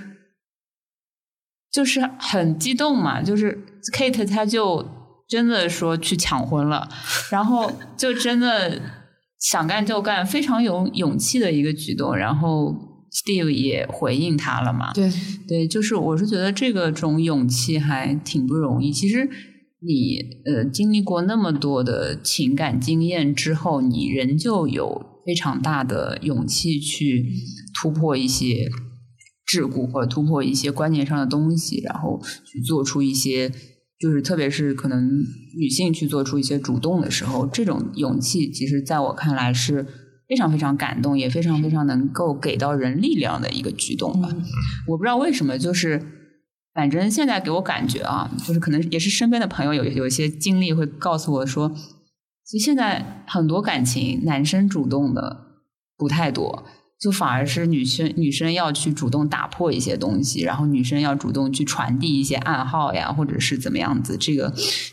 [1.73, 3.59] 就是很激动嘛，就是
[3.97, 4.86] Kate 他就
[5.28, 6.89] 真的说去抢婚了，
[7.31, 8.81] 然后就真的。
[9.41, 12.16] 想干就干，非常有勇气的一个举动。
[12.16, 12.74] 然后
[13.15, 14.93] Steve 也回应他了嘛？
[14.93, 15.09] 对
[15.47, 18.93] 对，就是我是觉得这个种勇气还挺不容易。
[18.93, 19.28] 其实
[19.81, 27.31] 你呃经历过那么多的情感经验之后，你仍旧有非常大的勇气去
[27.81, 28.69] 突破一些
[29.47, 33.53] 桎梏，或者突破一些观念上的东西，然后去做出一些。
[34.01, 35.09] 就是特别是可能
[35.57, 39.86] 女性去做出一些主动的时候，这种勇气，其实在我看来是
[40.29, 44.29] 非常非常感动，也非常非常能够给到人力量的一个举动吧。
[44.89, 46.01] 我不知道为什么，就是
[46.73, 51.71] 反正现在给我感觉啊，就是可能也是身边的朋友有有一些经历会告诉我说，
[52.45, 55.47] 其实现在很多感情男生主动的
[55.97, 56.65] 不太多。
[57.01, 64.51] 就反而是女生，女生要去主动打破一些东西，然后女生要主动去传递一些暗号呀，或者是怎么样子，这个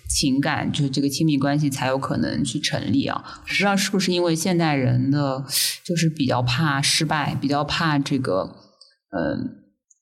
[0.09, 3.23] 情感就是这个亲密关系才有可能去成立啊。
[3.47, 5.45] 不知道是不是因为现代人的
[5.85, 8.57] 就是比较怕失败，比较怕这个，
[9.15, 9.61] 嗯，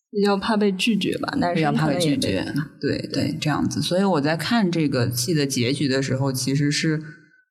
[0.10, 1.38] 比较怕被拒绝吧？
[1.54, 2.44] 比较怕被拒绝，
[2.82, 3.84] 对对，这样子。
[3.84, 7.00] 所以我在看这个戏的结局的时候，其实是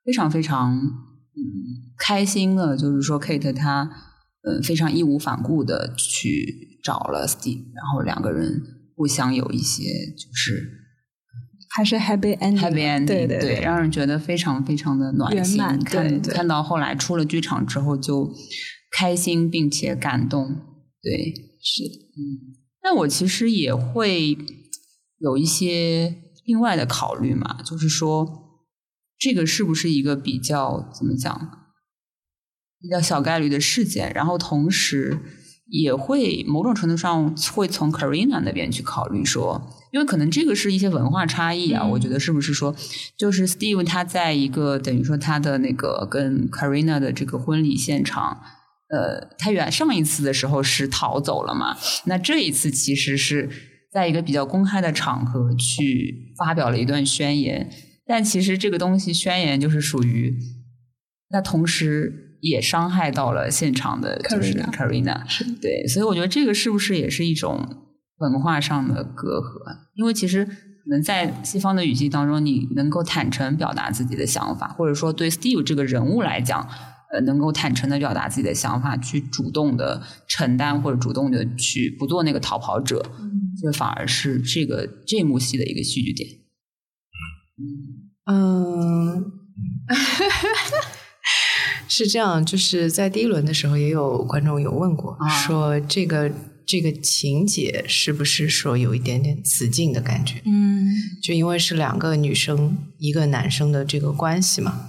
[0.04, 3.88] 非常非常嗯开心的，就是说 Kate 她。
[4.48, 8.62] 嗯，非常义无反顾的去找了 Steve，然后两个人
[8.96, 9.82] 互相有一些
[10.16, 10.70] 就是
[11.70, 15.58] 还是 happy ending，happy ending，对对对，让人觉得非常非常的暖心。
[15.84, 18.32] 看看到后来出了剧场之后就
[18.90, 20.56] 开心并且感动，
[21.02, 22.56] 对，是嗯。
[22.82, 24.38] 那我其实也会
[25.18, 26.14] 有一些
[26.46, 28.64] 另外的考虑嘛，就是说
[29.18, 31.67] 这个是不是一个比较怎么讲？
[32.80, 35.18] 比较小概率的事件，然后同时
[35.66, 39.60] 也会某种程度上会从 Karina 那边去考虑说，
[39.92, 42.74] 因为可能这个是一些文化差异啊，我觉得是不是说，
[43.18, 48.40] 就是 Steve 他在一个等于说他的那个跟 Karina 的这个婚礼现场，
[48.88, 53.50] 呃，他原上一次的时候是逃走了嘛，那这一次其实是
[53.92, 57.68] 在一个比较公开的场合去发表了一段宣言，
[58.06, 60.38] 但其实这个东西宣言就是属于，
[61.30, 62.26] 那同时。
[62.40, 65.22] 也伤害到了现场的，就是 Karina，
[65.60, 67.88] 对，所以我觉得这个是不是也是一种
[68.18, 69.60] 文化上的隔阂？
[69.94, 70.52] 因为其实可
[70.90, 76.68] 能在西方的语境当中，你能够坦诚表达自己的想法，或者说对 Steve 这个人物来讲，
[77.12, 83.04] 呃，能够坦诚的表达自己的想法，去主动的承担或者主动的去不做那个逃跑者，
[83.60, 86.28] 这反而是这个这幕戏的一个戏剧点。
[88.26, 89.32] 嗯。
[91.88, 95.16] 是这样，就是在第一轮的时候，也有观众有问过，
[95.46, 96.30] 说这个
[96.66, 100.42] 这个情节是不是说有一点点雌竞的感觉？
[100.44, 100.86] 嗯，
[101.22, 104.86] 就因为是两个女生一个男生的这个关系嘛。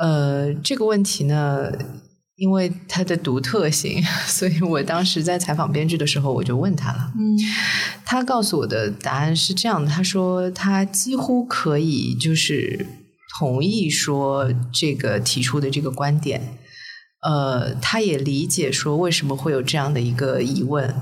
[0.00, 1.70] 呃，这个问题呢，
[2.36, 7.12] 因为它的独特性， 所以我当时在采访编剧的时候，我就问他了。
[7.16, 7.38] 嗯，
[8.04, 12.84] 他告诉我的答案是这样的，他说他几乎可以就是。
[13.38, 16.58] 同意说这个提出的这个观点，
[17.22, 20.92] 呃，他也理解说为什么会有这样的一个疑问，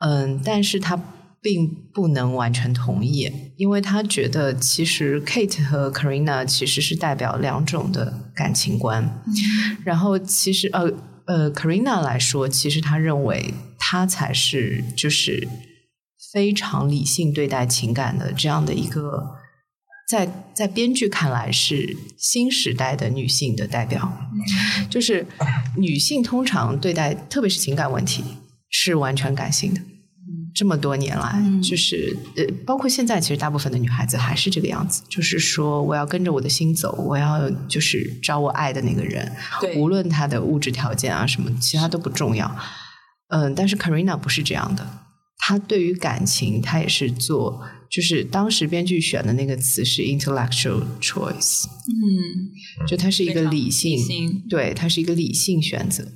[0.00, 1.00] 嗯，但是他
[1.40, 9.22] 并不能完全同意，因为他觉得其实 Kate 和 Karina 其实是代表两种的感情观，
[9.84, 10.90] 然后其实呃
[11.26, 15.46] 呃 Karina 来说，其实他认为他才是就是
[16.32, 19.38] 非常理性对待情感的这样的一个。
[20.10, 24.12] 在在编剧看来是新时代的女性的代表，
[24.90, 25.24] 就是
[25.76, 28.24] 女性通常对待特别是情感问题
[28.68, 29.80] 是完全感性的。
[30.52, 39.30] 这么多年来，就是呃，包括现在，其实大部分的女孩子还是这个样子，就是说我要跟着我的心走，我要就是找我爱的那个人，
[39.76, 42.52] 无论他的物质条件啊什么，其他都不重要。
[43.28, 44.84] 嗯，但是 Karina 不是这样的，
[45.38, 47.62] 她对于感情，她也是做。
[47.90, 53.98] 就是当时编剧选的那个词是 intellectual choice，嗯，就它是一个理性，
[54.48, 56.06] 对，它是一个理性选择。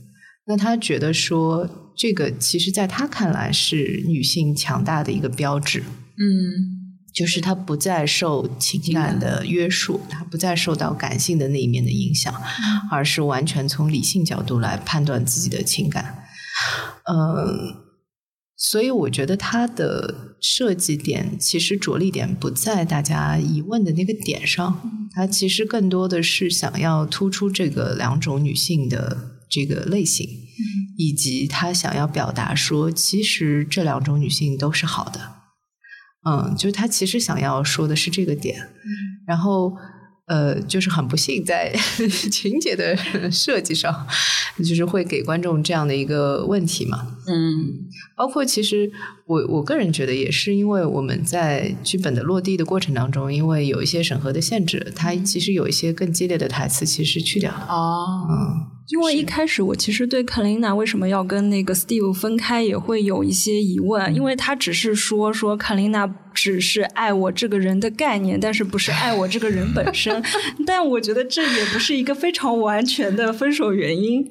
[0.47, 12.33] 那他觉得说，这个其实在他看来是女性强大的一个标志，嗯，就是她不再受情感的约束，她不再受到感性的那一面的影响，
[12.91, 16.23] 而是完全从理性角度来判断自己的情感，
[17.11, 17.84] 嗯。
[18.70, 24.81] 所以我觉得它的设计点其实着力点不在大家疑问的那个点上，
[25.12, 30.27] 它其实更多的是想要突出这个两种女性的这个类型，
[30.97, 35.20] 以及他想要表达说，其实这两种女性都是好的。
[36.27, 38.57] 嗯，就是他其实想要说的是这个点。
[39.27, 39.77] 然后，
[40.27, 41.71] 呃，就是很不幸，在
[42.33, 42.97] 情节的
[43.31, 44.07] 设计上，
[44.59, 47.17] 就是会给观众这样的一个问题嘛。
[47.27, 48.91] 嗯，包括其实
[49.27, 57.67] 我我个人觉得，也是因为我们在剧本的落地的过程当中，因为有一些审核的限制，它其实有一些更激烈的台词其实去掉了。
[57.69, 58.71] 哦，嗯。
[58.89, 70.23] 因为一开始我其实对克琳娜为什么要跟那个 Steve 分开也会有一些疑问，因为他只是说说克琳娜只是爱我这个人的概念， 但是不是爱我这个人本身。
[70.66, 74.24] 但我觉得这也不是一个非常完全的分手原因，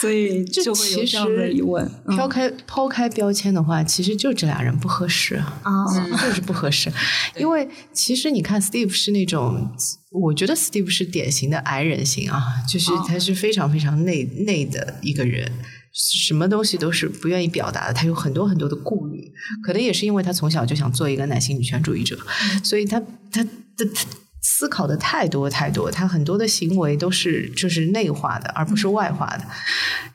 [0.00, 1.88] 所以就会有这样的疑问。
[2.16, 5.84] 抛开抛开标签的话，其实就这俩人不合适啊，
[6.26, 6.90] 就是不合适。
[7.36, 9.70] 因为其实你看 Steve 是那种。
[10.12, 15.48] 我觉得 Steve 是典型的矮人型啊，就是他是非常非常内内的一个人，
[15.92, 22.18] 什么东西都是不愿意表达的，他有很多很多的顾虑，可能也是因为他从小就想做一个男性女权主义者，
[22.62, 23.00] 所以他
[23.30, 23.50] 他他。
[24.42, 29.44] 思考的太多太多，他很多的行为都是就是内化的，而不是外化的。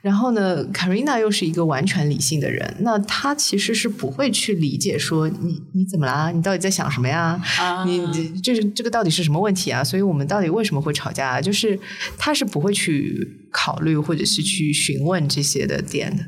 [0.02, 6.32] 然后呢，Karina 又是一个完全理性的人，那他其实是不会去理解说你你怎么啦？
[6.32, 7.40] 你到底在想什么呀？
[7.86, 9.84] 你这这个到底是什么问题啊？
[9.84, 11.28] 所以我们到底为什么会吵架？
[11.28, 11.78] 啊就是
[12.18, 16.24] 他是不会去考虑或者是去询问这些的点的。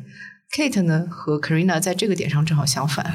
[0.57, 3.13] Kate 呢和 Karina 在这个点上正好相反，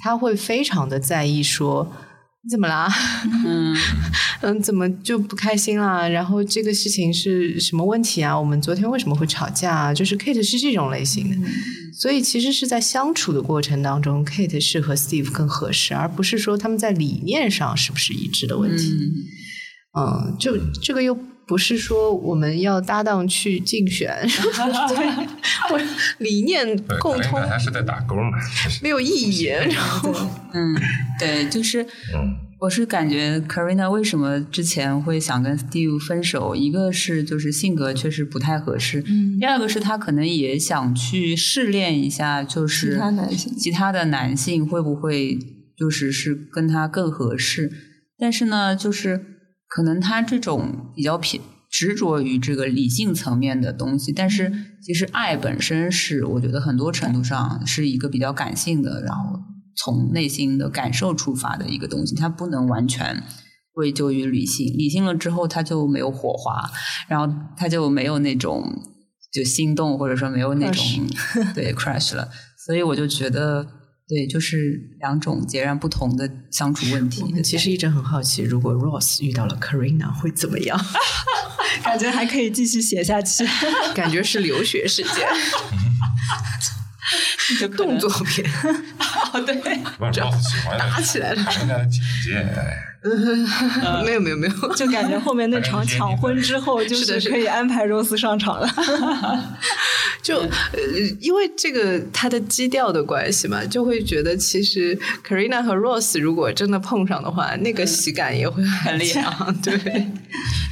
[0.00, 1.92] 他会非常的在意说。
[2.46, 2.88] 你怎么啦？
[3.44, 3.76] 嗯
[4.42, 6.06] 嗯，怎么就不开心啦？
[6.06, 8.38] 然后这个事情是什么问题啊？
[8.38, 9.92] 我们昨天为什么会吵架啊？
[9.92, 11.48] 就是 Kate 是这种类型的，
[11.92, 18.92] 所以其实是在相处的过程当中，Kate 是和 Steve 更合适，而不是说他们在理念上是不是一致的问题。
[19.98, 24.12] 嗯，就这个又不是说我们要搭档去竞选，
[24.88, 25.06] 对，
[25.72, 25.80] 我
[26.18, 28.36] 理念共通，还是在打工嘛，
[28.82, 29.44] 没有意义。
[29.44, 30.12] 然后，
[30.52, 30.74] 嗯。
[31.18, 31.86] 对，就是，
[32.60, 45.38] 我是感觉 Karina 为什么之前会想跟 Steve 分手，一个是就是性格确实不太合适，嗯第二个是他可能也想去试炼一下，就是其他男性，其他的男性会不会
[45.78, 47.70] 就是是跟他更合适？
[48.18, 49.35] 但是呢，就是
[49.68, 54.52] 可能他这种比较偏执着于这个理性层面的东西，但是
[54.82, 59.40] 其实爱本身是我觉得很多程度上是一个比较感性的，然后。
[59.78, 63.22] 从内心的感受出发的一个东西，它不能完全
[63.72, 64.66] 归咎于理性。
[64.68, 66.70] 理性了之后，它就没有火花，
[67.08, 68.64] 然后它就没有那种
[69.30, 70.82] 就心动，或者说没有那种
[71.54, 72.26] 对 crush 了。
[72.64, 73.66] 所以我就觉得，
[74.08, 77.24] 对，就是两种截然不同的相处问题。
[77.42, 80.80] 其实一直很好奇，如果 Ross 遇到了 Karina 会怎么样？
[81.82, 83.44] 感觉还可以继续写下去，
[83.94, 85.26] 感觉是留学时间。
[87.76, 88.44] 动作片，
[89.32, 89.54] 哦对，
[90.78, 92.44] 打起来了，人家的姐姐，
[94.04, 98.68] 没有没有没有， 就感觉后面那场抢婚之后，就 是可以安排 Rose 上场了。
[100.22, 100.48] 就呃，
[101.20, 109.54] 因为这个他的基调的关系嘛，就会觉得其实 Karina 和 Rose 如果真的碰上的话，那个喜感也会很强。
[109.62, 109.76] 对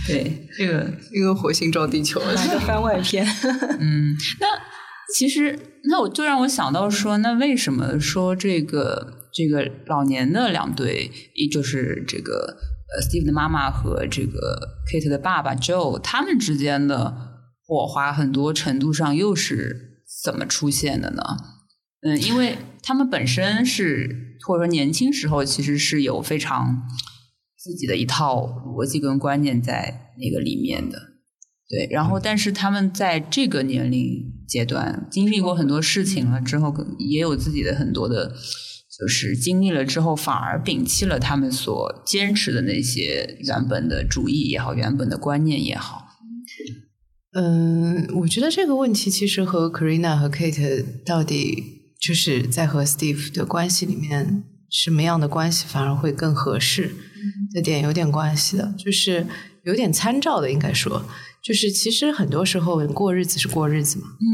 [0.07, 3.25] 对，这个一个火星撞地球，来个番外篇。
[3.79, 4.47] 嗯，那
[5.17, 5.59] 其实。
[5.87, 12.57] 那我就让我想到说，那为什么说这个这个老年的两对，一就是这个
[12.95, 17.15] 呃，Steve 的妈妈和这个 Kate 的爸爸 Joe，他们之间的
[17.67, 21.23] 火花，很多程度上又是怎么出现的呢？
[22.03, 26.83] 嗯，因为他们本身是或者说年轻时候其实是有非常
[27.59, 30.99] 自己的一套逻辑跟观念在那个里面的。
[31.67, 38.35] 对，然后但是他们在这个年龄阶段经历过很多事情了之后，也有自己的很多的，
[39.01, 46.07] 就是经历了之后，反而摒弃了他们所坚持的那些原本的主义也好，原本的观念也好。
[47.33, 56.93] 嗯，我觉得这个问题其实和 Karina 和 Kate 到底就是在和 Steve 的关系里面什么样的关系反而会更合适
[57.53, 59.27] 这点有点关系的，就是
[59.65, 61.05] 有点参照的，应该说。
[61.45, 64.25] 就是其实很多时候过日子是过日子嘛，嗯，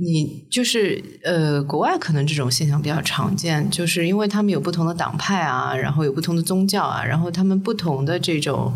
[0.00, 8.72] 你就是呃，国外可能这种现象比较常见，就是因为他们有不同的党派啊，然后有不同的宗教啊，然后他们不同的这种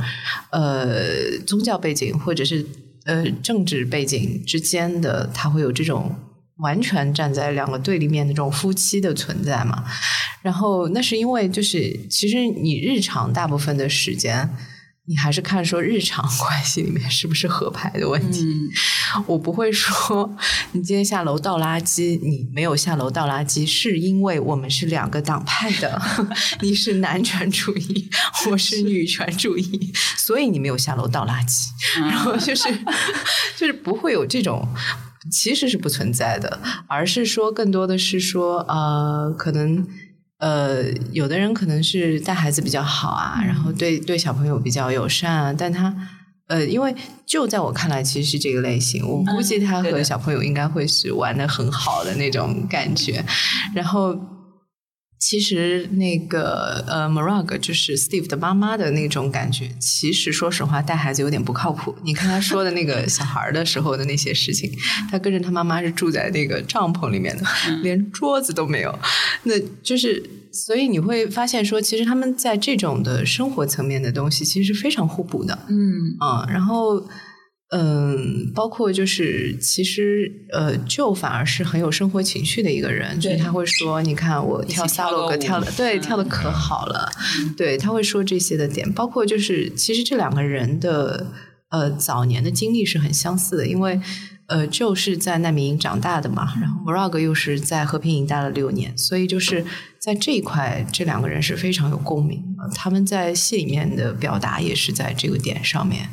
[0.51, 2.67] 呃宗教背景或者是
[3.05, 6.13] 呃政治背景之间的，他会有这种
[6.57, 9.85] 完全站在两个对立面的这种夫妻的存在嘛。
[10.43, 14.51] 然后那是因为就是其实你日常大部分的时间。
[15.07, 18.47] 你还是看说日常 关系里面是不是合拍的问题。
[19.27, 20.37] 我不会说
[20.73, 26.01] 你今天下楼倒垃圾，你没有下楼倒垃圾，是因为我们是两个党派的，
[26.63, 28.09] 你是男权主义，
[28.51, 31.71] 我是女权主义，所以你没有下楼倒垃圾。
[31.99, 32.69] 然后就是
[33.57, 34.69] 就是不会有这种，
[35.33, 39.85] 其实是不存在的，而是说更多的是说呃，可能。
[40.41, 45.95] 呃，有的人可能是带孩子比较好啊，然后对对小朋友比较友善啊，但他
[46.49, 46.93] 呃，因为
[47.25, 53.25] 就在我看来，其实是这个类型，我估计他和小朋友应该会是玩的很好的那种感觉。
[53.73, 54.19] 然后，
[55.21, 61.95] 其实那个呃，Marag 就是 Steve 的妈妈的那种感觉，其实说实话，带孩子有点不靠谱。
[62.03, 64.73] 你看他说的那个小孩的时候的那些事情，
[65.11, 67.45] 他跟着他妈妈是住在那个帐篷里面的，
[67.83, 68.99] 连桌子都没有，
[69.45, 70.23] 那就是。
[70.53, 75.57] 所以你会发现，说其实他们在这种的生活层面的东西，其实是非常互补的。
[75.69, 77.01] 嗯啊，然后
[77.71, 87.09] 嗯，包括就是其实呃，就反而是很有生活情趣的一个人，就是他会说，你看我跳萨洛格跳的，对，跳的可好了。
[87.57, 91.27] 对，他会说这些的点，包括就是其实这两个人的
[91.71, 94.01] 呃早年的经历是很相似的，因为。
[94.51, 99.65] 呃，就是在难民营长大的嘛，然后 Morag 又是在和平营待了六年，所以就是
[100.01, 102.43] 在这一块，这两个人是非常有共鸣。
[102.75, 106.09] 他们在戏里面的表达也是在这个点上面，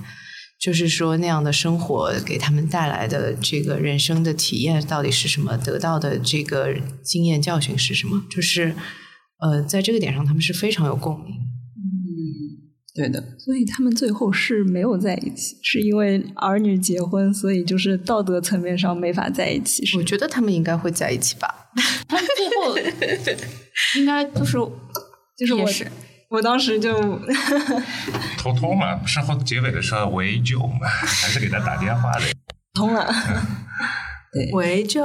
[0.60, 8.74] 就是说那样的生活给他们带来的这个人生的体验到底是什么，得到的这个经验教训是什么，就是
[9.40, 11.34] 呃，在这个点上他们是非常有共鸣。
[11.34, 11.38] 嗯
[12.96, 19.96] 对的，所以他们最后是没有在一起，是因为儿女结婚，所以就是道德层面上没法在一起。
[19.96, 21.70] 我觉得他们应该会在一起吧。
[22.08, 22.76] 他们最后
[24.00, 24.58] 应该就是
[25.38, 25.70] 就是我，
[26.30, 26.94] 我当时就
[28.38, 32.22] 偷偷嘛，不是后结尾的时候围救嘛， 还是给他打电话的。
[32.74, 33.06] 通了，
[34.34, 35.02] 对，围救，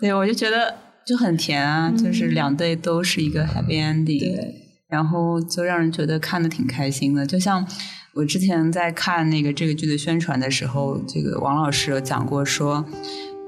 [0.00, 4.18] 对，我就觉得就很甜啊，就是两对都是一个 happy ending。
[4.20, 4.62] 对。
[4.88, 7.66] 然后就让人觉得看的挺开心的，就像
[8.14, 12.86] 我之前在看那个这个剧的宣传的时候，这个王老师有讲过说，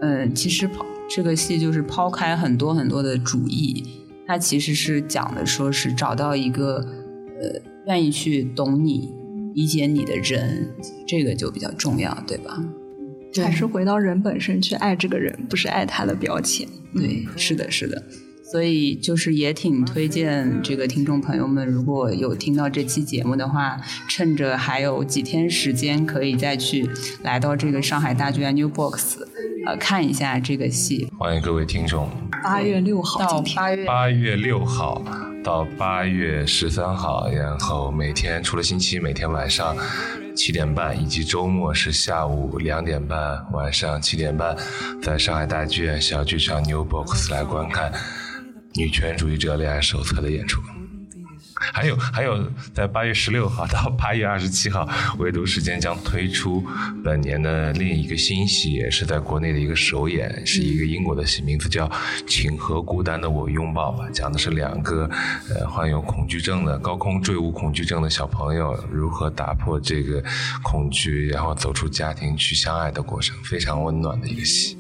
[0.03, 3.98] 嗯，其实抛这个戏就是抛开很多很多的主义，
[4.29, 6.77] 它其实是讲的说是找到一个
[7.41, 9.11] 呃愿意去懂你、
[9.55, 10.69] 理解你的人，
[11.07, 12.63] 这个就比较重要，对吧？
[13.43, 16.69] 还是回到人本身去爱这个人，不是爱他的标签。
[16.95, 18.03] 对，是的，是的。
[18.51, 26.89] 所以就是也挺推荐这个听众朋友们，如果有听到这期节目的话，趁着还有几天时间，可以再去
[27.23, 29.19] 来到这个上海大剧院 New Box，
[29.66, 31.11] 呃，看一下这个戏。
[31.19, 32.09] 欢迎各位听众。
[32.43, 35.03] 八月六号到八月八月六号
[35.45, 39.77] 到八月十三号，然后每天除了星期每天晚上
[40.35, 44.57] 七点半，以及周末是下午两点半、晚上七点半，
[45.03, 47.93] 在上海大剧院小剧场 New Box 来观看。
[48.79, 50.63] 女权主义者恋爱手册的演出，
[51.73, 54.89] 还有还有，在八月十六号到八月二十七号，
[55.19, 56.65] 唯独时间将推出
[57.03, 61.89] 本年的另一个新戏，也是在国内的一个首演，是一个英国的戏，名字叫
[62.29, 65.11] 《请和孤单的我拥抱吧》，讲的是两个
[65.53, 70.23] 呃患有恐惧症的高空坠物恐惧症的小朋友如何打破这个
[70.63, 74.78] 恐惧，然后走出家庭去相爱的过程，非常温暖的一个戏。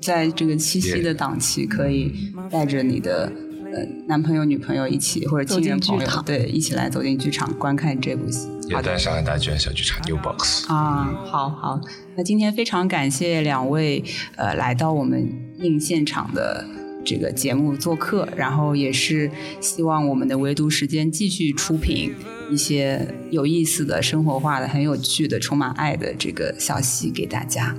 [0.00, 3.32] 在这个七夕的档期，可以带着你的
[3.72, 8.48] 呃男朋友、女朋友一起，或者亲人朋友，对，一起来走进剧场观看这部戏。
[8.68, 10.68] 也在上海大剧院小剧场 New Box。
[10.68, 11.80] 啊，好好。
[12.16, 14.04] 那今天非常感谢两位
[14.36, 15.26] 呃来到我们
[15.58, 16.66] 映现场的
[17.04, 19.30] 这个节目做客，然后也是
[19.60, 22.12] 希望我们的唯独时间继续出品
[22.50, 27.74] 一些有意思的生活化的、很有趣的、充满爱的这个小戏给大家。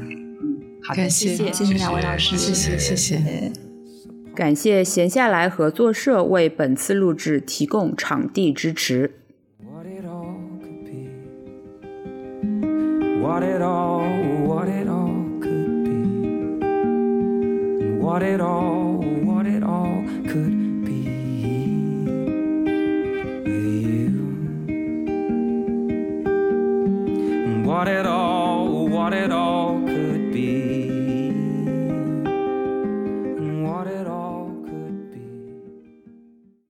[0.89, 3.21] 好的，谢谢，谢谢两位老师，谢谢，谢谢。
[4.33, 9.11] 感谢闲下来合作社为本次录制提供场地支持。
[13.21, 14.01] what it all
[20.25, 21.09] could be.